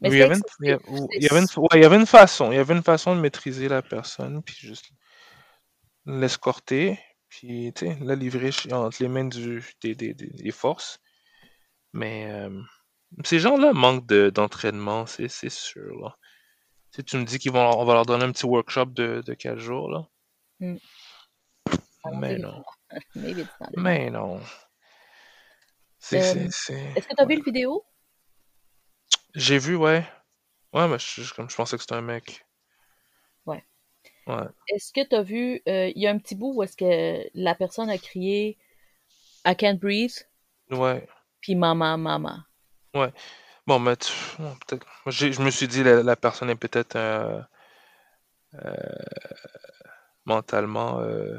Mais 0.00 0.10
il 0.10 0.18
y 0.18 0.22
avait 0.22 0.34
une, 0.36 0.42
il 0.60 0.68
y 0.68 0.72
a- 0.72 0.76
excessif. 0.76 0.88
ou- 0.88 1.08
C'est- 1.10 1.18
il 1.18 1.22
y 1.24 1.28
avait 1.28 1.40
une, 1.40 1.46
ouais, 1.56 1.68
il 1.74 1.82
y 1.82 1.84
avait 1.84 1.96
une 1.96 2.06
façon, 2.06 2.52
il 2.52 2.56
y 2.56 2.58
avait 2.58 2.74
une 2.74 2.82
façon 2.82 3.16
de 3.16 3.20
maîtriser 3.20 3.68
la 3.68 3.82
personne, 3.82 4.42
puis 4.42 4.54
juste 4.58 4.90
l'escorter, 6.06 6.98
puis, 7.28 7.72
tu 7.74 7.86
sais, 7.86 7.98
la 8.00 8.14
livrer 8.14 8.50
entre 8.72 9.02
les 9.02 9.08
mains 9.08 9.24
du, 9.24 9.64
des, 9.80 9.94
des, 9.94 10.14
des, 10.14 10.28
des 10.28 10.50
forces. 10.52 10.98
Mais 11.92 12.30
euh, 12.30 12.60
ces 13.24 13.38
gens-là 13.38 13.72
manquent 13.72 14.06
de- 14.06 14.30
d'entraînement, 14.30 15.06
c'est 15.06 15.28
c'est 15.28 15.50
sûr, 15.50 15.94
là. 16.00 16.16
Tu 16.92 16.96
sais, 16.98 17.02
tu 17.04 17.16
me 17.16 17.24
dis 17.24 17.38
qu'ils 17.38 17.52
vont, 17.52 17.78
on 17.78 17.84
va 17.84 17.94
leur 17.94 18.06
donner 18.06 18.24
un 18.24 18.32
petit 18.32 18.46
workshop 18.46 18.86
de, 18.86 19.22
de 19.24 19.34
4 19.34 19.58
jours, 19.58 19.90
là. 19.90 20.08
Hmm. 20.60 20.76
Alors, 22.04 22.18
Mais 22.18 22.38
non. 22.38 22.62
Not 23.14 23.28
enough. 23.28 23.48
Mais 23.76 24.10
non. 24.10 24.40
C'est, 25.98 26.18
Euh. 26.36 26.48
Est-ce 26.96 27.08
que 27.08 27.14
tu 27.14 27.22
as 27.22 27.26
vu 27.26 27.36
le 27.36 27.42
vidéo? 27.44 27.84
J'ai 29.34 29.58
vu, 29.58 29.76
ouais. 29.76 30.04
Ouais, 30.72 30.88
mais 30.88 30.98
je, 30.98 31.22
je- 31.22 31.34
comme 31.34 31.48
je 31.48 31.56
pensais 31.56 31.76
que 31.76 31.82
c'était 31.82 31.94
un 31.94 32.02
mec. 32.02 32.44
Ouais. 33.46 33.64
Ouais. 34.26 34.42
Est-ce 34.68 34.92
que 34.92 35.06
tu 35.08 35.14
as 35.14 35.22
vu, 35.22 35.62
euh, 35.68 35.90
il 35.94 36.00
y 36.02 36.06
a 36.06 36.10
un 36.10 36.18
petit 36.18 36.34
bout 36.34 36.52
où 36.54 36.62
est-ce 36.62 36.76
que 36.76 37.28
la 37.34 37.54
personne 37.54 37.88
a 37.88 37.98
crié 37.98 38.58
I 39.46 39.56
can't 39.56 39.78
breathe, 39.78 40.26
Ouais. 40.70 41.06
puis 41.40 41.54
mama, 41.54 41.96
mama. 41.96 42.46
Ouais. 42.94 43.12
Bon, 43.66 43.78
mais 43.80 43.96
tu- 43.96 44.12
bon, 44.38 44.56
peut-être. 44.66 44.86
moi, 45.06 45.12
j'ai- 45.12 45.32
Je 45.32 45.42
me 45.42 45.50
suis 45.50 45.68
dit, 45.68 45.84
la, 45.84 46.02
la 46.04 46.16
personne 46.16 46.50
est 46.50 46.56
peut-être 46.56 46.96
euh, 46.96 47.42
euh, 48.54 49.22
mentalement 50.24 51.00
euh, 51.00 51.38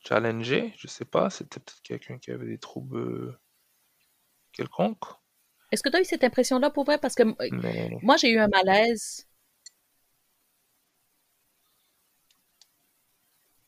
challengée. 0.00 0.74
Je 0.76 0.86
sais 0.86 1.04
pas. 1.06 1.30
C'était 1.30 1.60
peut-être 1.60 1.82
quelqu'un 1.82 2.18
qui 2.18 2.30
avait 2.30 2.46
des 2.46 2.58
troubles 2.58 2.98
euh, 2.98 3.38
quelconques. 4.52 5.04
Est-ce 5.72 5.82
que 5.82 5.88
tu 5.88 5.96
as 5.96 6.00
eu 6.00 6.04
cette 6.04 6.22
impression-là 6.24 6.70
pour 6.70 6.84
vrai? 6.84 6.98
Parce 6.98 7.14
que 7.16 7.22
euh, 7.24 7.50
Mais 7.50 7.88
moi, 8.02 8.16
j'ai 8.16 8.30
eu 8.30 8.38
un 8.38 8.48
malaise. 8.48 9.26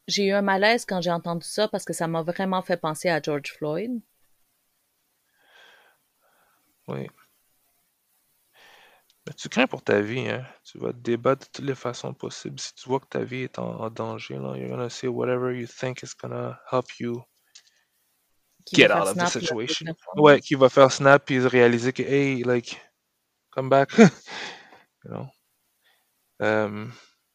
J'ai 0.09 0.29
eu 0.29 0.33
un 0.33 0.41
malaise 0.41 0.87
quand 0.87 1.03
j'ai 1.03 1.11
entendu 1.11 1.47
ça 1.47 1.69
parce 1.69 1.85
que 1.85 1.93
ça 1.93 2.09
m'a 2.09 2.23
vraiment 2.23 2.63
fait 2.63 2.79
penser 2.79 3.11
à 3.11 3.21
George 3.21 3.53
Floyd. 3.53 4.01
Oui. 6.89 7.09
Mais 9.27 9.33
tu 9.33 9.49
crains 9.49 9.67
pour 9.67 9.83
ta 9.83 10.01
vie, 10.01 10.29
hein? 10.29 10.47
Tu 10.65 10.79
vas 10.79 10.93
te 10.93 10.99
débattre 10.99 11.47
de 11.47 11.51
toutes 11.53 11.65
les 11.65 11.75
façons 11.75 12.13
possibles. 12.13 12.61
Si 12.61 12.75
tu 12.75 12.89
vois 12.89 13.01
que 13.01 13.07
ta 13.07 13.25
vie 13.25 13.43
est 13.43 13.59
en, 13.59 13.81
en 13.81 13.91
danger, 13.91 14.35
là, 14.35 14.57
you're 14.57 14.69
gonna 14.69 14.91
say 14.91 15.09
whatever 15.09 15.59
you 15.59 15.67
think 15.67 16.03
is 16.03 16.13
gonna 16.21 16.61
help 16.71 16.87
you 17.01 17.23
Qui 18.67 18.77
get 18.77 18.91
out 18.93 19.09
of 19.09 19.17
the 19.17 19.27
situation. 19.27 19.95
Ouais, 20.17 20.41
qui 20.41 20.55
va 20.55 20.69
faire 20.69 20.93
snap 20.93 21.31
et 21.31 21.39
réaliser 21.39 21.93
que, 21.93 22.03
hey, 22.03 22.43
like, 22.45 22.81
come 23.51 23.71
back. 23.71 23.91
you 23.99 25.11
know? 25.11 25.27
Euh, 26.43 26.87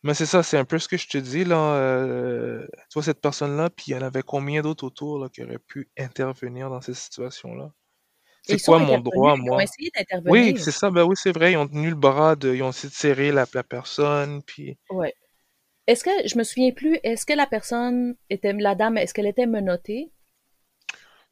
mais 0.04 0.14
c'est 0.14 0.26
ça, 0.28 0.44
c'est 0.44 0.58
un 0.58 0.66
peu 0.66 0.78
ce 0.78 0.88
que 0.88 0.98
je 0.98 1.08
te 1.08 1.18
dis, 1.18 1.44
là. 1.44 1.74
euh, 1.76 2.68
tu 2.90 2.94
vois, 2.96 3.04
cette 3.04 3.22
personne-là, 3.22 3.70
puis 3.72 3.86
il 3.88 3.94
y 3.94 3.98
en 3.98 4.02
avait 4.02 4.22
combien 4.24 4.62
d'autres 4.62 4.86
autour, 4.86 5.20
là, 5.20 5.30
qui 5.30 5.44
auraient 5.44 5.60
pu 5.60 5.90
intervenir 5.98 6.70
dans 6.70 6.82
ces 6.82 6.94
situations-là? 6.94 7.72
C'est 8.42 8.62
quoi 8.64 8.80
mon 8.80 9.00
droit, 9.00 9.36
ils 9.36 9.42
ont 9.42 9.46
moi? 9.46 9.64
Oui, 10.26 10.58
c'est 10.58 10.72
ça, 10.72 10.90
ben 10.90 11.04
oui, 11.04 11.16
c'est 11.16 11.32
vrai, 11.32 11.52
ils 11.54 11.58
ont 11.58 11.68
tenu 11.68 11.90
le 11.90 11.96
bras, 11.96 12.36
de, 12.36 12.54
ils 12.56 12.64
ont 12.64 12.70
essayé 12.70 12.90
de 12.90 12.96
serrer 12.96 13.32
la, 13.32 13.46
la 13.54 13.64
personne, 13.64 14.42
puis... 14.44 14.78
Ouais. 14.90 15.14
Est-ce 15.88 16.04
que, 16.04 16.28
je 16.28 16.38
me 16.38 16.44
souviens 16.44 16.72
plus, 16.72 17.00
est-ce 17.04 17.26
que 17.26 17.34
la 17.34 17.48
personne 17.48 18.16
était, 18.30 18.54
la 18.54 18.76
dame, 18.76 18.98
est-ce 18.98 19.14
qu'elle 19.14 19.28
était 19.28 19.46
menottée? 19.46 20.12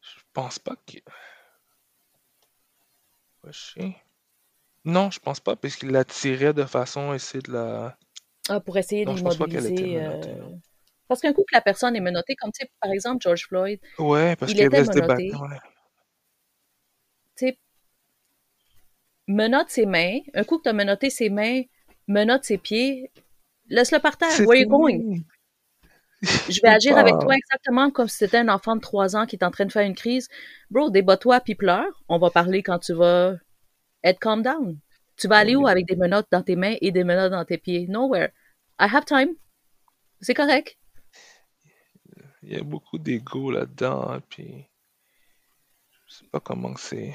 Je 0.01 0.21
pense 0.33 0.59
pas 0.59 0.75
que... 0.75 0.97
Non, 4.85 5.09
je 5.11 5.19
pense 5.19 5.39
pas, 5.39 5.55
parce 5.55 5.75
qu'il 5.75 5.91
la 5.91 6.05
tirait 6.05 6.53
de 6.53 6.65
façon 6.65 7.11
à 7.11 7.15
essayer 7.15 7.41
de 7.41 7.51
la... 7.51 7.97
Ah, 8.49 8.59
pour 8.59 8.77
essayer 8.77 9.05
Non, 9.05 9.13
d'immobiliser. 9.13 9.71
menottée, 9.71 10.37
euh. 10.39 10.45
Parce 11.07 11.21
qu'un 11.21 11.33
coup 11.33 11.43
que 11.43 11.55
la 11.55 11.61
personne 11.61 11.95
est 11.95 12.01
menottée, 12.01 12.35
comme 12.35 12.51
tu 12.51 12.65
sais, 12.65 12.71
par 12.81 12.91
exemple, 12.91 13.21
George 13.21 13.45
Floyd, 13.47 13.79
Ouais, 13.99 14.35
parce 14.35 14.51
il 14.51 14.55
qu'il 14.55 14.65
était 14.65 14.83
menotté. 14.83 15.33
ouais. 15.33 15.57
Tu 17.37 17.47
sais, 17.47 17.59
menotte 19.27 19.69
ses 19.69 19.85
mains. 19.85 20.19
Un 20.33 20.43
coup 20.43 20.57
que 20.57 20.63
tu 20.63 20.69
as 20.69 20.73
menotté 20.73 21.09
ses 21.09 21.29
mains, 21.29 21.61
menotte 22.07 22.45
ses 22.45 22.57
pieds, 22.57 23.11
laisse-le 23.67 23.99
par 23.99 24.17
terre. 24.17 24.39
Where 24.45 24.59
you 24.59 24.67
going? 24.67 25.23
Je 26.49 26.59
vais 26.61 26.69
agir 26.69 26.97
avec 26.97 27.13
toi 27.19 27.35
exactement 27.35 27.91
comme 27.91 28.07
si 28.07 28.17
c'était 28.17 28.37
un 28.37 28.49
enfant 28.49 28.75
de 28.75 28.81
3 28.81 29.15
ans 29.15 29.25
qui 29.27 29.35
est 29.35 29.43
en 29.43 29.51
train 29.51 29.65
de 29.65 29.71
faire 29.71 29.85
une 29.85 29.93
crise. 29.93 30.27
Bro, 30.71 30.89
débat-toi 30.89 31.39
puis 31.41 31.53
pleure. 31.53 32.03
On 32.09 32.17
va 32.17 32.31
parler 32.31 32.63
quand 32.63 32.79
tu 32.79 32.93
vas 32.93 33.35
être 34.03 34.19
calm 34.19 34.41
down. 34.41 34.79
Tu 35.15 35.27
vas 35.27 35.37
aller 35.37 35.55
où 35.55 35.67
avec 35.67 35.85
des 35.85 35.95
menottes 35.95 36.27
dans 36.31 36.41
tes 36.41 36.55
mains 36.55 36.75
et 36.81 36.91
des 36.91 37.03
menottes 37.03 37.31
dans 37.31 37.45
tes 37.45 37.57
pieds? 37.57 37.87
Nowhere. 37.87 38.29
I 38.79 38.87
have 38.91 39.05
time. 39.05 39.35
C'est 40.21 40.33
correct. 40.33 40.77
Il 42.43 42.53
y 42.53 42.55
a 42.55 42.63
beaucoup 42.63 42.97
d'ego 42.97 43.51
là-dedans, 43.51 44.09
hein, 44.09 44.21
puis 44.29 44.65
je 46.07 46.13
sais 46.13 46.25
pas 46.31 46.39
comment 46.39 46.75
c'est. 46.77 47.13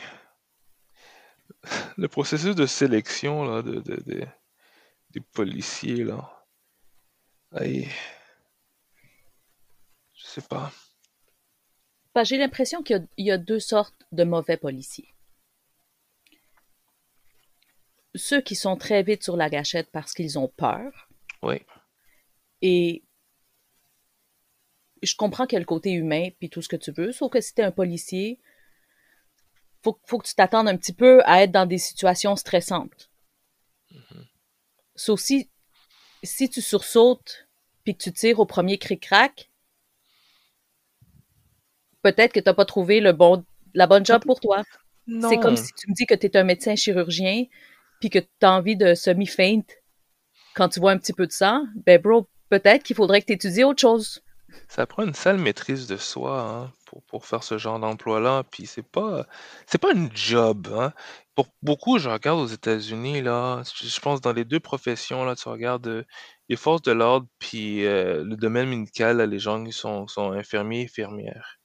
Le 1.96 2.08
processus 2.08 2.54
de 2.54 2.66
sélection 2.66 3.44
là, 3.44 3.62
de, 3.62 3.80
de- 3.80 4.02
de- 4.06 4.26
des 5.10 5.20
policiers, 5.20 6.04
là. 6.04 6.46
Aïe, 7.52 7.88
je 10.14 10.24
sais 10.26 10.40
pas. 10.42 10.72
J'ai 12.24 12.38
l'impression 12.38 12.82
qu'il 12.82 12.96
y 12.96 12.98
a- 12.98 13.06
il 13.18 13.26
y, 13.26 13.30
a 13.30 13.38
deux 13.38 13.60
sortes 13.60 14.06
de 14.12 14.24
mauvais 14.24 14.56
policiers. 14.56 15.14
Ceux 18.14 18.40
qui 18.40 18.54
sont 18.54 18.76
très 18.76 19.02
vite 19.02 19.22
sur 19.22 19.36
la 19.36 19.50
gâchette 19.50 19.90
parce 19.92 20.14
qu'ils 20.14 20.38
ont 20.38 20.48
peur. 20.48 21.08
Oui, 21.42 21.60
Et 22.62 23.02
je 25.02 25.14
comprends 25.16 25.46
qu'il 25.46 25.56
y 25.56 25.58
a 25.58 25.60
le 25.60 25.66
côté 25.66 25.90
humain 25.90 26.28
puis 26.38 26.48
tout 26.48 26.62
ce 26.62 26.68
que 26.68 26.76
tu 26.76 26.92
veux, 26.92 27.12
sauf 27.12 27.30
que 27.30 27.40
si 27.40 27.54
t'es 27.54 27.62
un 27.62 27.72
policier, 27.72 28.38
faut, 29.82 29.98
faut 30.06 30.18
que 30.18 30.26
tu 30.26 30.34
t'attendes 30.34 30.68
un 30.68 30.76
petit 30.76 30.92
peu 30.92 31.22
à 31.24 31.42
être 31.42 31.50
dans 31.50 31.66
des 31.66 31.78
situations 31.78 32.36
stressantes. 32.36 33.10
Sauf 34.94 35.20
si, 35.20 35.50
si 36.22 36.48
tu 36.48 36.60
sursautes 36.60 37.48
puis 37.84 37.96
que 37.96 38.02
tu 38.02 38.12
tires 38.12 38.38
au 38.38 38.46
premier 38.46 38.78
cric-crac, 38.78 39.50
peut-être 42.02 42.32
que 42.32 42.40
t'as 42.40 42.54
pas 42.54 42.64
trouvé 42.64 43.00
le 43.00 43.12
bon, 43.12 43.44
la 43.74 43.86
bonne 43.86 44.06
job 44.06 44.22
pour 44.24 44.40
toi. 44.40 44.62
C'est 45.06 45.38
comme 45.38 45.56
si 45.56 45.72
tu 45.72 45.90
me 45.90 45.94
dis 45.94 46.06
que 46.06 46.14
tu 46.14 46.26
es 46.26 46.36
un 46.36 46.44
médecin 46.44 46.76
chirurgien 46.76 47.46
puis 48.00 48.10
que 48.10 48.20
tu 48.20 48.28
as 48.42 48.52
envie 48.52 48.76
de 48.76 48.94
semi-faint 48.94 49.62
quand 50.54 50.68
tu 50.68 50.80
vois 50.80 50.92
un 50.92 50.98
petit 50.98 51.12
peu 51.12 51.26
de 51.26 51.32
sang. 51.32 51.64
Ben, 51.86 52.00
bro, 52.00 52.28
peut-être 52.50 52.84
qu'il 52.84 52.94
faudrait 52.94 53.20
que 53.20 53.26
tu 53.26 53.32
étudies 53.32 53.64
autre 53.64 53.80
chose. 53.80 54.22
Ça 54.68 54.86
prend 54.86 55.04
une 55.04 55.14
sale 55.14 55.38
maîtrise 55.38 55.86
de 55.86 55.96
soi 55.96 56.40
hein, 56.40 56.72
pour, 57.08 57.26
faire 57.26 57.42
ce 57.42 57.58
genre 57.58 57.78
d'emploi-là. 57.78 58.44
Puis 58.50 58.66
c'est 58.66 58.82
pas 58.82 59.26
c'est 59.66 59.78
pas 59.78 59.92
une 59.92 60.10
job. 60.14 60.68
Hein. 60.72 60.92
Pour 61.34 61.48
beaucoup, 61.62 61.98
je 61.98 62.08
regarde 62.08 62.38
aux 62.40 62.46
États-Unis, 62.46 63.22
là, 63.22 63.62
je 63.64 64.00
pense 64.00 64.20
dans 64.20 64.32
les 64.32 64.44
deux 64.44 64.60
professions, 64.60 65.24
là, 65.24 65.34
tu 65.36 65.48
regardes, 65.48 65.86
euh, 65.88 66.04
les 66.48 66.56
forces 66.56 66.82
de 66.82 66.92
l'ordre 66.92 67.26
puis 67.38 67.86
euh, 67.86 68.24
le 68.24 68.36
domaine 68.36 68.68
médical, 68.68 69.16
là, 69.18 69.26
les 69.26 69.38
gens 69.38 69.64
qui 69.64 69.72
sont, 69.72 70.06
infirmiers 70.32 70.84
infirmières. 70.84 71.58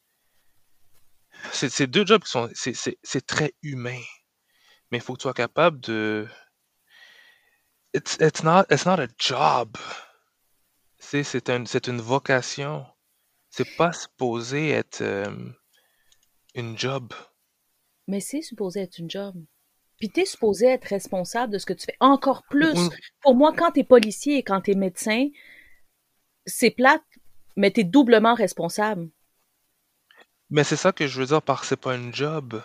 C'est 1.52 1.70
c'est 1.70 1.88
deux 1.88 2.06
jobs 2.06 2.24
qui 2.24 2.32
sont. 2.32 2.50
C'est 2.54 3.26
très 3.28 3.54
humain. 3.62 4.02
Mais 4.92 4.98
il 5.00 5.02
faut 5.02 5.14
que 5.14 5.20
tu 5.20 5.24
sois 5.24 5.34
capable 5.34 5.80
de. 5.82 6.28
It's, 7.94 8.44
not, 8.44 8.64
it's 8.70 8.86
not 8.86 9.00
a 9.00 9.08
job. 9.18 9.78
C'est 11.00 11.24
c'est 11.24 11.88
une 11.88 12.02
vocation. 12.02 12.86
C'est 13.58 13.76
pas 13.76 13.92
supposé 13.92 14.70
être 14.70 15.02
euh, 15.02 15.50
une 16.54 16.78
job. 16.78 17.12
Mais 18.08 18.20
c'est 18.20 18.44
supposé 18.44 18.82
être 18.82 19.00
une 19.00 19.10
job. 19.10 19.36
Puis 19.98 20.10
t'es 20.10 20.26
supposé 20.26 20.68
être 20.68 20.86
responsable 20.86 21.54
de 21.54 21.58
ce 21.58 21.66
que 21.66 21.74
tu 21.74 21.86
fais. 21.86 21.98
Encore 22.00 22.44
plus, 22.44 22.76
pour 23.24 23.34
moi, 23.34 23.52
quand 23.58 23.72
t'es 23.72 23.84
policier 23.84 24.38
et 24.38 24.44
quand 24.44 24.62
t'es 24.62 24.76
médecin, 24.76 25.30
c'est 26.46 26.70
plate, 26.70 27.02
mais 27.56 27.72
t'es 27.72 27.84
doublement 27.84 28.36
responsable. 28.36 29.10
Mais 30.52 30.64
c'est 30.64 30.76
ça 30.76 30.92
que 30.92 31.08
je 31.08 31.20
veux 31.20 31.26
dire 31.26 31.42
par 31.42 31.66
c'est 31.66 31.78
pas 31.78 31.96
une 31.96 32.14
job. 32.14 32.62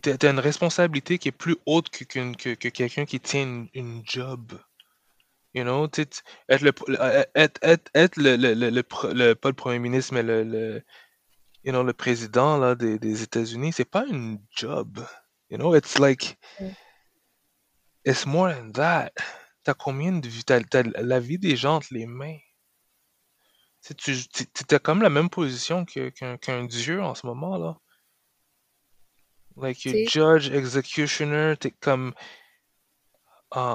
T'as 0.00 0.30
une 0.30 0.38
responsabilité 0.38 1.18
qui 1.18 1.28
est 1.28 1.32
plus 1.32 1.56
haute 1.66 1.90
que, 1.90 2.04
qu'une- 2.04 2.34
que, 2.34 2.54
que 2.54 2.68
quelqu'un 2.68 3.04
qui 3.04 3.20
tient 3.20 3.42
une, 3.42 3.68
une 3.74 4.02
job. 4.06 4.58
You 5.54 5.62
know, 5.62 5.86
être 5.86 6.24
le, 6.62 6.72
le- 6.88 7.00
euh, 7.00 7.24
être, 7.36 7.60
être, 7.62 7.90
être 7.94 8.16
le, 8.16 8.34
le, 8.36 8.54
le, 8.54 8.70
le 8.70 9.34
pas 9.34 9.48
le 9.48 9.54
premier 9.54 9.78
ministre, 9.78 10.12
mais 10.12 10.24
le, 10.24 10.42
le, 10.42 10.82
you 11.62 11.70
know, 11.70 11.84
le 11.84 11.92
président 11.92 12.58
là, 12.58 12.74
des, 12.74 12.98
des 12.98 13.22
États-Unis, 13.22 13.72
c'est 13.72 13.84
pas 13.84 14.04
une 14.06 14.40
job. 14.50 15.06
You 15.50 15.58
know, 15.58 15.74
it's 15.76 15.98
like, 15.98 16.36
Mm. 16.60 16.70
it's 18.04 18.26
more 18.26 18.52
than 18.52 18.72
that. 18.72 19.12
T'as 19.62 19.74
combien 19.74 20.12
de 20.12 20.28
t'as, 20.44 20.60
t'as 20.62 20.82
la 20.82 21.20
vie 21.20 21.38
des 21.38 21.56
gens 21.56 21.76
entre 21.76 21.88
les 21.92 22.06
mains? 22.06 22.38
Tu 23.82 23.94
sais, 24.16 24.26
tu, 24.28 24.46
t'as 24.66 24.78
comme 24.80 25.02
la 25.02 25.10
même 25.10 25.30
position 25.30 25.84
que- 25.84 26.08
qu'un, 26.10 26.36
qu'un 26.36 26.64
dieu 26.64 27.00
en 27.02 27.14
ce 27.14 27.26
moment 27.26 27.56
là. 27.58 27.78
Like, 29.56 29.84
you 29.84 30.08
judge, 30.08 30.50
executioner, 30.50 31.56
t'es 31.56 31.70
comme, 31.70 32.12
ah, 33.54 33.74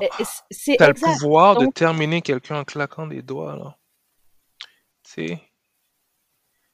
t'as 0.78 0.88
le 0.88 0.94
pouvoir 0.94 1.58
de 1.58 1.68
terminer 1.68 2.22
quelqu'un 2.22 2.60
en 2.60 2.64
claquant 2.66 3.08
des 3.08 3.22
doigts 3.22 3.56
là. 3.56 3.78
Tu 5.04 5.28
sais? 5.28 5.42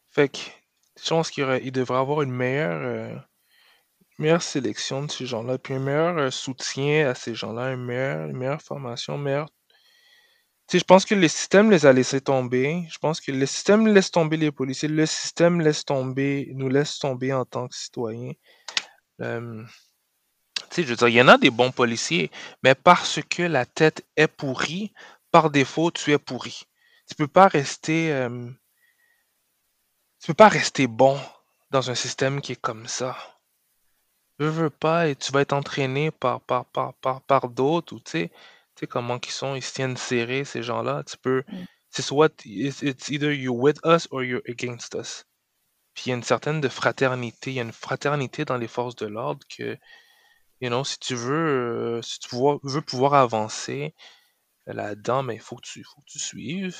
Fait 0.09 0.29
que, 0.29 0.39
je 1.03 1.09
pense 1.09 1.29
qu'il 1.29 1.45
il 1.63 1.71
devrait 1.71 1.99
avoir 1.99 2.21
une 2.21 2.31
meilleure, 2.31 2.81
euh, 2.81 3.15
meilleure 4.17 4.41
sélection 4.41 5.03
de 5.03 5.11
ces 5.11 5.25
gens-là, 5.25 5.57
puis 5.57 5.73
un 5.73 5.79
meilleur 5.79 6.17
euh, 6.17 6.31
soutien 6.31 7.09
à 7.09 7.15
ces 7.15 7.35
gens-là, 7.35 7.73
une 7.73 7.83
meilleure, 7.83 8.29
une 8.29 8.37
meilleure 8.37 8.61
formation, 8.61 9.17
meilleure... 9.17 9.49
Tu 10.67 10.77
sais, 10.77 10.79
je 10.79 10.85
pense 10.85 11.05
que 11.05 11.13
le 11.13 11.27
système 11.27 11.69
les 11.69 11.85
a 11.85 11.93
laissés 11.93 12.21
tomber. 12.21 12.87
Je 12.89 12.97
pense 12.97 13.21
que 13.21 13.31
le 13.31 13.45
système 13.45 13.87
laisse 13.87 14.09
tomber 14.09 14.37
les 14.37 14.51
policiers. 14.51 14.89
Le 14.89 15.05
système 15.05 15.61
laisse 15.61 15.85
tomber, 15.85 16.51
nous 16.55 16.69
laisse 16.69 16.97
tomber 16.97 17.33
en 17.33 17.45
tant 17.45 17.67
que 17.67 17.75
citoyens. 17.75 18.31
Euh, 19.21 19.63
tu 20.69 20.75
sais, 20.75 20.83
je 20.83 20.89
veux 20.89 20.95
dire, 20.95 21.07
il 21.07 21.15
y 21.15 21.21
en 21.21 21.27
a 21.27 21.37
des 21.37 21.49
bons 21.49 21.71
policiers, 21.71 22.31
mais 22.63 22.75
parce 22.75 23.19
que 23.29 23.43
la 23.43 23.65
tête 23.65 24.05
est 24.15 24.27
pourrie, 24.27 24.93
par 25.31 25.49
défaut, 25.49 25.91
tu 25.91 26.11
es 26.11 26.17
pourri. 26.17 26.63
Tu 27.07 27.15
peux 27.15 27.27
pas 27.27 27.47
rester, 27.47 28.11
euh, 28.11 28.49
tu 30.19 30.27
peux 30.27 30.33
pas 30.33 30.47
rester 30.49 30.87
bon 30.87 31.19
dans 31.71 31.91
un 31.91 31.95
système 31.95 32.41
qui 32.41 32.53
est 32.53 32.61
comme 32.61 32.87
ça. 32.87 33.17
Veux, 34.39 34.49
veux 34.49 34.69
pas, 34.69 35.07
et 35.07 35.15
tu 35.15 35.31
vas 35.31 35.41
être 35.41 35.53
entraîné 35.53 36.11
par, 36.11 36.41
par, 36.41 36.65
par, 36.65 36.93
par, 36.95 37.21
par 37.21 37.49
d'autres, 37.49 37.95
ou 37.95 37.99
tu 37.99 38.11
sais, 38.11 38.29
tu 38.29 38.81
sais 38.81 38.87
comment 38.87 39.19
ils 39.21 39.31
sont, 39.31 39.55
ils 39.55 39.63
se 39.63 39.73
tiennent 39.73 39.97
serrés, 39.97 40.45
ces 40.45 40.63
gens-là. 40.63 41.03
Tu 41.03 41.17
peux, 41.17 41.43
mm, 41.47 41.65
c'est 41.89 42.01
soit, 42.01 42.33
it's, 42.45 42.81
it's 42.81 43.09
either 43.09 43.33
you're 43.33 43.55
with 43.57 43.79
us 43.85 44.07
or 44.11 44.23
you're 44.23 44.41
against 44.47 44.95
us. 44.95 45.25
Puis 45.93 46.05
il 46.07 46.09
y 46.09 46.11
a 46.13 46.15
une 46.15 46.23
certaine 46.23 46.59
de 46.61 46.69
fraternité, 46.69 47.51
il 47.51 47.53
y 47.55 47.59
a 47.59 47.63
une 47.63 47.71
fraternité 47.71 48.43
dans 48.45 48.57
les 48.57 48.67
forces 48.67 48.95
de 48.97 49.05
l'ordre 49.05 49.45
que, 49.49 49.77
you 50.65 50.69
know, 50.71 50.83
si 50.83 50.99
tu 50.99 51.15
veux, 51.15 51.97
euh, 51.99 52.01
si 52.01 52.19
tu 52.19 52.35
vois- 52.35 52.59
veux 52.63 52.81
pouvoir 52.81 53.13
avancer 53.15 53.93
là-dedans, 54.67 55.23
mais 55.23 55.35
il 55.35 55.41
faut 55.41 55.55
que 55.57 55.63
tu, 55.67 55.83
faut 55.83 56.01
que 56.01 56.11
tu 56.11 56.19
suives. 56.19 56.77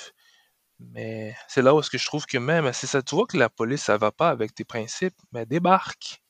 Mais 0.80 1.36
c'est 1.48 1.62
là 1.62 1.76
où 1.76 1.80
est-ce 1.82 1.90
que 1.92 1.98
je 2.00 2.06
trouve 2.06 2.26
que 2.28 2.38
même, 2.40 2.72
c'est 2.74 2.88
ça, 2.88 3.02
tu 3.04 3.16
vois 3.16 3.28
que 3.28 3.38
la 3.38 3.50
police, 3.50 3.84
ça 3.84 3.98
va 3.98 4.12
pas 4.12 4.30
avec 4.30 4.56
tes 4.56 4.66
principes, 4.66 5.18
mais 5.34 5.46
débarque, 5.46 6.22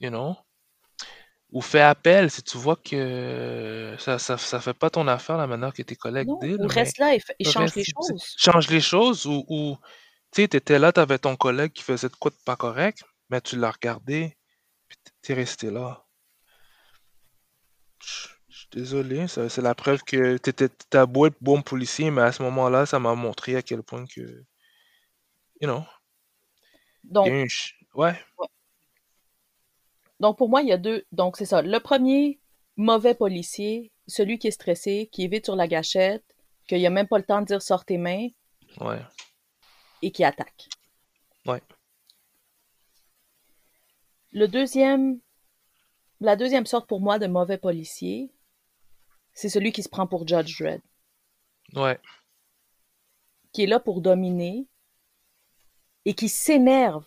you 0.00 0.10
know, 0.10 0.36
ou 1.50 1.62
fais 1.62 1.80
appel 1.80 2.30
si 2.30 2.42
tu 2.42 2.58
vois 2.58 2.76
que 2.76 3.96
ça, 3.98 4.18
ça, 4.18 4.36
ça 4.36 4.60
fait 4.60 4.74
pas 4.74 4.90
ton 4.90 5.08
affaire 5.08 5.38
la 5.38 5.46
manière 5.46 5.72
que 5.72 5.82
tes 5.82 5.96
collègues 5.96 6.28
non, 6.28 6.38
disent, 6.42 6.58
ou 6.60 6.68
reste 6.68 6.98
là 6.98 7.14
et, 7.14 7.22
change 7.44 7.56
reste, 7.56 7.76
les 7.76 7.84
choses. 7.84 8.34
change 8.38 8.68
les 8.68 8.80
choses, 8.80 9.26
ou, 9.26 9.44
ou 9.48 9.76
tu 10.32 10.42
sais, 10.42 10.48
t'étais 10.48 10.78
là, 10.78 10.92
t'avais 10.92 11.18
ton 11.18 11.36
collègue 11.36 11.72
qui 11.72 11.82
faisait 11.82 12.08
de 12.08 12.16
quoi 12.16 12.30
de 12.30 12.36
pas 12.44 12.56
correct, 12.56 13.02
mais 13.30 13.40
tu 13.40 13.56
l'as 13.56 13.70
regardé, 13.70 14.36
puis 14.88 14.98
t'es 15.22 15.34
resté 15.34 15.70
là. 15.70 16.04
Je 18.00 18.28
je 18.48 18.58
suis 18.60 18.68
désolé, 18.72 19.28
ça- 19.28 19.48
c'est 19.48 19.62
la 19.62 19.74
preuve 19.74 20.02
que 20.02 20.36
t'étais, 20.38 20.68
t'as 20.90 21.06
beau 21.06 21.26
être 21.26 21.36
bon 21.40 21.62
policier, 21.62 22.10
mais 22.10 22.22
à 22.22 22.32
ce 22.32 22.42
moment-là, 22.42 22.86
ça 22.86 22.98
m'a 22.98 23.14
montré 23.14 23.54
à 23.56 23.62
quel 23.62 23.82
point 23.84 24.04
que, 24.06 24.20
you 25.60 25.68
know, 25.68 25.84
il 27.22 27.26
y 27.26 27.30
a 27.30 27.32
Donc, 27.32 27.32
eu 27.32 27.42
un 27.44 27.48
ch- 27.48 27.74
Ouais. 27.94 28.14
ouais. 28.38 28.46
donc 30.20 30.38
pour 30.38 30.48
moi, 30.48 30.62
il 30.62 30.68
y 30.68 30.72
a 30.72 30.78
deux. 30.78 31.04
Donc, 31.12 31.36
c'est 31.36 31.46
ça. 31.46 31.62
Le 31.62 31.78
premier, 31.80 32.38
mauvais 32.76 33.14
policier, 33.14 33.92
celui 34.06 34.38
qui 34.38 34.48
est 34.48 34.52
stressé, 34.52 35.08
qui 35.12 35.24
est 35.24 35.28
vite 35.28 35.46
sur 35.46 35.56
la 35.56 35.68
gâchette, 35.68 36.24
qu'il 36.68 36.84
a 36.84 36.90
même 36.90 37.08
pas 37.08 37.18
le 37.18 37.24
temps 37.24 37.40
de 37.40 37.46
dire 37.46 37.62
sors 37.62 37.84
tes 37.84 37.98
mains 37.98 38.28
Ouais. 38.80 39.00
et 40.02 40.10
qui 40.10 40.24
attaque. 40.24 40.68
Ouais. 41.46 41.62
Le 44.32 44.46
deuxième, 44.46 45.18
la 46.20 46.36
deuxième 46.36 46.66
sorte 46.66 46.88
pour 46.88 47.00
moi 47.00 47.18
de 47.18 47.26
mauvais 47.26 47.58
policier, 47.58 48.30
c'est 49.32 49.48
celui 49.48 49.72
qui 49.72 49.82
se 49.82 49.88
prend 49.88 50.06
pour 50.06 50.26
Judge 50.26 50.58
Dredd, 50.60 50.80
Ouais. 51.74 52.00
qui 53.52 53.62
est 53.62 53.66
là 53.66 53.78
pour 53.80 54.00
dominer 54.00 54.66
et 56.04 56.14
qui 56.14 56.28
s'énerve 56.28 57.06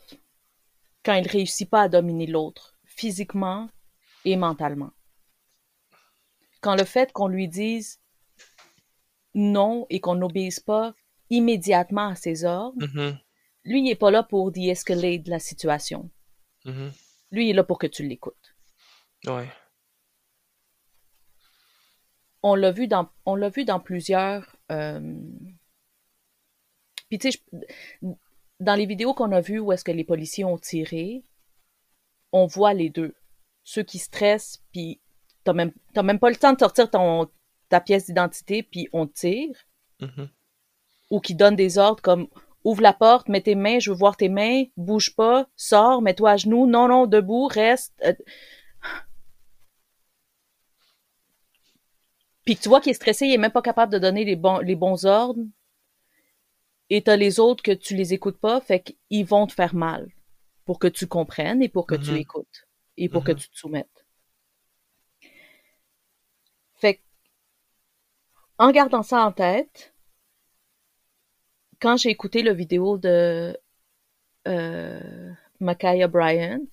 quand 1.04 1.16
il 1.16 1.28
réussit 1.28 1.70
pas 1.70 1.84
à 1.84 1.90
dominer 1.90 2.28
l'autre, 2.28 2.78
physiquement 2.86 3.70
et 4.24 4.36
mentalement. 4.38 4.92
Quand 6.62 6.76
le 6.76 6.86
fait 6.86 7.12
qu'on 7.12 7.28
lui 7.28 7.48
dise 7.48 8.00
non 9.34 9.88
et 9.90 10.00
qu'on 10.00 10.16
n'obéisse 10.16 10.60
pas 10.60 10.94
immédiatement 11.30 12.10
à 12.10 12.16
ses 12.16 12.44
ordres, 12.44 12.86
Mhm. 12.86 13.18
lui, 13.64 13.82
il 13.82 13.90
est 13.90 13.96
pas 13.96 14.12
là 14.12 14.22
pour 14.24 14.52
de 14.52 15.30
la 15.30 15.40
situation. 15.40 16.10
Mhm. 16.66 16.92
Lui, 17.32 17.48
il 17.48 17.50
est 17.52 17.54
là 17.54 17.64
pour 17.64 17.80
que 17.80 17.88
tu 17.88 18.08
l'écoutes. 18.08 18.51
Ouais. 19.28 19.50
On 22.44 22.56
l'a 22.56 22.72
vu 22.72 22.88
dans, 22.88 23.10
on 23.26 23.36
l'a 23.36 23.50
vu 23.50 23.66
dans 23.66 23.80
plusieurs. 23.80 24.56
euh, 24.72 25.00
Puis 27.10 27.20
tu 27.20 27.32
sais, 27.32 27.40
je- 28.02 28.08
dans 28.60 28.76
les 28.76 28.86
vidéos 28.86 29.14
qu'on 29.14 29.32
a 29.32 29.42
vues 29.42 29.60
où 29.60 29.72
est-ce 29.72 29.84
que 29.84 29.92
les 29.92 30.04
policiers 30.04 30.46
ont 30.46 30.58
tiré, 30.58 31.24
on 32.32 32.46
voit 32.46 32.74
les 32.74 32.90
deux. 32.90 33.14
Ceux 33.64 33.84
qui 33.84 34.00
stressent, 34.00 34.64
puis 34.72 35.00
t'as 35.44 35.54
même, 35.54 35.72
t'as 35.94 36.04
même 36.04 36.20
pas 36.20 36.30
le 36.30 36.36
temps 36.36 36.54
de 36.54 36.60
sortir 36.60 36.90
ton, 36.90 37.30
ta 37.70 37.80
pièce 37.82 38.06
d'identité, 38.06 38.64
puis 38.64 38.88
on 38.94 39.08
tire, 39.08 39.56
Mhm. 40.00 40.30
ou 41.12 41.20
qui 41.20 41.36
donnent 41.36 41.56
des 41.56 41.78
ordres 41.78 42.02
comme 42.02 42.28
ouvre 42.64 42.82
la 42.82 42.94
porte, 42.94 43.28
mets 43.30 43.42
tes 43.42 43.56
mains, 43.56 43.80
je 43.80 43.92
veux 43.92 43.98
voir 43.98 44.16
tes 44.18 44.30
mains, 44.30 44.64
bouge 44.78 45.16
pas, 45.16 45.48
sors, 45.56 46.02
mets-toi 46.02 46.32
à 46.32 46.38
genoux, 46.38 46.66
non, 46.68 46.88
non, 46.88 47.06
debout, 47.08 47.48
reste. 47.48 47.94
euh. 48.06 48.14
Puis 52.46 52.56
que 52.56 52.62
tu 52.62 52.70
vois 52.70 52.82
qu'il 52.82 52.92
est 52.92 52.96
stressé, 52.96 53.26
il 53.28 53.34
est 53.34 53.38
même 53.38 53.52
pas 53.52 53.62
capable 53.62 53.94
de 53.94 54.00
donner 54.00 54.26
les 54.26 54.36
bons, 54.36 54.60
les 54.60 54.76
bons 54.76 55.06
ordres. 55.06 55.44
Et 56.92 57.02
t'as 57.02 57.16
les 57.16 57.40
autres 57.40 57.64
que 57.64 57.72
tu 57.72 57.96
les 57.96 58.14
écoutes 58.14 58.40
pas, 58.40 58.62
fait 58.62 58.82
qu'ils 59.10 59.26
vont 59.26 59.48
te 59.48 59.54
faire 59.54 59.74
mal 59.74 60.12
pour 60.66 60.78
que 60.78 60.88
tu 60.88 61.08
comprennes 61.08 61.64
et 61.64 61.70
pour 61.70 61.88
que 61.88 61.96
tu 61.96 62.12
Mhm. 62.12 62.18
écoutes 62.20 62.68
et 62.98 63.10
pour 63.10 63.24
que 63.24 63.32
Mhm. 63.32 63.38
tu 63.38 63.50
te 63.50 63.58
soumettes. 63.58 64.06
Fait 66.76 66.96
que, 66.96 67.02
en 68.58 68.72
gardant 68.72 69.04
ça 69.04 69.26
en 69.26 69.32
tête, 69.34 69.94
quand 71.82 71.98
j'ai 71.98 72.10
écouté 72.10 72.44
la 72.44 72.54
vidéo 72.54 72.98
de 72.98 73.58
euh, 74.48 75.32
Micaiah 75.60 76.08
Bryant, 76.08 76.66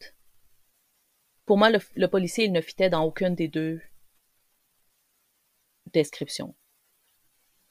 pour 1.47 1.59
moi, 1.59 1.69
le, 1.71 1.81
le 1.97 2.07
policier, 2.07 2.45
il 2.45 2.53
ne 2.53 2.61
fitait 2.61 2.91
dans 2.91 3.03
aucune 3.05 3.35
des 3.35 3.49
deux 3.49 3.81
descriptions. 5.93 6.55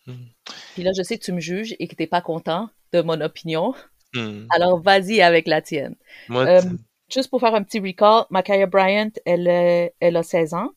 Mhm. 0.06 0.30
Puis 0.74 0.84
là, 0.84 0.92
je 0.98 1.04
sais 1.04 1.18
que 1.18 1.24
tu 1.24 1.32
me 1.34 1.40
juges 1.40 1.76
et 1.80 1.88
que 1.88 1.96
t'es 1.96 2.08
pas 2.08 2.22
content 2.22 2.70
de 2.94 3.02
mon 3.02 3.20
opinion. 3.22 3.74
Mhm. 4.14 4.48
Alors, 4.52 4.80
vas-y 4.82 5.22
avec 5.22 5.48
la 5.48 5.62
tienne. 5.62 5.96
Moi, 6.30 6.46
Euh, 6.48 6.62
tu- 6.62 6.78
juste 7.14 7.30
pour 7.30 7.40
faire 7.42 7.54
un 7.56 7.64
petit 7.64 7.80
recall, 7.80 8.26
Micaiah 8.32 8.66
Bryant, 8.68 9.12
elle, 9.26 9.48
est- 9.48 9.94
elle 10.00 10.16
a 10.18 10.24
16 10.24 10.54
ans. 10.54 10.72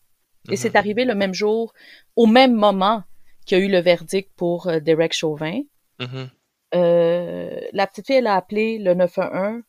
Et 0.50 0.56
c'est 0.56 0.74
arrivé 0.74 1.04
le 1.04 1.14
même 1.14 1.34
jour, 1.34 1.72
au 2.16 2.26
même 2.26 2.54
moment 2.54 3.04
qui 3.46 3.54
a 3.54 3.58
eu 3.58 3.68
le 3.68 3.78
verdict 3.78 4.30
pour 4.36 4.66
euh, 4.68 4.80
Derek 4.80 5.12
Chauvin. 5.12 5.60
Euh, 6.74 7.60
la 7.72 7.86
petite 7.86 8.06
fille, 8.06 8.16
elle 8.16 8.26
a 8.26 8.34
appelé 8.36 8.78
le 8.78 8.94
911 8.94 9.62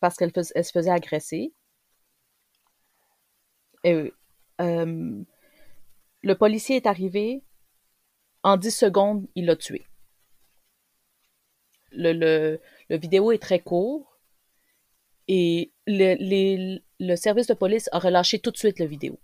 parce 0.00 0.16
qu'elle 0.16 0.32
se 0.34 0.70
faisait 0.72 0.90
agresser. 0.90 1.52
Et, 3.84 4.12
euh, 4.60 5.22
le 6.22 6.34
policier 6.34 6.76
est 6.76 6.86
arrivé. 6.86 7.42
En 8.44 8.56
10 8.56 8.70
secondes, 8.70 9.26
il 9.34 9.46
l'a 9.46 9.56
tué. 9.56 9.84
Le, 11.90 12.12
le, 12.12 12.60
le 12.88 12.96
vidéo 12.96 13.32
est 13.32 13.42
très 13.42 13.58
court 13.60 14.18
et 15.26 15.72
le, 15.86 16.14
les- 16.14 16.82
le 17.00 17.16
service 17.16 17.46
de 17.48 17.54
police 17.54 17.88
a 17.92 17.98
relâché 17.98 18.38
tout 18.38 18.50
de 18.50 18.56
suite 18.56 18.78
le 18.78 18.86
vidéo. 18.86 19.18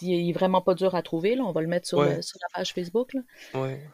Il 0.00 0.30
est 0.30 0.32
vraiment 0.32 0.62
pas 0.62 0.74
dur 0.74 0.94
à 0.94 1.02
trouver, 1.02 1.34
là. 1.34 1.44
On 1.44 1.52
va 1.52 1.60
le 1.60 1.66
mettre 1.68 1.86
sur, 1.86 1.98
Ouais. 1.98 2.16
le- 2.16 2.22
sur 2.22 2.38
la 2.40 2.48
page 2.58 2.72
Facebook. 2.72 3.12
là. 3.12 3.20
Ouais. 3.54 3.86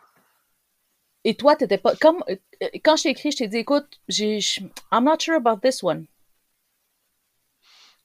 Et 1.25 1.35
toi, 1.37 1.57
t'étais 1.57 1.79
pas. 1.79 1.97
Comme, 1.97 2.23
euh, 2.29 2.37
quand 2.85 2.97
je 2.97 3.03
t'ai 3.05 3.11
écrit, 3.11 3.33
je 3.33 3.39
t'ai 3.39 3.49
dit, 3.49 3.59
écoute, 3.59 4.01
j'ai, 4.09 4.39
I'm 4.93 5.05
not 5.05 5.19
sure 5.21 5.35
about 5.37 5.61
this 5.61 5.83
one. 5.83 6.07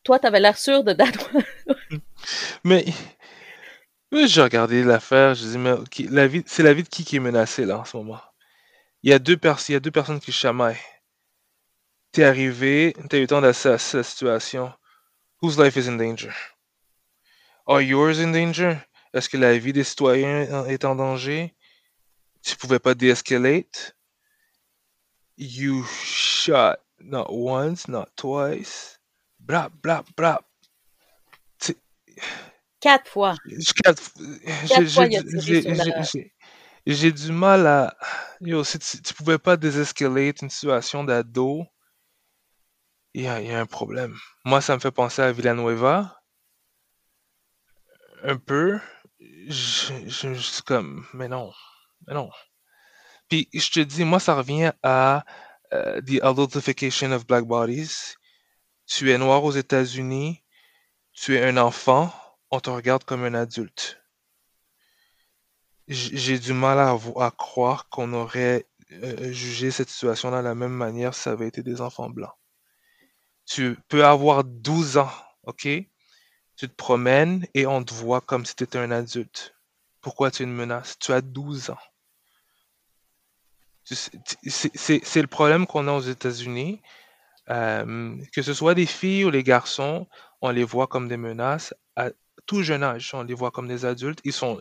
Toi, 0.04 0.20
t'avais 0.20 0.40
l'air 0.40 0.58
sûr 0.58 0.84
de 0.84 0.94
that 0.94 1.12
one. 1.34 1.44
Mais, 2.64 2.86
j'ai 4.12 4.42
regardé 4.42 4.84
l'affaire, 4.84 5.36
je 5.36 5.46
dis, 5.46 5.58
mais 5.58 5.76
la 6.10 6.28
vie, 6.28 6.44
c'est 6.46 6.64
la 6.64 6.74
vie 6.74 6.84
de 6.84 6.90
qui 6.90 7.04
qui 7.04 7.18
est 7.18 7.20
menacée 7.20 7.66
là 7.66 7.80
en 7.80 7.86
ce 7.86 7.98
moment? 7.98 8.22
Il 9.04 9.10
y 9.10 9.14
a 9.14 9.20
deux, 9.20 9.40
il 9.70 9.72
y 9.72 9.76
a 9.76 9.80
deux 9.80 9.92
personnes 9.92 10.20
qui 10.20 10.32
chamaillent. 10.32 10.78
T'es 12.12 12.24
arrivé, 12.24 12.96
t'as 13.10 13.18
eu 13.18 13.22
le 13.22 13.28
temps 13.28 13.42
d'assesser 13.42 13.98
la 13.98 14.04
situation. 14.04 14.74
Whose 15.42 15.60
life 15.60 15.76
is 15.76 15.88
in 15.88 15.98
danger? 15.98 16.34
Are 17.68 17.82
yours 17.82 18.20
in 18.20 18.32
danger? 18.32 18.78
Est-ce 19.14 19.30
que 19.30 19.38
la 19.38 19.58
vie 19.58 19.74
des 19.74 19.84
citoyens 19.84 20.66
est 20.66 20.86
en 20.86 20.96
danger? 20.96 21.54
Tu 22.42 22.56
pouvais 22.56 22.80
pas 22.80 22.96
de-escalate? 22.96 23.96
You 25.38 25.84
shot 25.84 26.78
not 27.00 27.28
once, 27.30 27.88
not 27.88 28.08
twice. 28.16 29.00
Brap, 29.40 29.74
brap, 29.84 30.08
brap. 30.16 30.46
Quatre 32.80 33.08
fois. 33.10 33.36
quatre- 33.84 34.12
j'ai- 34.66 34.88
fois, 34.88 35.06
j'ai 36.86 37.12
du- 37.12 37.32
mal 37.32 37.66
à. 37.68 37.98
Yo, 38.42 38.64
si 38.64 38.78
tu, 38.80 39.02
tu 39.02 39.14
pouvais 39.14 39.40
pas 39.40 39.58
désescalate 39.58 40.42
une 40.42 40.50
situation 40.50 41.04
d'ado, 41.04 41.66
il 43.14 43.24
y 43.24 43.28
a, 43.28 43.42
il 43.42 43.48
y 43.48 43.52
a 43.52 43.60
un 43.60 43.66
problème. 43.66 44.16
Moi, 44.44 44.62
ça 44.62 44.76
me 44.76 44.80
fait 44.80 44.92
penser 44.92 45.22
à 45.22 45.32
Villanueva. 45.32 46.22
Un 48.24 48.38
peu. 48.38 48.80
Je 49.20 50.34
suis 50.34 50.62
comme, 50.64 51.06
mais 51.14 51.28
non, 51.28 51.52
mais 52.08 52.14
non. 52.14 52.30
Puis 53.30 53.50
je 53.54 53.72
te 53.72 53.80
dis, 53.80 54.04
moi, 54.04 54.20
ça 54.20 54.36
revient 54.36 54.72
à 54.84 55.26
euh, 55.74 56.02
the 56.02 56.22
adultification 56.22 57.12
of 57.12 57.26
black 57.26 57.46
bodies. 57.46 58.16
Tu 58.86 59.12
es 59.12 59.18
noir 59.18 59.44
aux 59.44 59.52
États-Unis, 59.52 60.44
tu 61.16 61.36
es 61.38 61.44
un 61.44 61.58
enfant, 61.58 62.14
on 62.52 62.60
te 62.60 62.70
regarde 62.70 63.06
comme 63.06 63.24
un 63.24 63.34
adulte. 63.34 64.02
J'ai 65.88 66.40
du 66.40 66.54
mal 66.54 66.80
à, 66.80 67.32
croire 67.32 67.90
qu'on 67.90 68.14
aurait 68.14 68.68
euh, 68.92 69.32
jugé 69.32 69.72
cette 69.72 69.90
situation-là 69.90 70.40
de 70.40 70.48
la 70.48 70.56
même 70.56 70.74
manière 70.74 71.14
si 71.14 71.22
ça 71.22 71.32
avait 71.32 71.48
été 71.48 71.64
des 71.64 71.80
enfants 71.80 72.10
blancs. 72.10 72.34
Tu 73.46 73.78
peux 73.88 74.04
avoir 74.06 74.44
12 74.44 74.98
ans, 74.98 75.12
ok? 75.44 75.68
Tu 76.58 76.70
te 76.70 76.76
promènes 76.76 77.46
et 77.54 77.66
on 77.68 77.84
te 77.84 77.94
voit 77.94 78.22
comme 78.22 78.46
si 78.46 78.56
tu 78.56 78.64
étais 78.64 78.80
un 78.80 78.92
adulte. 78.92 79.56
Pourquoi 80.02 80.32
tu 80.32 80.44
es 80.44 80.46
une 80.46 80.54
menace? 80.54 80.98
Tu 81.00 81.14
as 81.14 81.22
12 81.22 81.70
ans. 81.70 81.78
C'est 83.84 85.22
le 85.22 85.28
problème 85.28 85.68
qu'on 85.68 85.88
a 85.88 85.92
aux 85.92 86.02
États-Unis. 86.02 86.82
Euh, 87.52 88.18
que 88.34 88.42
ce 88.42 88.56
soit 88.56 88.74
des 88.74 88.88
filles 88.88 89.26
ou 89.26 89.30
les 89.30 89.44
garçons, 89.44 90.08
on 90.42 90.52
les 90.52 90.64
voit 90.64 90.88
comme 90.88 91.08
des 91.08 91.18
menaces 91.18 91.74
à 91.96 92.12
tout 92.46 92.64
jeune 92.64 92.84
âge. 92.84 93.12
On 93.14 93.24
les 93.24 93.34
voit 93.34 93.52
comme 93.52 93.68
des 93.68 93.86
adultes. 93.86 94.22
Ils 94.24 94.34
sont, 94.34 94.60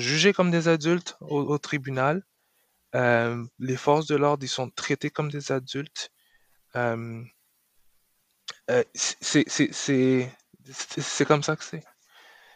jugés 0.00 0.32
comme 0.32 0.50
des 0.50 0.68
adultes 0.68 1.16
au, 1.20 1.58
tribunal. 1.58 2.22
Euh, 2.94 3.44
les 3.58 3.76
forces 3.76 4.06
de 4.06 4.16
l'ordre, 4.16 4.44
ils 4.44 4.48
sont 4.48 4.70
traités 4.70 5.10
comme 5.10 5.30
des 5.30 5.52
adultes. 5.52 6.10
Euh, 6.76 7.22
euh, 8.70 8.84
c'est 8.94 9.44
comme 11.26 11.42
ça 11.42 11.56
que 11.56 11.64
c'est. 11.64 11.82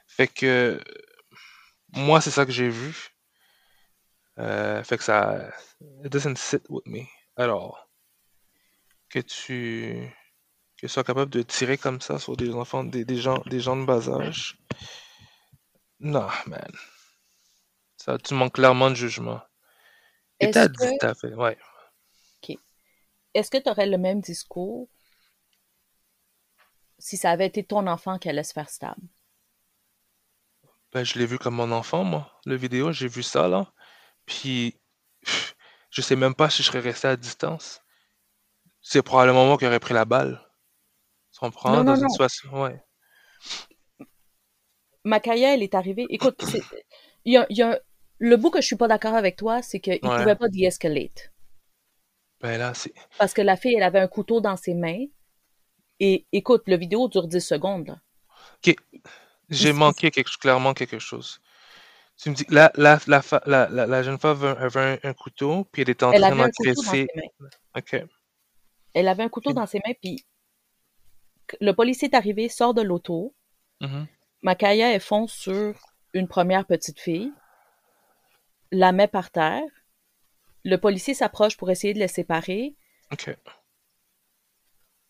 Fait 0.06 0.28
que 0.28 0.80
moi, 1.92 2.20
c'est 2.20 2.30
ça 2.30 2.44
que 2.46 2.52
j'ai 2.52 2.68
vu. 2.68 3.10
Fait 4.36 4.98
que 4.98 5.04
ça. 5.04 5.50
It 6.04 6.12
doesn't 6.12 6.36
sit 6.36 6.62
with 6.68 6.86
me 6.86 7.06
all. 7.36 7.72
Que 9.08 9.20
tu. 9.20 10.10
Que 10.80 10.86
tu 10.86 10.88
sois 10.88 11.04
capable 11.04 11.30
de 11.30 11.42
tirer 11.42 11.76
comme 11.76 12.00
ça 12.00 12.18
sur 12.18 12.38
des 12.38 12.54
enfants, 12.54 12.84
des, 12.84 13.04
des 13.04 13.18
gens, 13.18 13.42
des 13.46 13.60
gens 13.60 13.76
de 13.76 13.84
bas 13.84 14.08
âge. 14.08 14.56
Non, 15.98 16.26
man. 16.46 16.72
Ça, 17.98 18.16
tu 18.16 18.32
manques 18.32 18.54
clairement 18.54 18.88
de 18.88 18.94
jugement. 18.94 19.42
Et 20.40 20.46
Est-ce 20.46 20.52
t'as 20.52 20.68
que, 20.68 20.90
dit, 20.90 20.96
t'as 20.98 21.14
fait, 21.14 21.34
ouais. 21.34 21.58
ok. 22.42 22.56
Est-ce 23.34 23.50
que 23.50 23.58
tu 23.58 23.68
aurais 23.68 23.86
le 23.86 23.98
même 23.98 24.22
discours 24.22 24.88
si 26.98 27.18
ça 27.18 27.30
avait 27.30 27.46
été 27.46 27.62
ton 27.62 27.86
enfant 27.86 28.18
qui 28.18 28.30
allait 28.30 28.42
se 28.42 28.54
faire 28.54 28.70
stab? 28.70 28.96
Ben, 30.92 31.04
je 31.04 31.18
l'ai 31.18 31.26
vu 31.26 31.38
comme 31.38 31.56
mon 31.56 31.72
enfant, 31.72 32.04
moi. 32.04 32.40
Le 32.46 32.56
vidéo, 32.56 32.90
j'ai 32.90 33.06
vu 33.08 33.22
ça, 33.22 33.48
là. 33.48 33.70
Puis, 34.24 34.80
je 35.90 36.00
sais 36.00 36.16
même 36.16 36.34
pas 36.34 36.48
si 36.48 36.62
je 36.62 36.68
serais 36.68 36.80
resté 36.80 37.08
à 37.08 37.16
distance. 37.18 37.82
C'est 38.80 39.02
probablement 39.02 39.46
moi 39.46 39.58
qui 39.58 39.66
aurais 39.66 39.78
pris 39.78 39.92
la 39.92 40.06
balle. 40.06 40.40
Tu 41.40 41.46
comprends? 41.46 41.70
Non, 41.72 41.84
Dans 41.84 41.96
non, 41.96 42.06
une 42.08 42.58
ouais. 42.58 42.82
Makaya, 45.04 45.54
elle 45.54 45.62
est 45.62 45.74
arrivée. 45.74 46.04
Écoute, 46.10 46.42
il 47.24 47.32
y 47.32 47.36
a, 47.38 47.46
il 47.48 47.56
y 47.56 47.62
a- 47.62 47.80
le 48.18 48.36
bout 48.36 48.50
que 48.50 48.60
je 48.60 48.66
suis 48.66 48.76
pas 48.76 48.88
d'accord 48.88 49.14
avec 49.14 49.36
toi, 49.36 49.62
c'est 49.62 49.80
qu'il 49.80 49.94
Ouais. 50.02 50.18
pouvait 50.18 50.36
pas 50.36 50.48
de-escalate. 50.48 51.32
Ben 52.42 52.58
là, 52.58 52.74
c'est. 52.74 52.92
Parce 53.18 53.32
que 53.32 53.40
la 53.40 53.56
fille, 53.56 53.74
elle 53.74 53.82
avait 53.82 54.00
un 54.00 54.08
couteau 54.08 54.42
dans 54.42 54.56
ses 54.56 54.74
mains. 54.74 55.06
Et 56.00 56.26
écoute, 56.32 56.64
le 56.66 56.76
vidéo 56.76 57.08
dure 57.08 57.26
10 57.28 57.40
secondes. 57.40 57.88
là. 57.88 57.98
Ok, 58.66 58.74
j'ai 59.48 59.72
manqué 59.72 60.10
quelque, 60.10 60.36
clairement 60.38 60.74
quelque 60.74 60.98
chose. 60.98 61.40
Tu 62.18 62.28
me 62.28 62.34
dis, 62.34 62.44
la, 62.50 62.70
la, 62.74 62.98
la, 63.06 63.22
fa- 63.22 63.42
la, 63.46 64.02
jeune 64.02 64.18
femme 64.18 64.42
avait, 64.44 64.98
un, 65.02 65.08
un 65.08 65.14
couteau, 65.14 65.64
puis 65.72 65.80
elle 65.82 65.90
était 65.90 66.04
en 66.04 66.12
Elle 66.12 66.20
train 66.20 66.32
avait 66.32 66.42
un 66.42 66.50
couteau 66.50 66.72
dans 66.74 66.82
d'agresser. 66.82 67.06
ses 67.14 67.20
mains. 67.20 67.48
Ok. 67.78 68.04
Elle 68.92 69.08
avait 69.08 69.22
un 69.22 69.28
couteau 69.30 69.52
dans 69.54 69.64
ses 69.66 69.78
mains, 69.86 69.94
puis 70.02 70.22
le 71.60 71.72
policier 71.72 72.08
est 72.08 72.14
arrivé, 72.14 72.48
sort 72.48 72.74
de 72.74 72.82
l'auto. 72.82 73.34
Mhm. 73.80 74.06
Makaya, 74.42 74.92
elle 74.92 75.00
fonce 75.00 75.32
sur 75.32 75.74
une 76.12 76.28
première 76.28 76.66
petite 76.66 77.00
fille, 77.00 77.32
la 78.72 78.92
met 78.92 79.08
par 79.08 79.30
terre. 79.30 79.62
Le 80.64 80.76
policier 80.76 81.14
s'approche 81.14 81.56
pour 81.56 81.70
essayer 81.70 81.94
de 81.94 81.98
les 81.98 82.08
séparer. 82.08 82.76
Ok. 83.12 83.34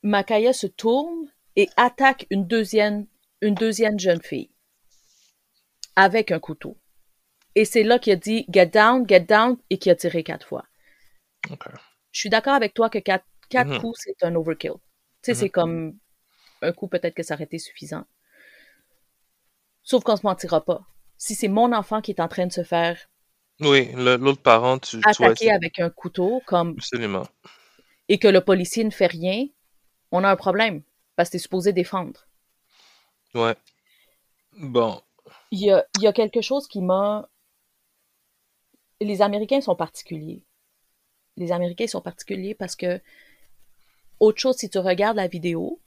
Makaya 0.03 0.53
se 0.53 0.66
tourne 0.66 1.30
et 1.57 1.68
attaque 1.76 2.26
une 2.30 2.47
deuxième, 2.47 3.07
une 3.41 3.55
deuxième 3.55 3.99
jeune 3.99 4.22
fille 4.22 4.51
avec 5.97 6.30
un 6.30 6.38
couteau. 6.38 6.76
Et 7.55 7.64
c'est 7.64 7.82
là 7.82 7.99
qu'il 7.99 8.12
a 8.12 8.16
dit 8.16 8.47
Get 8.49 8.66
down, 8.66 9.05
get 9.09 9.20
down 9.20 9.57
et 9.70 9.78
qu'il 9.78 9.91
a 9.93 9.97
tiré 9.97 10.22
quatre 10.22 10.47
fois. 10.47 10.64
Je 12.12 12.18
suis 12.20 12.30
d'accord 12.30 12.55
avec 12.55 12.74
toi 12.74 12.88
que 12.88 12.99
quatre, 12.99 13.26
quatre 13.49 13.68
Mhm. 13.70 13.80
coups, 13.80 13.99
c'est 14.05 14.24
un 14.24 14.34
overkill. 14.36 14.74
Tu 14.74 14.78
sais, 15.22 15.34
c'est 15.34 15.51
comme 15.51 15.99
un 16.62 16.72
coup, 16.72 16.88
peut-être 16.88 17.14
que 17.14 17.22
ça 17.22 17.34
aurait 17.34 17.44
été 17.44 17.58
suffisant. 17.58 18.04
Sauf 19.82 20.04
qu'on 20.04 20.16
se 20.16 20.26
mentira 20.26 20.64
pas. 20.64 20.86
Si 21.16 21.34
c'est 21.34 21.48
mon 21.48 21.72
enfant 21.72 22.00
qui 22.00 22.12
est 22.12 22.20
en 22.20 22.28
train 22.28 22.46
de 22.46 22.52
se 22.52 22.62
faire 22.62 22.98
Oui, 23.61 23.90
l'autre 23.94 24.42
parent, 24.42 24.78
tu, 24.78 25.00
attaquer 25.04 25.50
avec 25.50 25.78
un 25.80 25.90
couteau 25.90 26.42
comme 26.46 26.70
absolument. 26.70 27.26
et 28.08 28.18
que 28.18 28.28
le 28.28 28.40
policier 28.40 28.84
ne 28.84 28.90
fait 28.90 29.06
rien, 29.06 29.46
on 30.12 30.24
a 30.24 30.30
un 30.30 30.36
problème 30.36 30.82
parce 31.16 31.28
que 31.28 31.32
tu 31.32 31.36
es 31.36 31.40
supposé 31.40 31.72
défendre. 31.72 32.26
Ouais. 33.34 33.54
Bon. 34.58 35.02
Il 35.50 35.61
y 35.61 35.70
a, 35.70 35.84
il 35.98 36.02
y 36.02 36.06
a 36.06 36.12
quelque 36.12 36.40
chose 36.40 36.66
qui 36.66 36.80
m'a. 36.80 37.28
Les 39.00 39.22
Américains 39.22 39.61
sont 39.61 39.76
particuliers. 39.76 40.44
Les 41.36 41.52
Américains 41.52 41.86
sont 41.86 42.00
particuliers 42.00 42.54
parce 42.54 42.76
que, 42.76 43.00
autre 44.18 44.38
chose, 44.38 44.56
si 44.56 44.68
tu 44.68 44.78
regardes 44.78 45.16
la 45.16 45.28
vidéo, 45.28 45.80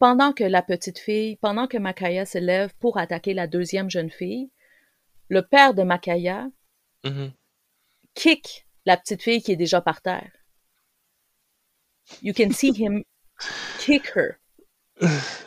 pendant 0.00 0.32
que 0.32 0.42
la 0.44 0.62
petite 0.62 0.98
fille, 0.98 1.36
pendant 1.36 1.68
que 1.68 1.78
Makaya 1.78 2.26
se 2.26 2.38
lève 2.38 2.74
pour 2.80 2.98
attaquer 2.98 3.34
la 3.34 3.46
deuxième 3.46 3.88
jeune 3.88 4.10
fille, 4.10 4.50
le 5.28 5.42
père 5.42 5.74
de 5.74 5.82
Makaya 5.84 6.48
Mhm. 7.04 7.30
kick 8.14 8.68
la 8.86 8.96
petite 8.96 9.20
fille 9.20 9.42
qui 9.42 9.50
est 9.50 9.56
déjà 9.56 9.80
par 9.80 10.00
terre. 10.00 10.30
You 12.22 12.32
can 12.32 12.52
see 12.52 12.72
him 12.72 13.02
kick 13.78 14.06
her. 14.14 14.38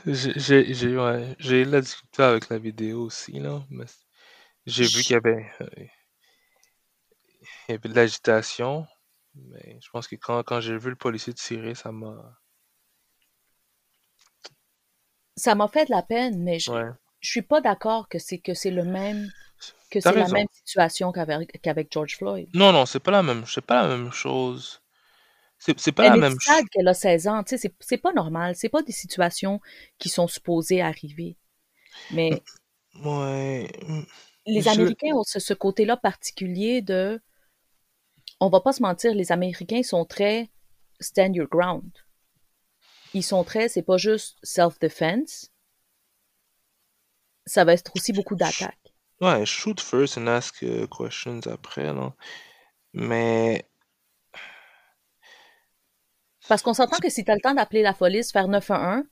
J'ai 0.06 0.98
ouais, 0.98 1.36
eu 1.40 1.64
la 1.66 1.82
difficulté 1.82 2.24
avec 2.24 2.50
la 2.50 2.58
vidéo 2.58 3.04
aussi, 3.06 3.40
là, 3.40 3.64
mais 3.70 3.86
j'ai 4.66 4.86
vu 4.88 5.04
qu'il 5.04 5.14
y 5.14 5.16
avait, 5.16 5.52
euh, 5.62 5.68
il 7.68 7.72
y 7.72 7.76
avait 7.76 7.90
de 7.90 7.94
l'agitation, 7.96 8.88
mais 9.36 9.78
je 9.82 9.90
pense 9.90 10.08
que 10.08 10.16
quand, 10.16 10.44
quand 10.44 10.62
j'ai 10.62 10.78
vu 10.78 10.90
le 10.90 10.96
policier 10.96 11.34
tirer, 11.34 11.76
ça 11.76 11.92
m'a... 11.92 12.40
Ça 15.36 15.56
m'a 15.56 15.68
fait 15.68 15.86
de 15.86 15.92
la 15.92 16.04
peine, 16.04 16.42
mais 16.44 16.60
je, 16.60 16.72
Ouais. 16.72 16.90
je 17.20 17.30
suis 17.30 17.42
pas 17.42 17.62
d'accord 17.62 18.08
que 18.10 18.20
c'est 18.20 18.38
que 18.38 18.54
c'est 18.54 18.72
le 18.72 18.84
même 18.84 19.32
que 19.90 20.00
c'est 20.00 20.12
la 20.14 20.28
même 20.28 20.48
situation 20.52 21.12
qu'avec 21.12 21.62
qu'avec 21.62 21.92
George 21.92 22.18
Floyd. 22.18 22.50
Non, 22.54 22.72
non, 22.72 22.86
c'est 22.86 23.00
pas 23.00 23.12
la 23.12 23.24
même, 23.24 23.46
c'est 23.48 23.62
pas 23.66 23.84
la 23.84 23.88
même 23.96 24.12
chose. 24.12 24.82
C'est 25.60 25.92
pas 25.94 26.04
Elle 26.06 26.10
la 26.12 26.18
est 26.18 26.20
même 26.20 26.40
chose. 26.40 26.56
qu'elle 26.72 26.88
a 26.88 26.94
16 26.94 27.28
ans, 27.28 27.44
tu 27.44 27.52
sais, 27.52 27.58
c'est 27.58 27.74
c'est 27.80 27.98
pas 27.98 28.12
normal, 28.12 28.56
c'est 28.56 28.70
pas 28.70 28.82
des 28.84 28.92
situations 28.92 29.62
qui 29.98 30.10
sont 30.10 30.28
supposées 30.28 30.82
arriver. 30.82 31.38
Mais 32.12 32.42
Ouais. 33.04 33.70
mm, 33.88 34.02
les 34.48 34.62
je- 34.62 34.70
Américains 34.70 35.14
ont 35.16 35.24
ce, 35.24 35.40
ce 35.40 35.54
côté-là 35.54 35.96
particulier 35.98 36.82
de 36.82 37.22
on 38.42 38.50
va 38.50 38.60
pas 38.60 38.74
se 38.74 38.82
mentir, 38.82 39.14
les 39.14 39.32
Américains 39.32 39.84
sont 39.84 40.06
très 40.06 40.50
stand 41.00 41.36
your 41.36 41.48
ground. 41.48 41.90
Ils 43.14 43.24
sont 43.24 43.44
très, 43.44 43.70
c'est 43.70 43.84
pas 43.84 43.98
juste 43.98 44.38
self-defense, 44.44 45.52
ça 47.46 47.64
va 47.64 47.74
être 47.74 47.92
aussi 47.96 48.14
beaucoup 48.14 48.36
d'attaques. 48.36 48.94
Ouais, 49.22 49.46
shoot 49.46 49.80
first 49.80 50.18
and 50.18 50.28
ask 50.28 50.62
uh, 50.62 50.88
questions 50.88 51.42
après, 51.46 51.94
là. 51.94 52.14
Mais 52.94 53.66
Parce 56.48 56.62
qu'on 56.62 56.74
s'entend 56.74 56.98
que 56.98 57.10
si 57.10 57.24
tu 57.24 57.32
as 57.32 57.36
le 57.36 57.42
temps 57.42 57.54
d'appeler 57.54 57.82
la 57.82 57.94
police, 57.94 58.32
faire 58.32 58.48
911, 58.48 59.04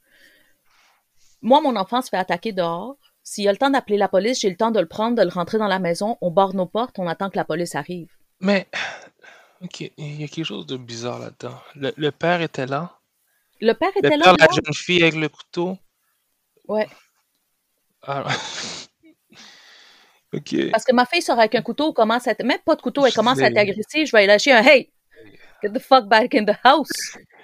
moi, 1.42 1.62
mon 1.62 1.76
enfant 1.76 2.02
se 2.02 2.10
fait 2.10 2.18
attaquer 2.18 2.52
dehors. 2.52 2.98
S'il 3.24 3.48
a 3.48 3.52
le 3.52 3.58
temps 3.58 3.70
d'appeler 3.70 3.98
la 3.98 4.08
police, 4.08 4.40
j'ai 4.40 4.50
le 4.50 4.58
temps 4.58 4.72
de 4.72 4.80
le 4.80 4.88
prendre, 4.88 5.18
de 5.18 5.24
le 5.24 5.30
rentrer 5.30 5.58
dans 5.58 5.68
la 5.68 5.80
maison, 5.80 6.18
on 6.22 6.32
barre 6.32 6.54
nos 6.54 6.66
portes, 6.66 7.00
on 7.00 7.08
attend 7.08 7.30
que 7.30 7.38
la 7.38 7.46
police 7.46 7.76
arrive. 7.76 8.12
Mais, 8.40 8.68
ok, 9.62 9.92
il 9.98 10.22
y 10.22 10.24
a 10.24 10.28
quelque 10.28 10.46
chose 10.46 10.66
de 10.66 10.78
bizarre 10.78 11.20
là-dedans. 11.20 11.58
Le, 11.76 11.94
le 11.96 12.12
père 12.12 12.42
était 12.42 12.66
là. 12.66 13.01
Le 13.62 13.74
père 13.74 13.92
Le 13.96 14.00
était 14.00 14.18
là, 14.18 14.24
père 14.24 14.34
de 14.34 14.40
la 14.42 14.48
jeune 14.52 14.74
fille 14.74 15.02
avec 15.04 15.16
le 15.16 15.30
couteau. 15.30 15.78
Ouais. 16.68 16.88
Ah. 18.04 18.26
ok. 20.34 20.72
Parce 20.72 20.84
que 20.84 20.94
ma 20.94 21.06
fille 21.06 21.22
sort 21.22 21.40
avec 21.40 21.56
un 21.56 21.62
couteau, 21.62 21.94
commence 21.94 22.28
à 22.28 22.32
être, 22.32 22.44
même 22.44 22.60
pas 22.66 22.76
de 22.76 22.82
couteau, 22.82 23.06
elle 23.06 23.14
commence 23.14 23.40
à 23.40 23.46
agressive, 23.46 24.08
je 24.08 24.12
vais 24.12 24.26
lâcher 24.26 24.52
un 24.52 24.64
hey, 24.64 24.92
get 25.62 25.72
the 25.72 25.80
fuck 25.80 26.06
back 26.08 26.34
in 26.36 26.46
the 26.46 26.58
house. 26.64 26.90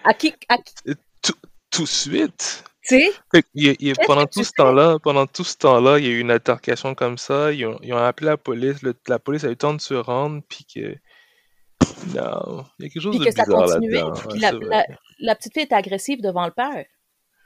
À 0.03 0.13
qui, 0.13 0.33
à 0.49 0.57
qui, 0.57 0.73
Tout, 1.21 1.33
tout 1.69 1.83
de 1.83 1.87
suite? 1.87 2.63
tu 2.87 2.99
sais? 3.53 3.93
Pendant 4.05 4.25
tout 4.25 4.43
ce 4.43 4.51
temps-là, 4.53 4.97
pendant 4.99 5.27
tout 5.27 5.43
ce 5.43 5.57
temps-là, 5.57 5.99
il 5.99 6.05
y 6.05 6.07
a 6.07 6.11
eu 6.11 6.19
une 6.19 6.31
altercation 6.31 6.95
comme 6.95 7.17
ça. 7.17 7.51
Ils 7.51 7.65
ont, 7.65 7.77
ils 7.83 7.93
ont 7.93 7.97
appelé 7.97 8.27
la 8.29 8.37
police. 8.37 8.81
le- 8.81 8.95
la 9.07 9.19
police 9.19 9.43
a 9.43 9.47
eu 9.47 9.51
le 9.51 9.55
temps 9.57 9.73
de 9.73 9.81
se 9.81 9.93
rendre, 9.93 10.41
puis 10.47 10.65
que 10.65 10.95
non, 12.15 12.65
il 12.79 12.83
y 12.83 12.85
a 12.85 12.89
quelque 12.89 12.99
chose 13.01 13.15
Puis 13.15 13.19
de 13.19 13.25
que 13.25 13.31
ça 13.35 13.43
bizarre 13.45 13.65
continuait, 13.65 13.95
là-dedans. 14.01 14.13
puis 14.13 14.27
Ouais, 14.33 14.39
la, 14.39 14.51
la, 14.51 14.85
la 15.19 15.35
petite 15.35 15.53
fille 15.53 15.63
est 15.63 15.73
agressive 15.73 16.21
devant 16.21 16.45
le 16.45 16.51
père. 16.51 16.85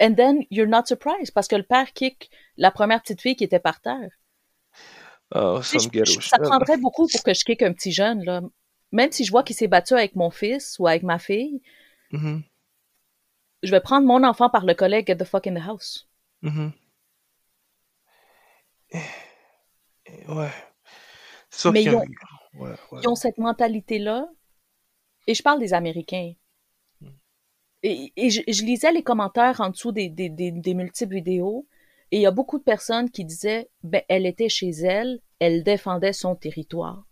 And 0.01 0.15
then, 0.15 0.43
you're 0.49 0.67
not 0.67 0.85
surprised, 0.87 1.33
parce 1.33 1.47
que 1.47 1.55
le 1.55 1.63
père 1.63 1.93
kick 1.93 2.29
la 2.57 2.71
première 2.71 3.01
petite 3.01 3.21
fille 3.21 3.35
qui 3.35 3.43
était 3.43 3.59
par 3.59 3.81
terre. 3.81 4.09
Oh, 5.33 5.59
Tu 5.61 5.79
sais, 5.79 5.89
je- 5.93 6.03
je- 6.19 6.27
ça 6.27 6.37
prendrait 6.39 6.77
beaucoup 6.77 7.07
pour 7.07 7.23
que 7.23 7.33
je 7.33 7.45
kick 7.45 7.61
un 7.61 7.71
petit 7.73 7.91
jeune, 7.91 8.23
là. 8.23 8.41
Même 8.91 9.11
si 9.11 9.23
je 9.23 9.31
vois 9.31 9.43
qu'il 9.43 9.55
s'est 9.55 9.67
battu 9.69 9.93
avec 9.93 10.15
mon 10.15 10.29
fils 10.31 10.75
ou 10.79 10.87
avec 10.87 11.03
ma 11.03 11.17
fille, 11.19 11.61
Mhm, 12.11 12.43
je 13.63 13.71
vais 13.71 13.79
prendre 13.79 14.05
mon 14.05 14.23
enfant 14.25 14.49
par 14.49 14.65
le 14.65 14.73
collet, 14.73 15.03
get 15.07 15.15
the 15.17 15.23
fuck 15.23 15.47
in 15.47 15.53
the 15.55 15.65
house. 15.65 16.09
mhm. 16.41 16.73
Ouais. 20.27 20.49
C'est 21.49 21.61
sûr 21.61 21.71
Mais 21.71 21.83
ils 21.83 21.95
ont, 21.95 22.01
ouais, 22.55 22.69
ouais. 22.91 22.99
ils 23.03 23.07
ont 23.07 23.15
cette 23.15 23.37
mentalité-là, 23.37 24.27
et 25.27 25.33
je 25.33 25.43
parle 25.43 25.59
des 25.59 25.73
Américains. 25.73 26.33
Et, 27.83 28.13
et 28.15 28.29
je, 28.29 28.41
je 28.47 28.63
lisais 28.63 28.91
les 28.91 29.01
commentaires 29.03 29.59
en 29.59 29.69
dessous 29.69 29.91
des, 29.91 30.09
des, 30.09 30.29
des, 30.29 30.51
des 30.51 30.73
multiples 30.73 31.15
vidéos, 31.15 31.67
et 32.11 32.17
il 32.17 32.21
y 32.21 32.27
a 32.27 32.31
beaucoup 32.31 32.59
de 32.59 32.63
personnes 32.63 33.09
qui 33.09 33.25
disaient, 33.25 33.69
ben, 33.83 34.03
elle 34.07 34.25
était 34.25 34.49
chez 34.49 34.69
elle, 34.69 35.19
elle 35.39 35.63
défendait 35.63 36.13
son 36.13 36.35
territoire. 36.35 37.05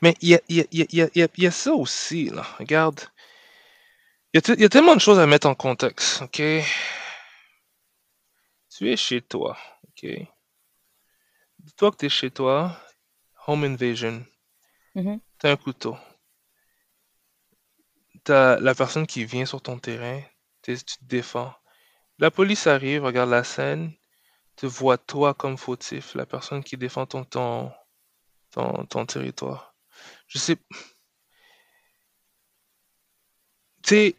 Mais 0.00 0.14
il 0.22 0.30
y 0.30 0.34
a, 0.34 0.40
y, 0.48 0.60
a, 0.60 1.08
y, 1.14 1.28
y, 1.36 1.52
ça 1.52 1.74
aussi, 1.74 2.30
là. 2.30 2.42
Regarde. 2.58 3.00
Il 4.32 4.36
y, 4.36 4.38
a 4.38 4.40
te- 4.42 4.52
il 4.52 4.60
y 4.60 4.64
a 4.64 4.68
tellement 4.68 4.94
de 4.94 5.00
choses 5.00 5.18
à 5.18 5.26
mettre 5.26 5.48
en 5.48 5.54
contexte, 5.54 6.22
OK? 6.22 6.40
Tu 8.70 8.90
es 8.90 8.96
chez 8.96 9.20
toi, 9.20 9.58
OK? 9.88 10.06
Dis-toi 11.58 11.90
que 11.90 11.96
tu 11.96 12.06
es 12.06 12.08
chez 12.08 12.30
toi, 12.30 12.80
home 13.46 13.64
invasion. 13.64 14.24
T'as 15.38 15.52
un 15.52 15.56
couteau. 15.56 15.96
T'as 18.24 18.58
la 18.60 18.74
personne 18.74 19.06
qui 19.06 19.24
vient 19.24 19.46
sur 19.46 19.62
ton 19.62 19.78
terrain, 19.78 20.20
tu 20.62 20.76
te 20.76 21.04
défends. 21.04 21.54
La 22.18 22.30
police 22.30 22.66
arrive, 22.66 23.04
regarde 23.04 23.30
la 23.30 23.44
scène, 23.44 23.92
te 24.56 24.66
voit 24.66 24.98
toi 24.98 25.34
comme 25.34 25.56
fautif, 25.56 26.14
la 26.14 26.26
personne 26.26 26.62
qui 26.62 26.76
défend 26.76 27.06
ton, 27.06 27.24
ton, 27.24 27.72
ton, 28.50 29.06
territoire. 29.06 29.74
Je 30.26 30.38
sais. 30.38 30.56
Tu 33.82 33.94
sais, 33.94 34.16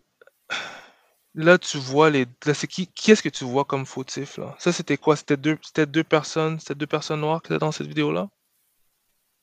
là, 1.35 1.57
tu 1.57 1.77
vois 1.77 2.09
les. 2.09 2.25
Là, 2.45 2.53
c'est 2.53 2.67
qui, 2.67 2.87
qui 2.87 3.11
est-ce 3.11 3.23
que 3.23 3.29
tu 3.29 3.43
vois 3.45 3.65
comme 3.65 3.85
fautif, 3.85 4.37
là? 4.37 4.55
Ça, 4.59 4.71
c'était 4.73 4.97
quoi? 4.97 5.15
C'était 5.15 5.37
deux, 5.37 5.57
c'était 5.61 6.03
personnes, 6.03 6.59
c'était 6.59 6.75
deux 6.75 6.87
personnes 6.87 7.21
noires 7.21 7.41
qui 7.41 7.47
étaient 7.53 7.59
dans 7.59 7.71
cette 7.71 7.87
vidéo-là? 7.87 8.29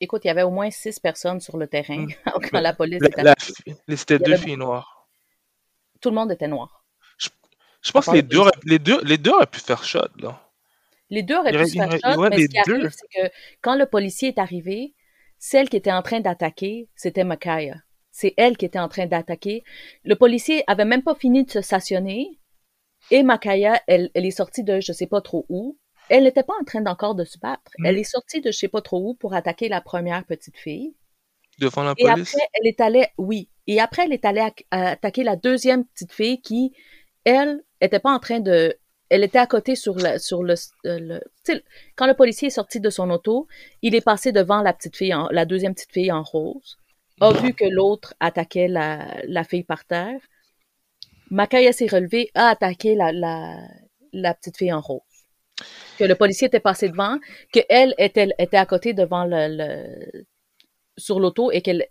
Écoute, 0.00 0.24
il 0.24 0.28
y 0.28 0.30
avait 0.30 0.42
au 0.42 0.50
moins 0.50 0.70
six 0.70 1.00
personnes 1.00 1.40
sur 1.40 1.56
le 1.56 1.66
terrain 1.66 2.06
Hmm. 2.06 2.08
quand 2.52 2.60
la 2.60 2.72
police 2.72 3.00
la, 3.00 3.08
est 3.08 3.22
la 3.86 3.96
c'était 3.96 4.18
deux 4.18 4.36
filles 4.36 4.56
noires. 4.56 5.08
tout 6.00 6.10
le 6.10 6.14
monde 6.14 6.32
était 6.32 6.48
noir. 6.48 6.84
Je, 7.80 7.92
pense 7.92 8.06
que 8.06 8.12
les 8.12 8.22
le 8.22 8.28
deux, 8.28 8.42
les 8.64 8.78
deux, 8.78 9.00
les 9.04 9.18
deux 9.18 9.30
auraient 9.30 9.46
pu 9.46 9.60
faire 9.60 9.84
shot, 9.84 10.08
là. 10.18 10.50
Les 11.10 11.22
deux 11.22 11.36
auraient 11.36 11.52
pu 11.52 11.66
se 11.66 11.74
faire 11.74 11.90
shot, 11.90 12.20
ouais, 12.20 12.30
mais 12.30 12.42
ce 12.42 12.48
qui 12.48 12.58
arrive, 12.58 12.90
c'est 12.90 13.28
que 13.28 13.32
quand 13.62 13.76
le 13.76 13.86
policier 13.86 14.28
est 14.28 14.38
arrivé, 14.38 14.94
celle 15.38 15.68
qui 15.68 15.76
était 15.76 15.92
en 15.92 16.02
train 16.02 16.20
d'attaquer, 16.20 16.88
c'était 16.96 17.24
Makaya. 17.24 17.76
C'est 18.10 18.34
elle 18.36 18.56
qui 18.56 18.64
était 18.64 18.80
en 18.80 18.88
train 18.88 19.06
d'attaquer. 19.06 19.62
Le 20.04 20.16
policier 20.16 20.64
avait 20.66 20.84
même 20.84 21.04
pas 21.04 21.14
fini 21.14 21.44
de 21.44 21.50
se 21.50 21.60
stationner 21.60 22.40
et 23.10 23.22
Makaya, 23.22 23.80
elle, 23.86 24.10
elle 24.14 24.26
est 24.26 24.32
sortie 24.32 24.64
de 24.64 24.80
je 24.80 24.92
sais 24.92 25.06
pas 25.06 25.20
trop 25.20 25.46
où. 25.48 25.78
Elle 26.10 26.24
n'était 26.24 26.42
pas 26.42 26.54
en 26.60 26.64
train 26.64 26.84
encore 26.86 27.14
de 27.14 27.24
se 27.24 27.38
battre. 27.38 27.70
Hmm. 27.78 27.86
Elle 27.86 27.98
est 27.98 28.04
sortie 28.04 28.40
de 28.40 28.50
je 28.50 28.56
sais 28.58 28.68
pas 28.68 28.80
trop 28.82 29.00
où 29.10 29.14
pour 29.14 29.34
attaquer 29.34 29.68
la 29.68 29.80
première 29.80 30.24
petite 30.24 30.56
fille. 30.56 30.94
Devant 31.58 31.82
la 31.82 31.94
Et 31.98 32.04
police? 32.04 32.34
après, 32.34 32.48
elle 32.54 32.66
est 32.68 32.80
allée, 32.80 33.06
oui. 33.18 33.48
Et 33.66 33.80
après, 33.80 34.04
elle 34.04 34.12
est 34.12 34.24
allée 34.24 34.40
ac- 34.40 34.64
attaquer 34.70 35.24
la 35.24 35.36
deuxième 35.36 35.84
petite 35.84 36.12
fille 36.12 36.40
qui, 36.40 36.72
elle, 37.24 37.62
était 37.80 37.98
pas 37.98 38.12
en 38.12 38.20
train 38.20 38.40
de, 38.40 38.78
elle 39.10 39.24
était 39.24 39.38
à 39.38 39.46
côté 39.46 39.74
sur 39.74 39.96
le, 39.96 40.18
sur 40.18 40.42
le, 40.44 40.54
euh, 40.86 40.98
le- 41.48 41.62
quand 41.96 42.06
le 42.06 42.14
policier 42.14 42.48
est 42.48 42.50
sorti 42.52 42.78
de 42.78 42.90
son 42.90 43.10
auto, 43.10 43.48
il 43.82 43.94
est 43.94 44.00
passé 44.04 44.30
devant 44.32 44.62
la 44.62 44.72
petite 44.72 44.96
fille, 44.96 45.12
en- 45.14 45.28
la 45.30 45.44
deuxième 45.44 45.74
petite 45.74 45.92
fille 45.92 46.12
en 46.12 46.22
rose, 46.22 46.78
a 47.20 47.32
vu 47.32 47.52
que 47.52 47.64
l'autre 47.64 48.14
attaquait 48.20 48.68
la, 48.68 49.20
la 49.26 49.42
fille 49.42 49.64
par 49.64 49.84
terre. 49.84 50.20
Makaya 51.30 51.72
s'est 51.72 51.88
relevée, 51.88 52.30
a 52.34 52.48
attaqué 52.50 52.94
la, 52.94 53.12
la, 53.12 53.58
la 54.12 54.32
petite 54.34 54.56
fille 54.58 54.72
en 54.72 54.80
rose. 54.80 55.02
Que 55.98 56.04
le 56.04 56.14
policier 56.14 56.46
était 56.46 56.60
passé 56.60 56.88
devant, 56.88 57.18
que 57.52 57.60
elle 57.68 57.94
était, 57.98 58.28
était 58.38 58.56
à 58.56 58.66
côté 58.66 58.94
devant 58.94 59.24
le, 59.26 60.24
sur 60.96 61.20
l'auto 61.20 61.50
et 61.50 61.62
qu'elle 61.62 61.86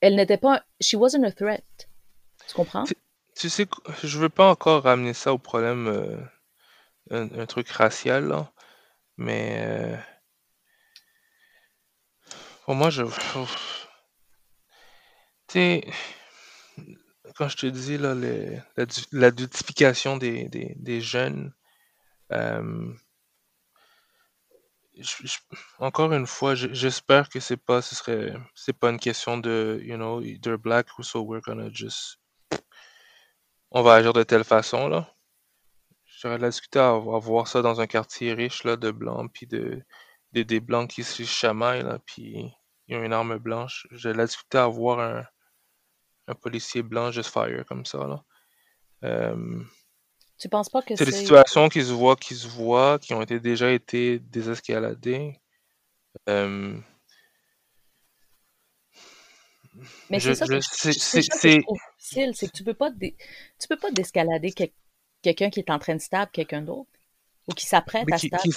elle 0.00 0.16
n'était 0.16 0.36
pas 0.36 0.64
she 0.80 0.94
wasn't 0.94 1.24
a 1.24 1.32
threat. 1.32 1.88
Tu 2.46 2.54
comprends? 2.54 2.84
Tu, 3.36 3.48
sais, 3.48 3.66
je 4.02 4.18
veux 4.18 4.28
pas 4.28 4.50
encore 4.50 4.82
ramener 4.82 5.14
ça 5.14 5.32
au 5.32 5.38
problème, 5.38 5.86
euh, 5.88 6.18
un, 7.10 7.46
truc 7.46 7.68
racial, 7.70 8.26
là. 8.26 8.52
Mais 9.16 9.58
euh, 9.60 9.96
pour 12.64 12.74
moi, 12.74 12.90
je. 12.90 13.04
Tu 15.48 15.58
sais, 15.58 15.84
quand 17.36 17.48
je 17.48 17.56
te 17.56 17.66
dis 17.66 17.96
là, 17.96 18.14
les- 18.14 18.58
la, 18.76 18.86
la 19.12 19.30
des, 19.30 20.48
des 20.76 21.00
jeunes, 21.00 21.52
euh, 22.32 22.92
encore 25.78 26.12
une 26.12 26.26
fois, 26.26 26.54
je- 26.54 26.72
j'espère 26.72 27.28
que 27.28 27.40
c'est 27.40 27.56
pas, 27.56 27.82
ce 27.82 27.94
serait, 27.94 28.34
c'est 28.54 28.72
pas 28.78 28.90
une 28.90 28.98
question 28.98 29.38
de, 29.38 29.80
you 29.82 29.96
know, 29.96 30.20
they're 30.42 30.58
black, 30.58 30.86
so 31.00 31.20
we're 31.22 31.40
gonna 31.42 31.68
just, 31.72 32.18
on 33.70 33.82
va 33.82 33.94
agir 33.94 34.12
de 34.12 34.22
telle 34.22 34.44
façon 34.44 34.88
là. 34.88 35.12
J'aurais 36.06 36.38
de 36.38 36.42
la 36.42 36.86
à, 36.88 36.92
voir 37.18 37.48
ça 37.48 37.62
dans 37.62 37.80
un 37.80 37.86
quartier 37.88 38.32
riche 38.34 38.64
là 38.64 38.76
de 38.76 38.90
blancs, 38.92 39.30
puis 39.32 39.46
de, 39.46 39.82
des 40.32 40.44
des 40.44 40.60
blancs 40.60 40.90
qui 40.90 41.02
se 41.04 41.24
chamaillent 41.24 41.82
là, 41.82 41.98
puis 42.06 42.52
ils 42.88 42.96
ont 42.96 43.02
une 43.02 43.12
arme 43.12 43.38
blanche. 43.38 43.86
J'ai 43.92 44.12
de 44.12 44.18
la 44.18 44.26
discuter 44.26 44.58
à 44.58 44.66
voir 44.68 45.00
un, 45.00 45.24
un 46.28 46.34
policier 46.34 46.82
blanc 46.82 47.10
juste 47.10 47.30
fire 47.32 47.64
comme 47.66 47.84
ça 47.86 47.98
là. 48.06 48.24
Euh, 49.04 49.64
Tu 50.42 50.48
penses 50.48 50.68
pas 50.68 50.82
que 50.82 50.96
c'est 50.96 51.04
des 51.04 51.12
situations 51.12 51.68
qui 51.68 51.84
se 51.84 51.92
voient, 51.92 52.16
qui 52.16 52.34
se 52.34 52.48
voient, 52.48 52.98
qui 52.98 53.14
ont 53.14 53.22
été 53.22 53.38
déjà 53.38 53.70
été 53.70 54.18
désescaladées. 54.18 55.38
Euh, 56.28 56.76
Mais 60.10 60.18
c'est 60.18 60.34
ça 60.34 60.46
je, 60.46 60.54
que 60.54 60.60
je, 60.60 60.68
c'est, 60.68 60.92
c'est 60.94 60.98
c'est, 60.98 61.22
ça 61.22 61.28
que 61.28 61.34
je 61.36 61.38
c'est- 61.38 61.62
trouve 61.62 61.78
difficile, 61.96 62.32
c'est 62.34 62.46
que 62.48 62.56
tu 62.56 62.64
peux 62.64 62.74
pas 62.74 62.90
dé- 62.90 63.16
tu 63.60 63.68
peux 63.68 63.76
pas 63.76 63.92
d'escalader 63.92 64.50
quel- 64.50 64.72
quelqu'un 65.22 65.48
qui 65.48 65.60
est 65.60 65.70
en 65.70 65.78
train 65.78 65.94
de 65.94 66.00
stab 66.00 66.28
quelqu'un 66.32 66.62
d'autre 66.62 66.90
ou 67.46 67.52
qui 67.52 67.64
s'apprête 67.64 68.10
à 68.10 68.16
qui, 68.16 68.26
stab 68.26 68.40
qui 68.40 68.50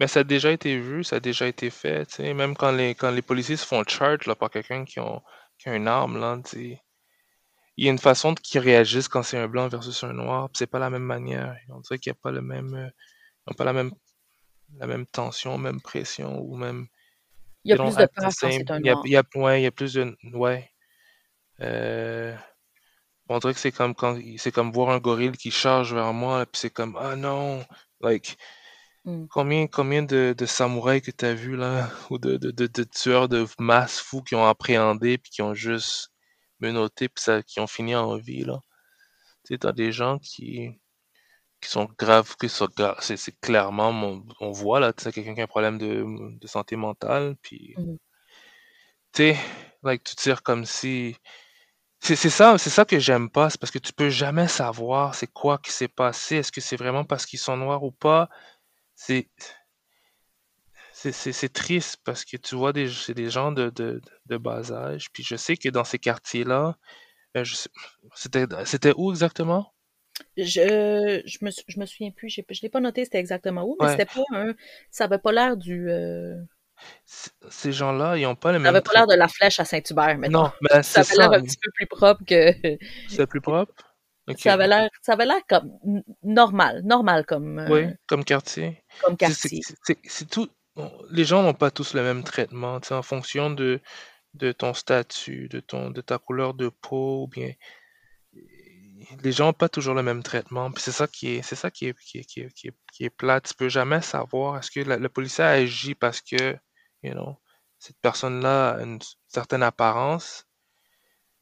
Mais 0.00 0.06
ça 0.06 0.20
a 0.20 0.24
déjà 0.24 0.50
été 0.50 0.78
vu, 0.78 1.04
ça 1.04 1.16
a 1.16 1.20
déjà 1.20 1.46
été 1.46 1.68
fait. 1.68 2.18
Même 2.20 2.56
quand 2.56 2.72
les, 2.72 2.94
quand 2.94 3.10
les 3.10 3.20
policiers 3.20 3.58
se 3.58 3.66
font 3.66 3.84
charge 3.86 4.24
là, 4.24 4.34
par 4.34 4.48
quelqu'un 4.48 4.86
qui, 4.86 4.98
ont, 4.98 5.20
qui 5.58 5.68
a 5.68 5.76
une 5.76 5.88
arme, 5.88 6.18
là, 6.18 6.38
tu 6.42 6.50
sais. 6.50 6.82
Il 7.80 7.86
y 7.86 7.88
a 7.88 7.92
une 7.92 7.98
façon 7.98 8.32
de- 8.34 8.40
qu'ils 8.40 8.60
réagissent 8.60 9.08
quand 9.08 9.24
c'est 9.24 9.38
un 9.38 9.48
blanc 9.48 9.68
versus 9.68 10.04
un 10.04 10.12
noir, 10.12 10.50
c'est 10.54 10.68
pas 10.68 10.78
la 10.78 10.90
même 10.90 11.02
manière. 11.02 11.56
On 11.70 11.80
dirait 11.80 11.98
qu'il 11.98 12.12
n'y 12.12 12.18
a 12.18 12.20
pas 12.22 12.30
le 12.30 12.42
même, 12.42 12.74
euh, 12.74 12.88
ils 13.46 13.52
ont 13.52 13.54
pas 13.54 13.64
la 13.64 13.72
même, 13.72 13.90
la 14.78 14.86
même 14.86 15.06
tension, 15.06 15.58
même 15.58 15.80
pression, 15.80 16.40
ou 16.40 16.56
même, 16.56 16.86
Il 17.64 17.70
y 17.70 17.72
a 17.72 17.76
plus 17.78 17.96
de 17.96 18.06
peur 18.06 18.30
quand 18.40 18.46
un 18.48 18.80
Il 18.80 18.86
y 18.86 18.90
a, 18.90 18.94
noir. 18.94 19.02
il 19.06 19.12
y 19.12 19.16
a, 19.16 19.22
ouais, 19.36 19.60
il 19.60 19.64
y 19.64 19.66
a 19.66 19.70
plus 19.72 19.94
de, 19.94 20.16
ouais. 20.34 20.70
Euh, 21.60 22.36
on 23.30 23.38
dirait 23.38 23.54
que 23.54 23.60
c'est 23.60 23.72
comme 23.72 23.94
quand, 23.94 24.18
c'est 24.38 24.52
comme 24.52 24.72
voir 24.72 24.90
un 24.90 24.98
gorille 24.98 25.32
qui 25.32 25.50
charge 25.50 25.94
vers 25.94 26.12
moi, 26.12 26.46
puis 26.46 26.60
c'est 26.60 26.70
comme, 26.70 26.96
ah 27.00 27.16
non, 27.16 27.64
like, 28.02 28.36
Mm. 29.04 29.26
Combien, 29.30 29.66
combien 29.66 30.02
de, 30.02 30.34
de 30.36 30.46
samouraïs 30.46 31.02
que 31.02 31.10
tu 31.10 31.24
as 31.24 31.34
vu 31.34 31.56
là, 31.56 31.90
ou 32.10 32.18
de, 32.18 32.36
de, 32.36 32.50
de, 32.50 32.66
de 32.66 32.84
tueurs 32.84 33.28
de 33.28 33.46
masse 33.58 33.98
fous 34.00 34.22
qui 34.22 34.34
ont 34.34 34.46
appréhendé 34.46 35.18
puis 35.18 35.30
qui 35.30 35.42
ont 35.42 35.54
juste 35.54 36.09
menotté 36.60 37.08
puis 37.08 37.22
ça, 37.22 37.42
qui 37.42 37.60
ont 37.60 37.66
fini 37.66 37.94
en 37.96 38.16
vie 38.16 38.44
là. 38.44 38.60
Tu 39.46 39.54
sais, 39.54 39.58
t'as 39.58 39.72
des 39.72 39.92
gens 39.92 40.18
qui, 40.20 40.80
qui 41.60 41.70
sont 41.70 41.88
graves, 41.98 42.36
qui 42.40 42.48
sont 42.48 42.68
c'est, 43.00 43.16
c'est 43.18 43.38
clairement, 43.40 43.92
mon- 43.92 44.24
on 44.40 44.50
voit 44.52 44.80
là, 44.80 44.92
tu 44.92 45.04
sais, 45.04 45.12
quelqu'un 45.12 45.34
qui 45.34 45.40
a 45.40 45.44
un 45.44 45.46
problème 45.48 45.78
de, 45.78 46.04
de 46.38 46.46
santé 46.48 46.76
mentale 46.76 47.36
puis, 47.42 47.78
Mhm. 47.78 47.96
tu 49.12 49.22
sais, 49.34 49.36
like, 49.82 50.04
tu 50.04 50.14
tires 50.16 50.42
comme 50.42 50.64
si, 50.64 51.16
c'est, 52.00 52.16
c'est 52.16 52.30
ça, 52.30 52.58
c'est 52.58 52.70
ça 52.70 52.84
que 52.84 52.98
j'aime 53.00 53.30
pas, 53.30 53.50
c'est 53.50 53.60
parce 53.60 53.72
que 53.72 53.78
tu 53.78 53.92
peux 53.92 54.10
jamais 54.10 54.48
savoir 54.48 55.14
c'est 55.14 55.28
quoi 55.28 55.58
qui 55.58 55.72
s'est 55.72 55.88
passé, 55.88 56.36
est-ce 56.38 56.52
que 56.52 56.60
c'est 56.60 56.76
vraiment 56.76 57.04
parce 57.04 57.26
qu'ils 57.26 57.38
sont 57.40 57.56
noirs 57.56 57.84
ou 57.84 57.92
pas, 57.92 58.28
c'est, 58.96 59.28
C'est 61.12 61.52
triste 61.52 61.98
parce 62.04 62.24
que 62.24 62.36
tu 62.36 62.54
vois, 62.56 62.72
des, 62.72 62.88
c'est 62.90 63.14
des 63.14 63.30
gens 63.30 63.52
de, 63.52 63.70
de, 63.70 64.00
de 64.26 64.36
bas 64.36 64.70
âge. 64.72 65.10
Puis 65.12 65.22
je 65.24 65.36
sais 65.36 65.56
que 65.56 65.68
dans 65.70 65.84
ces 65.84 65.98
quartiers-là, 65.98 66.76
euh, 67.36 67.44
c'était, 68.14 68.46
c'était 68.66 68.92
où 68.96 69.10
exactement? 69.10 69.74
Je, 70.36 71.22
je 71.26 71.38
me, 71.44 71.50
je 71.68 71.80
me 71.80 71.86
souviens 71.86 72.10
plus, 72.10 72.28
je 72.30 72.42
l'ai 72.62 72.68
pas 72.68 72.80
noté 72.80 73.04
c'était 73.04 73.18
exactement 73.18 73.64
où, 73.64 73.76
mais 73.80 73.86
Ouais. 73.86 73.90
c'était 73.90 74.06
pas 74.06 74.22
un, 74.32 74.54
ça 74.90 75.04
avait 75.04 75.18
pas 75.18 75.32
l'air 75.32 75.56
du, 75.56 75.88
euh, 75.90 76.36
Ces 77.50 77.72
gens-là, 77.72 78.16
ils 78.16 78.22
n'ont 78.22 78.34
pas 78.36 78.52
le 78.52 78.58
ça 78.62 78.70
même 78.72 78.74
avait 78.74 78.80
pas 78.82 78.92
l'air 78.94 79.06
de 79.06 79.14
la 79.14 79.28
flèche 79.28 79.60
à 79.60 79.64
Saint-Hubert, 79.64 80.18
mettons. 80.18 80.44
Non, 80.44 80.52
mais 80.62 80.82
Ça 80.82 81.02
c'est 81.04 81.04
avait 81.04 81.16
l'air 81.16 81.30
ça. 81.30 81.36
un 81.38 81.42
petit 81.42 81.56
peu 81.62 81.70
plus 81.74 81.86
propre 81.86 82.24
que, 82.24 82.52
C'est 83.06 83.26
plus 83.26 83.40
propre? 83.40 83.74
Ça 84.38 84.52
avait 84.54 84.68
l'air, 84.68 84.88
ça 85.02 85.14
avait 85.14 85.26
l'air 85.26 85.40
comme 85.48 85.78
normal, 86.22 86.82
normal 86.84 87.26
comme, 87.26 87.58
Oui, 87.66 87.88
euh, 87.88 87.94
comme 88.06 88.24
quartier. 88.24 88.84
comme 89.02 89.16
quartier. 89.16 89.60
c'est 90.04 90.28
tout. 90.30 90.48
Les 91.10 91.24
gens 91.24 91.42
n'ont 91.42 91.54
pas 91.54 91.70
tous 91.70 91.94
le 91.94 92.02
même 92.02 92.24
traitement, 92.24 92.80
en 92.90 93.02
fonction 93.02 93.50
de, 93.50 93.80
ton 94.58 94.74
statut, 94.74 95.48
de 95.48 95.60
ton, 95.60 95.92
ta 95.92 96.18
couleur 96.18 96.54
de 96.54 96.68
peau, 96.68 97.28
bien 97.28 97.52
les 99.22 99.32
gens 99.32 99.46
n'ont 99.46 99.52
pas 99.52 99.68
toujours 99.68 99.94
le 99.94 100.02
même 100.02 100.22
traitement. 100.22 100.70
C'est 100.76 100.92
ça 100.92 101.06
qui 101.06 101.36
est, 101.36 101.42
c'est 101.42 101.56
ça 101.56 101.70
qui. 101.70 101.92
Tu 102.92 103.54
peux 103.58 103.68
jamais 103.68 104.00
savoir 104.00 104.58
est-ce 104.58 104.70
que 104.70 104.80
le 104.80 105.08
policier 105.08 105.44
agit 105.44 105.94
parce 105.94 106.20
que, 106.20 106.56
you 107.02 107.12
know, 107.12 107.36
cette 107.78 107.98
personne-là 108.00 108.70
a 108.72 108.82
une 108.82 108.98
certaine 109.28 109.62
apparence. 109.62 110.46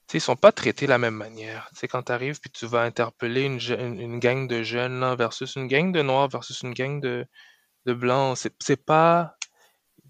Tu 0.07 0.13
sais, 0.13 0.19
ils 0.19 0.21
sont 0.23 0.37
pas 0.37 0.53
traités 0.53 0.87
de 0.87 0.91
la 0.91 0.99
même 0.99 1.15
manière. 1.15 1.71
Quand 1.91 2.05
tu 2.05 2.13
arrives 2.13 2.41
puis 2.41 2.51
tu 2.51 2.67
vas 2.67 2.83
interpeller 2.83 3.43
une, 3.43 4.19
gang 4.21 4.49
de 4.49 4.63
jeunes 4.63 5.15
versus 5.17 5.57
une 5.57 5.67
gang 5.69 5.93
de 5.93 6.03
noirs 6.03 6.29
versus 6.29 6.63
une 6.63 6.73
gang 6.73 7.01
de, 7.01 7.27
de 7.87 7.95
blancs, 7.95 8.37
c'est 8.39 8.53
c'est 8.61 8.83
pas 8.85 9.39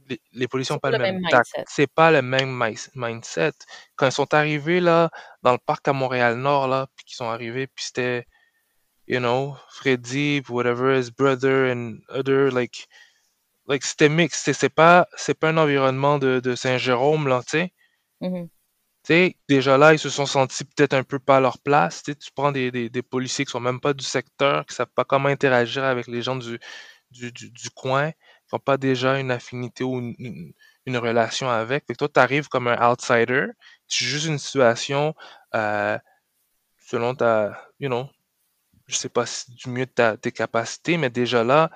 les, 0.09 0.21
les 0.33 0.49
policiers 0.49 0.75
n'ont 0.75 0.79
pas 0.81 0.91
pas 0.91 0.99
le 0.99 1.05
même 1.05 1.15
même 1.15 1.23
tact. 1.31 1.51
mindset. 1.55 1.65
C'est 1.69 1.87
pas 1.87 2.11
le 2.11 2.23
même 2.23 2.51
mi- 2.51 2.77
mindset. 2.95 3.53
Quand 3.97 4.07
ils 4.07 4.13
sont 4.13 4.35
arrivés 4.35 4.81
là 4.81 5.11
dans 5.43 5.53
le 5.53 5.59
parc 5.59 5.89
à 5.89 5.93
Montréal-Nord 5.93 6.69
là, 6.69 6.89
puis 6.97 7.05
qu'ils 7.05 7.17
sont 7.17 7.29
arrivés, 7.29 7.67
puis 7.67 7.85
c'était, 7.85 8.27
you 9.07 9.19
know, 9.19 9.57
Freddy, 9.71 10.43
whatever, 10.49 10.99
his 10.99 11.11
brother 11.11 11.71
and 11.73 11.99
other, 12.09 12.51
like, 12.53 12.89
like 13.69 13.85
c'était 13.85 14.09
mix. 14.09 14.43
C'est 14.43 14.55
c'est 14.55 14.69
pas, 14.71 15.07
c'est 15.17 15.35
pas 15.39 15.51
un 15.51 15.57
environnement 15.59 16.19
de, 16.19 16.41
de 16.41 16.55
Saint-Jérôme 16.55 17.29
là, 17.29 17.43
tu 17.43 17.59
sais. 17.59 17.73
Mhm. 18.21 18.49
Tu 19.05 19.15
sais, 19.15 19.37
déjà 19.49 19.79
là, 19.79 19.95
ils 19.95 19.99
se 19.99 20.11
sont 20.11 20.27
sentis 20.27 20.65
peut-être 20.65 20.93
un 20.95 21.05
peu 21.05 21.19
pas 21.19 21.37
à 21.39 21.41
leur 21.41 21.59
place. 21.61 22.03
Tu 22.03 22.13
sais, 22.13 22.17
tu 22.19 22.31
prends 22.35 22.53
des, 22.53 22.71
des, 22.71 22.91
des 22.91 23.03
policiers 23.03 23.45
qui 23.45 23.51
sont 23.53 23.61
même 23.61 23.81
pas 23.81 23.95
du 23.95 24.05
secteur, 24.05 24.67
qui 24.67 24.75
savent 24.75 24.93
pas 24.95 25.05
comment 25.05 25.29
interagir 25.29 25.85
avec 25.85 26.09
les 26.09 26.21
gens 26.23 26.37
du, 26.37 26.59
du, 27.11 27.71
coin, 27.75 28.13
qui 28.13 28.19
n'ont 28.55 28.59
pas 28.59 28.77
déjà 28.77 29.19
une 29.19 29.31
affinité 29.31 29.85
ou 29.85 29.99
une, 29.99 30.53
relation 30.97 31.51
avec. 31.51 31.87
Fait 31.87 31.93
que 31.93 31.99
toi, 31.99 32.09
tu 32.09 32.21
arrives 32.21 32.49
comme 32.49 32.69
un 32.69 32.91
outsider, 32.91 33.47
tu 33.89 34.05
juges 34.05 34.27
une 34.27 34.39
situation 34.39 35.15
euh, 35.55 35.99
selon 36.79 37.15
ta, 37.15 37.71
you 37.79 37.89
know, 37.89 38.09
je 38.87 38.97
sais 38.97 39.11
pas 39.11 39.25
du 39.49 39.69
mieux 39.69 39.87
de 39.87 39.91
ta, 39.91 40.17
tes 40.17 40.33
capacités, 40.33 40.97
mais 40.97 41.11
déjà 41.11 41.45
là, 41.45 41.71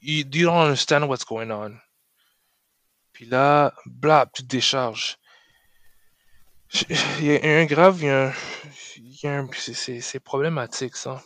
you, 0.00 0.24
you 0.32 0.46
don't 0.46 0.58
understand 0.58 1.04
what's 1.04 1.24
going 1.24 1.50
on. 1.50 1.76
Puis 3.12 3.26
là, 3.26 3.74
bla, 3.86 4.28
tu 4.32 4.42
te 4.42 4.48
décharges. 4.48 5.18
Il 7.20 7.24
y 7.24 7.36
a 7.36 7.60
un 7.60 7.64
grave, 7.64 8.02
il 8.02 8.06
y 8.06 9.26
a 9.26 9.38
un, 9.38 9.44
un- 9.44 9.50
c'est 9.52 10.20
problématique 10.20 10.96
ça. 10.96 11.22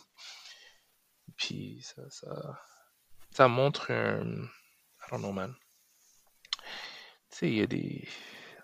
Puis 1.35 1.81
ça, 1.81 2.03
ça, 2.09 2.61
ça 3.31 3.47
montre 3.47 3.91
un, 3.91 4.43
I 4.43 5.09
don't 5.11 5.19
know 5.21 5.31
man. 5.31 5.55
Tu 7.31 7.37
sais, 7.37 7.47
il 7.49 7.57
y 7.57 7.61
a 7.61 7.67
des, 7.67 8.07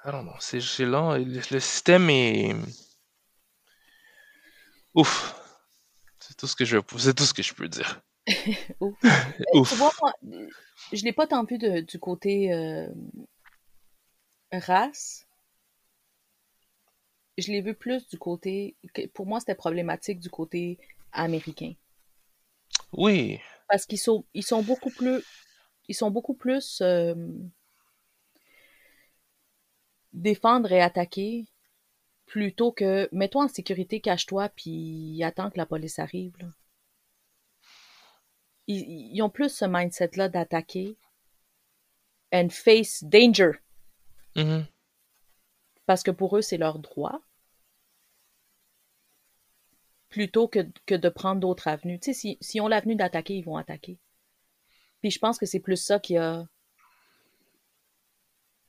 I 0.05 0.11
don't 0.11 0.24
know, 0.24 0.36
c'est 0.39 0.59
lent, 0.86 1.15
le, 1.15 1.24
le 1.51 1.59
système 1.59 2.09
est, 2.09 2.55
ouf, 4.93 5.36
c'est 6.20 6.36
tout 6.38 6.47
ce 6.47 6.55
que 6.55 6.65
je, 6.65 6.78
c'est 6.99 7.15
tout 7.15 7.26
ce 7.26 7.34
que 7.34 7.43
je 7.43 7.53
peux 7.53 7.68
dire. 7.70 8.01
Ouf. 8.80 8.97
Tu 9.51 9.59
Ouf. 9.59 9.76
vois, 9.76 9.91
moi, 10.01 10.13
je 10.91 11.03
l'ai 11.03 11.13
pas 11.13 11.28
tant 11.28 11.43
vu 11.45 11.57
de- 11.57 11.82
du 11.82 11.99
côté 11.99 12.53
euh, 12.53 12.88
race. 14.51 15.26
Je 17.38 17.51
l'ai 17.53 17.61
vu 17.61 17.74
plus 17.74 18.05
du 18.09 18.18
côté. 18.20 18.76
Pour 19.13 19.26
moi, 19.28 19.39
c'était 19.39 19.55
problématique 19.55 20.20
du 20.20 20.30
côté 20.30 20.78
américain. 21.13 21.74
Oui, 22.91 23.39
Parce 23.68 23.86
qu'ils 23.86 23.99
sont, 23.99 24.26
ils 24.34 24.43
sont 24.43 24.63
beaucoup 24.63 24.89
plus. 24.89 25.24
Ils 25.89 25.95
sont 25.95 26.11
beaucoup 26.11 26.34
plus 26.34 26.82
euh, 26.82 27.15
défendre 30.13 30.72
et 30.72 30.82
attaquer 30.82 31.47
plutôt 32.26 32.74
que 32.74 33.07
mets-toi 33.13 33.45
en 33.45 33.47
sécurité, 33.47 34.01
cache-toi, 34.01 34.49
puis 34.49 35.24
attends 35.24 35.49
que 35.49 35.57
la 35.57 35.65
police 35.65 35.97
arrive. 35.99 36.36
là. 36.39 36.47
Ils, 38.68 39.13
ils 39.13 39.22
ont 39.22 39.30
plus 39.30 39.49
ce 39.49 39.63
mindset-là 39.63 40.28
d'attaquer 40.28 40.97
and 42.34 42.49
face 42.49 43.03
danger. 43.03 43.51
Mhm. 44.36 44.68
parce 45.88 46.03
que 46.03 46.11
pour 46.11 46.38
eux, 46.38 46.41
c'est 46.43 46.57
leur 46.57 46.78
droit, 46.78 47.22
plutôt 50.10 50.47
que, 50.47 50.60
que 50.86 50.95
de 50.95 51.10
prendre 51.10 51.41
d'autres 51.41 51.68
avenues. 51.68 51.99
Tu 51.99 52.14
sais, 52.14 52.20
si, 52.20 52.38
si 52.41 52.62
ont 52.62 52.68
l'avenue 52.68 52.95
d'attaquer, 52.95 53.36
ils 53.36 53.45
vont 53.45 53.58
attaquer. 53.58 53.97
Puis 55.01 55.12
je 55.12 55.20
pense 55.20 55.38
que 55.38 55.45
c'est 55.45 55.60
plus 55.60 55.78
ça 55.78 55.99
qui 55.99 56.18
a... 56.18 56.47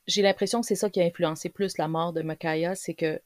J'ai 0.06 0.22
l'impression 0.22 0.60
que 0.60 0.66
c'est 0.66 0.74
ça 0.74 0.90
qui 0.90 1.00
a 1.00 1.04
influencé 1.04 1.48
plus 1.50 1.78
la 1.78 1.88
mort 1.88 2.12
de 2.12 2.22
Micaiah, 2.22 2.74
c'est 2.74 2.94
que 2.94 3.20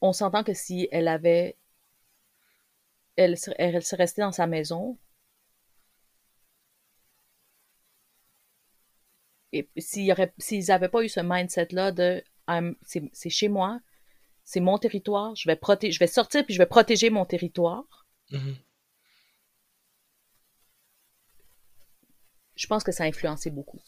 on 0.00 0.12
s'entend 0.12 0.44
que 0.44 0.54
si 0.54 0.88
elle 0.92 1.08
avait... 1.08 1.56
Elle, 3.16 3.36
elle 3.58 3.82
serait 3.82 4.02
restée 4.02 4.22
dans 4.22 4.32
sa 4.32 4.46
maison, 4.46 4.98
et 9.52 9.68
s'ils 9.78 10.14
n'avaient 10.68 10.88
pas 10.88 11.02
eu 11.02 11.08
ce 11.08 11.20
mindset-là 11.20 11.92
de 11.92 12.22
c'est 12.82 13.30
chez 13.30 13.48
moi, 13.48 13.80
c'est 14.46 14.60
mon 14.60 14.78
territoire, 14.78 15.34
je 15.36 15.46
vais 15.48 15.56
protéger, 15.56 15.92
je 15.92 15.98
vais 15.98 16.06
sortir 16.06 16.44
puis 16.46 16.54
je 16.54 16.58
vais 16.58 16.66
protéger 16.66 17.10
mon 17.10 17.26
territoire, 17.26 18.06
Mhm. 18.30 18.56
je 22.56 22.66
pense 22.66 22.82
que 22.82 22.92
ça 22.92 23.04
a 23.04 23.06
influencé 23.06 23.50
beaucoup. 23.50 23.80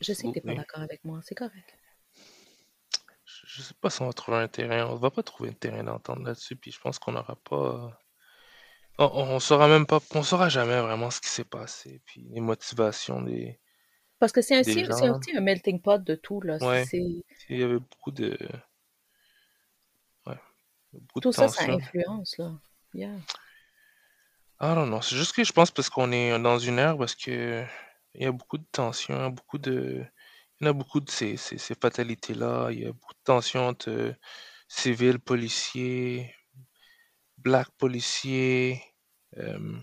Je 0.00 0.12
sais 0.12 0.24
que 0.24 0.32
t'es 0.32 0.40
pas 0.40 0.54
d'accord 0.54 0.82
avec 0.82 1.04
moi, 1.04 1.20
c'est 1.22 1.34
correct. 1.34 1.78
je 3.44 3.62
sais 3.62 3.74
pas 3.80 3.90
si 3.90 4.02
on 4.02 4.06
va 4.06 4.12
trouver 4.12 4.38
un 4.38 4.48
terrain. 4.48 4.86
On 4.88 4.96
va 4.96 5.10
pas 5.10 5.22
trouver 5.22 5.50
un 5.50 5.54
terrain 5.54 5.84
d'entente 5.84 6.20
là-dessus. 6.24 6.56
Puis 6.56 6.72
je 6.72 6.80
pense 6.80 6.98
qu'on 6.98 7.12
n'aura 7.12 7.36
pas. 7.36 8.00
On, 8.98 9.04
on 9.06 9.40
saura 9.40 9.68
même 9.68 9.86
pas. 9.86 10.00
On 10.14 10.22
saura 10.22 10.48
jamais 10.48 10.80
vraiment 10.80 11.10
ce 11.10 11.20
qui 11.20 11.28
s'est 11.28 11.44
passé. 11.44 12.02
Puis 12.06 12.22
les 12.30 12.40
motivations 12.40 13.22
des. 13.22 13.60
Parce 14.22 14.30
que 14.30 14.40
c'est 14.40 14.60
aussi, 14.60 14.86
aussi, 14.88 15.36
un 15.36 15.40
melting 15.40 15.82
pot 15.82 16.00
de 16.00 16.14
tout. 16.14 16.40
Là. 16.42 16.56
Ouais. 16.58 16.84
Il 16.92 17.24
y 17.58 17.64
avait 17.64 17.80
beaucoup 17.80 18.12
de. 18.12 18.38
Ouais. 20.24 20.38
Beaucoup 20.92 21.18
tout 21.18 21.32
ça, 21.32 21.48
ça 21.48 21.64
influence. 21.64 22.38
Là. 22.38 22.52
Yeah. 22.94 23.16
Ah 24.60 24.76
non, 24.76 24.86
non. 24.86 25.00
C'est 25.00 25.16
juste 25.16 25.34
que 25.34 25.42
je 25.42 25.52
pense 25.52 25.72
parce 25.72 25.90
qu'on 25.90 26.12
est 26.12 26.38
dans 26.38 26.60
une 26.60 26.78
ère 26.78 26.96
parce 26.96 27.16
que 27.16 27.64
il 28.14 28.22
y 28.22 28.26
a 28.26 28.30
beaucoup 28.30 28.58
de 28.58 28.64
tensions, 28.70 29.30
beaucoup 29.30 29.58
de. 29.58 30.04
Il 30.60 30.66
y 30.66 30.68
en 30.68 30.70
a 30.70 30.72
beaucoup 30.72 31.00
de 31.00 31.10
ces, 31.10 31.36
ces, 31.36 31.58
ces 31.58 31.74
fatalités-là. 31.74 32.70
Il 32.70 32.78
y 32.78 32.86
a 32.86 32.92
beaucoup 32.92 33.14
de 33.14 33.24
tensions 33.24 33.66
entre 33.66 34.14
civils, 34.68 35.18
policiers, 35.18 36.32
black 37.38 37.70
policiers. 37.70 38.80
Euh, 39.38 39.80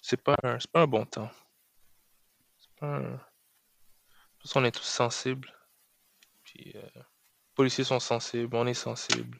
c'est 0.00 0.22
pas, 0.22 0.36
un, 0.42 0.56
pas 0.72 0.80
un 0.80 0.86
bon 0.86 1.04
temps. 1.04 1.28
Qu'on 2.80 4.64
est 4.64 4.72
tous 4.72 4.82
sensibles. 4.82 5.52
Puis, 6.44 6.72
euh, 6.74 6.88
les 6.94 7.54
policiers 7.54 7.84
sont 7.84 8.00
sensibles, 8.00 8.56
on 8.56 8.66
est 8.66 8.74
sensible. 8.74 9.38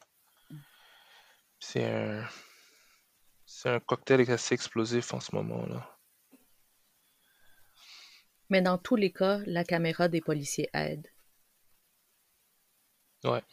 C'est 1.59 1.85
un... 1.85 2.27
C'est 3.45 3.69
un 3.69 3.79
cocktail 3.81 4.31
assez 4.31 4.55
explosif 4.55 5.13
en 5.13 5.19
ce 5.19 5.35
moment-là. 5.35 5.99
Mais 8.49 8.61
dans 8.61 8.77
tous 8.77 8.95
les 8.95 9.11
cas, 9.11 9.39
la 9.45 9.65
caméra 9.65 10.07
des 10.07 10.21
policiers 10.21 10.69
aide. 10.73 11.07
Ouais. 13.23 13.43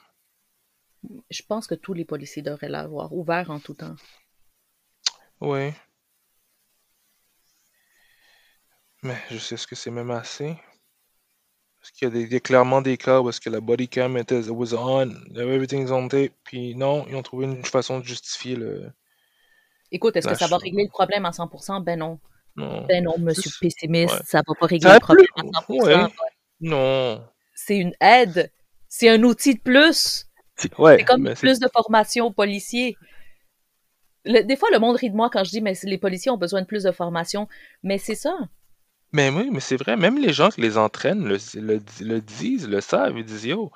Je 1.30 1.42
pense 1.42 1.66
que 1.66 1.74
tous 1.74 1.94
les 1.94 2.04
policiers 2.04 2.42
devraient 2.42 2.68
l'avoir 2.68 3.12
ouvert 3.12 3.50
en 3.50 3.58
tout 3.58 3.74
temps. 3.74 3.96
Oui. 5.40 5.72
Mais 9.02 9.16
je 9.30 9.38
sais 9.38 9.56
ce 9.56 9.66
que 9.66 9.76
c'est 9.76 9.90
même 9.90 10.10
assez. 10.10 10.56
Parce 11.80 11.92
qu'il 11.92 12.08
y 12.08 12.24
a, 12.24 12.26
des, 12.26 12.40
clairement 12.40 12.82
des 12.82 12.96
cas 12.96 13.20
où 13.20 13.28
est-ce 13.28 13.40
que 13.40 13.50
la 13.50 13.60
body 13.60 13.88
cam 13.88 14.16
était 14.16 14.48
was 14.48 14.74
on, 14.74 15.10
everything's 15.36 15.90
on 15.90 16.08
tape, 16.08 16.32
puis 16.42 16.74
non, 16.74 17.06
ils 17.08 17.14
ont 17.14 17.22
trouvé 17.22 17.46
une 17.46 17.64
façon 17.64 18.00
de 18.00 18.04
justifier 18.04 18.56
le. 18.56 18.90
Écoute, 19.92 20.16
est-ce 20.16 20.28
que 20.28 20.34
ça 20.34 20.48
va 20.48 20.58
régler 20.58 20.84
le 20.84 20.90
problème 20.90 21.24
à 21.24 21.30
100%? 21.30 21.82
Ben 21.84 21.98
non. 21.98 22.18
Non. 22.56 22.84
Ben 22.86 23.04
non, 23.04 23.14
monsieur 23.18 23.50
pessimiste, 23.60 24.20
ça 24.24 24.42
va 24.46 24.54
pas 24.58 24.66
régler 24.66 24.92
le 24.92 24.98
problème 24.98 25.26
à 25.36 25.60
100%. 25.60 26.10
Non. 26.60 27.24
C'est 27.54 27.78
une 27.78 27.94
aide. 28.00 28.52
C'est 28.88 29.08
un 29.08 29.22
outil 29.22 29.54
de 29.54 29.60
plus. 29.60 30.26
c'est 30.56 31.04
comme 31.04 31.32
plus 31.34 31.60
de 31.60 31.68
formation 31.72 32.26
aux 32.26 32.32
policiers. 32.32 32.96
des 34.24 34.56
fois, 34.56 34.68
le 34.72 34.80
monde 34.80 34.96
rit 34.96 35.10
de 35.10 35.16
moi 35.16 35.30
quand 35.30 35.44
je 35.44 35.50
dis 35.50 35.60
mais 35.60 35.74
les 35.84 35.98
policiers 35.98 36.32
ont 36.32 36.36
besoin 36.36 36.62
de 36.62 36.66
plus 36.66 36.82
de 36.82 36.90
formation. 36.90 37.48
Mais 37.84 37.98
c'est 37.98 38.16
ça. 38.16 38.36
Mais 39.12 39.30
oui, 39.30 39.50
mais 39.50 39.60
c'est 39.60 39.76
vrai. 39.76 39.96
Même 39.96 40.18
les 40.18 40.32
gens 40.32 40.50
qui 40.50 40.60
les 40.60 40.76
entraînent 40.76 41.26
le, 41.26 41.38
le 41.54 42.20
disent, 42.20 42.68
le 42.68 42.80
savent. 42.80 43.16
Ils 43.16 43.24
disent 43.24 43.46
Yo, 43.46 43.72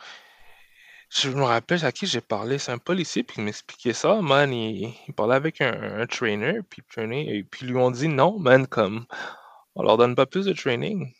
je 1.12 1.28
me 1.28 1.42
rappelle 1.42 1.84
à 1.84 1.92
qui 1.92 2.06
j'ai 2.06 2.22
parlé, 2.22 2.58
c'est 2.58 2.72
un 2.72 2.78
policier, 2.78 3.22
puis 3.22 3.36
il 3.38 3.44
m'expliquait 3.44 3.92
ça, 3.92 4.20
man, 4.22 4.52
il, 4.52 4.94
parlait 5.14 5.34
avec 5.34 5.60
un, 5.60 6.06
trainer, 6.06 6.60
puis 6.68 6.82
trainer, 6.88 7.36
et 7.36 7.44
puis 7.44 7.66
ils 7.66 7.72
lui 7.72 7.78
ont 7.78 7.90
dit 7.90 8.08
non, 8.08 8.38
man, 8.38 8.66
comme, 8.66 9.04
on 9.74 9.82
leur 9.82 9.98
donne 9.98 10.14
pas 10.14 10.26
plus 10.26 10.46
de 10.46 10.54
training. 10.54 11.12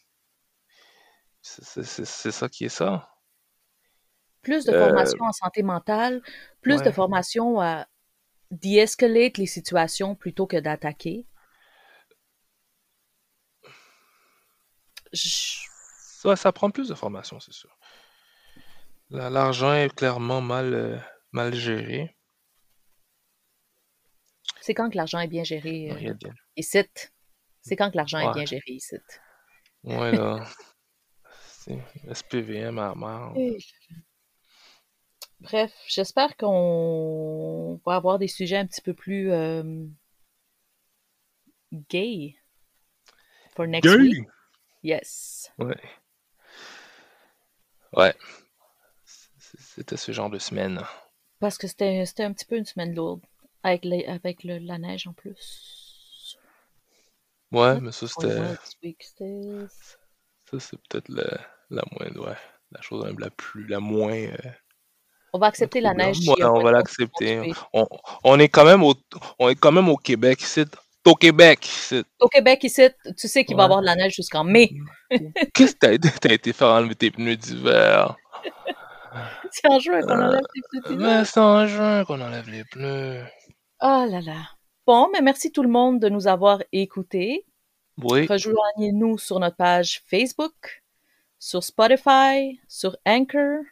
C'est 1.43 1.85
ça 2.33 2.49
qui 2.49 2.65
est 2.65 2.71
ça. 2.71 3.11
Plus 4.41 4.65
de 4.65 4.73
formation 4.73 5.25
euh, 5.25 5.29
en 5.29 5.33
santé 5.33 5.63
mentale, 5.63 6.23
plus 6.63 6.83
de 6.83 6.91
formation 6.91 7.61
à 7.61 7.87
de-escalate 8.51 9.39
les 9.39 9.47
situations 9.47 10.15
plutôt 10.15 10.47
que 10.47 10.57
d'attaquer. 10.57 11.27
Ça, 15.13 16.37
ça 16.37 16.53
prend 16.53 16.71
plus 16.71 16.89
de 16.89 16.95
formation, 16.95 17.41
c'est 17.41 17.53
sûr. 17.53 17.77
L'argent 19.11 19.75
est 19.75 19.95
clairement 19.95 20.41
mal, 20.41 20.73
euh, 20.73 20.99
mal 21.33 21.55
géré. 21.55 22.17
C'est 24.61 24.75
quand 24.75 24.89
que 24.89 24.97
l'argent 24.97 25.19
est 25.19 25.29
bien 25.29 25.45
géré 25.45 25.91
euh, 25.91 26.15
ici? 26.57 26.79
C'est 27.61 27.77
quand 27.77 27.91
que 27.91 27.97
l'argent 27.97 28.19
est 28.19 28.33
bien 28.33 28.47
géré 28.47 28.63
ici? 28.69 28.97
Ouais, 29.85 30.13
là. 30.13 30.47
C'est 31.49 31.79
SPVM 32.13 32.79
à 32.79 32.95
mort. 32.95 33.37
Bref, 35.41 35.73
j'espère 35.89 36.37
qu'on 36.37 37.81
va 37.85 37.97
avoir 37.97 38.19
des 38.19 38.29
sujets 38.29 38.57
un 38.57 38.67
petit 38.67 38.81
peu 38.81 38.95
plus 38.95 39.33
euh, 39.33 39.85
gay 41.91 42.37
for 43.55 43.67
next 43.67 43.93
week. 43.97 44.27
Yes. 44.83 45.53
Ouais. 45.59 45.81
Ouais. 47.93 48.15
C'était 49.05 49.97
ce 49.97 50.13
genre 50.13 50.31
de 50.31 50.39
semaine. 50.39 50.81
Parce 51.39 51.59
que 51.59 51.67
c'était 51.67 52.05
un 52.21 52.33
petit 52.33 52.47
peu 52.47 52.57
une 52.57 52.65
semaine 52.65 52.95
lourde. 52.95 53.21
Avec, 53.63 53.87
avec 54.09 54.43
la 54.45 54.79
neige 54.79 55.07
en 55.07 55.13
plus. 55.13 56.37
Ouais, 57.53 57.81
mais 57.81 57.93
ça 57.93 58.09
c'était. 58.09 58.39
Ça 60.51 60.59
c'est 60.59 60.79
peut-être 60.89 61.09
la, 61.09 61.39
la 61.71 61.83
moins. 61.93 62.27
Ouais, 62.27 62.37
la 62.73 62.81
chose 62.81 63.05
la 63.19 63.31
plus. 63.31 63.67
La 63.67 63.79
moins. 63.79 64.15
Euh, 64.15 64.37
on 65.33 65.39
va 65.39 65.47
accepter 65.47 65.81
la 65.81 65.95
neige. 65.95 66.27
Ouais, 66.29 66.45
on 66.45 66.63
va 66.63 66.73
l'accepter. 66.73 67.53
On, 67.73 67.87
on, 68.25 68.39
est 68.39 68.49
quand 68.49 68.65
même 68.65 68.83
au, 68.83 68.95
on 69.39 69.49
est 69.49 69.55
quand 69.55 69.73
même 69.73 69.89
au 69.89 69.97
Québec 69.97 70.43
ici. 70.43 70.65
Au 71.05 71.15
Québec 71.15 71.67
ici. 71.67 72.05
Au 72.21 72.29
Québec 72.29 72.63
ici, 72.63 72.83
tu 73.19 73.27
sais 73.27 73.45
qu'il 73.45 73.57
va 73.57 73.63
y 73.63 73.65
avoir 73.65 73.81
de 73.81 73.87
la 73.87 73.97
neige 73.97 74.15
jusqu'en 74.15 74.45
mai. 74.45 74.71
Qu'est-ce 75.55 75.75
que 75.75 75.97
t'as 75.97 76.33
été 76.33 76.53
faire 76.53 76.69
enlever 76.69 76.95
tes 76.95 77.11
pneus 77.11 77.37
d'hiver? 77.37 78.17
c'est 79.51 79.69
en 79.69 79.79
juin 79.81 80.01
qu'on 80.03 80.21
enlève 80.21 80.41
les 80.55 80.81
pneus. 80.85 81.25
c'est 81.25 81.41
en 81.41 81.67
juin 81.67 82.05
qu'on 82.05 82.21
enlève 82.21 82.49
les 82.49 82.65
pneus. 82.65 83.25
Oh 83.81 84.07
là 84.09 84.21
là. 84.21 84.49
Bon, 84.87 85.09
mais 85.13 85.21
merci 85.21 85.51
tout 85.51 85.63
le 85.63 85.69
monde 85.69 85.99
de 85.99 86.09
nous 86.09 86.29
avoir 86.29 86.63
écoutés. 86.71 87.47
Oui. 88.03 88.27
Rejoignez-nous 88.27 89.19
sur 89.19 89.41
notre 89.41 89.57
page 89.57 90.03
Facebook, 90.07 90.83
sur 91.39 91.65
Spotify, 91.65 92.61
sur 92.69 92.97
Anchor. 93.05 93.63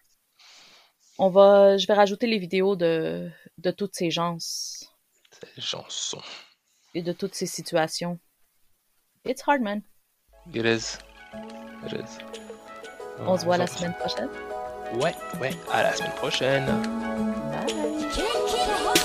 On 1.19 1.29
va, 1.29 1.77
je 1.77 1.87
vais 1.87 1.95
rajouter 1.95 2.27
les 2.27 2.39
vidéos 2.39 2.77
de, 2.77 3.31
de 3.59 3.71
toutes 3.71 3.95
ces 3.95 4.11
gens. 4.11 4.37
Ces 4.39 5.61
chansons. 5.61 6.23
Et 6.95 7.03
de 7.03 7.13
toutes 7.13 7.35
ces 7.35 7.47
situations. 7.47 8.19
It's 9.25 9.43
hard, 9.47 9.63
man. 9.63 9.83
It 10.53 10.65
is. 10.65 10.99
It 11.87 11.93
is. 11.93 12.19
On 13.21 13.37
se 13.37 13.45
voit 13.45 13.59
la 13.59 13.67
semaine 13.67 13.95
prochaine. 13.95 14.29
Ouais, 14.95 15.15
ouais, 15.41 15.51
à 15.73 15.83
la 15.85 15.93
semaine 15.93 16.13
prochaine. 16.13 16.67
Bye. 17.53 19.00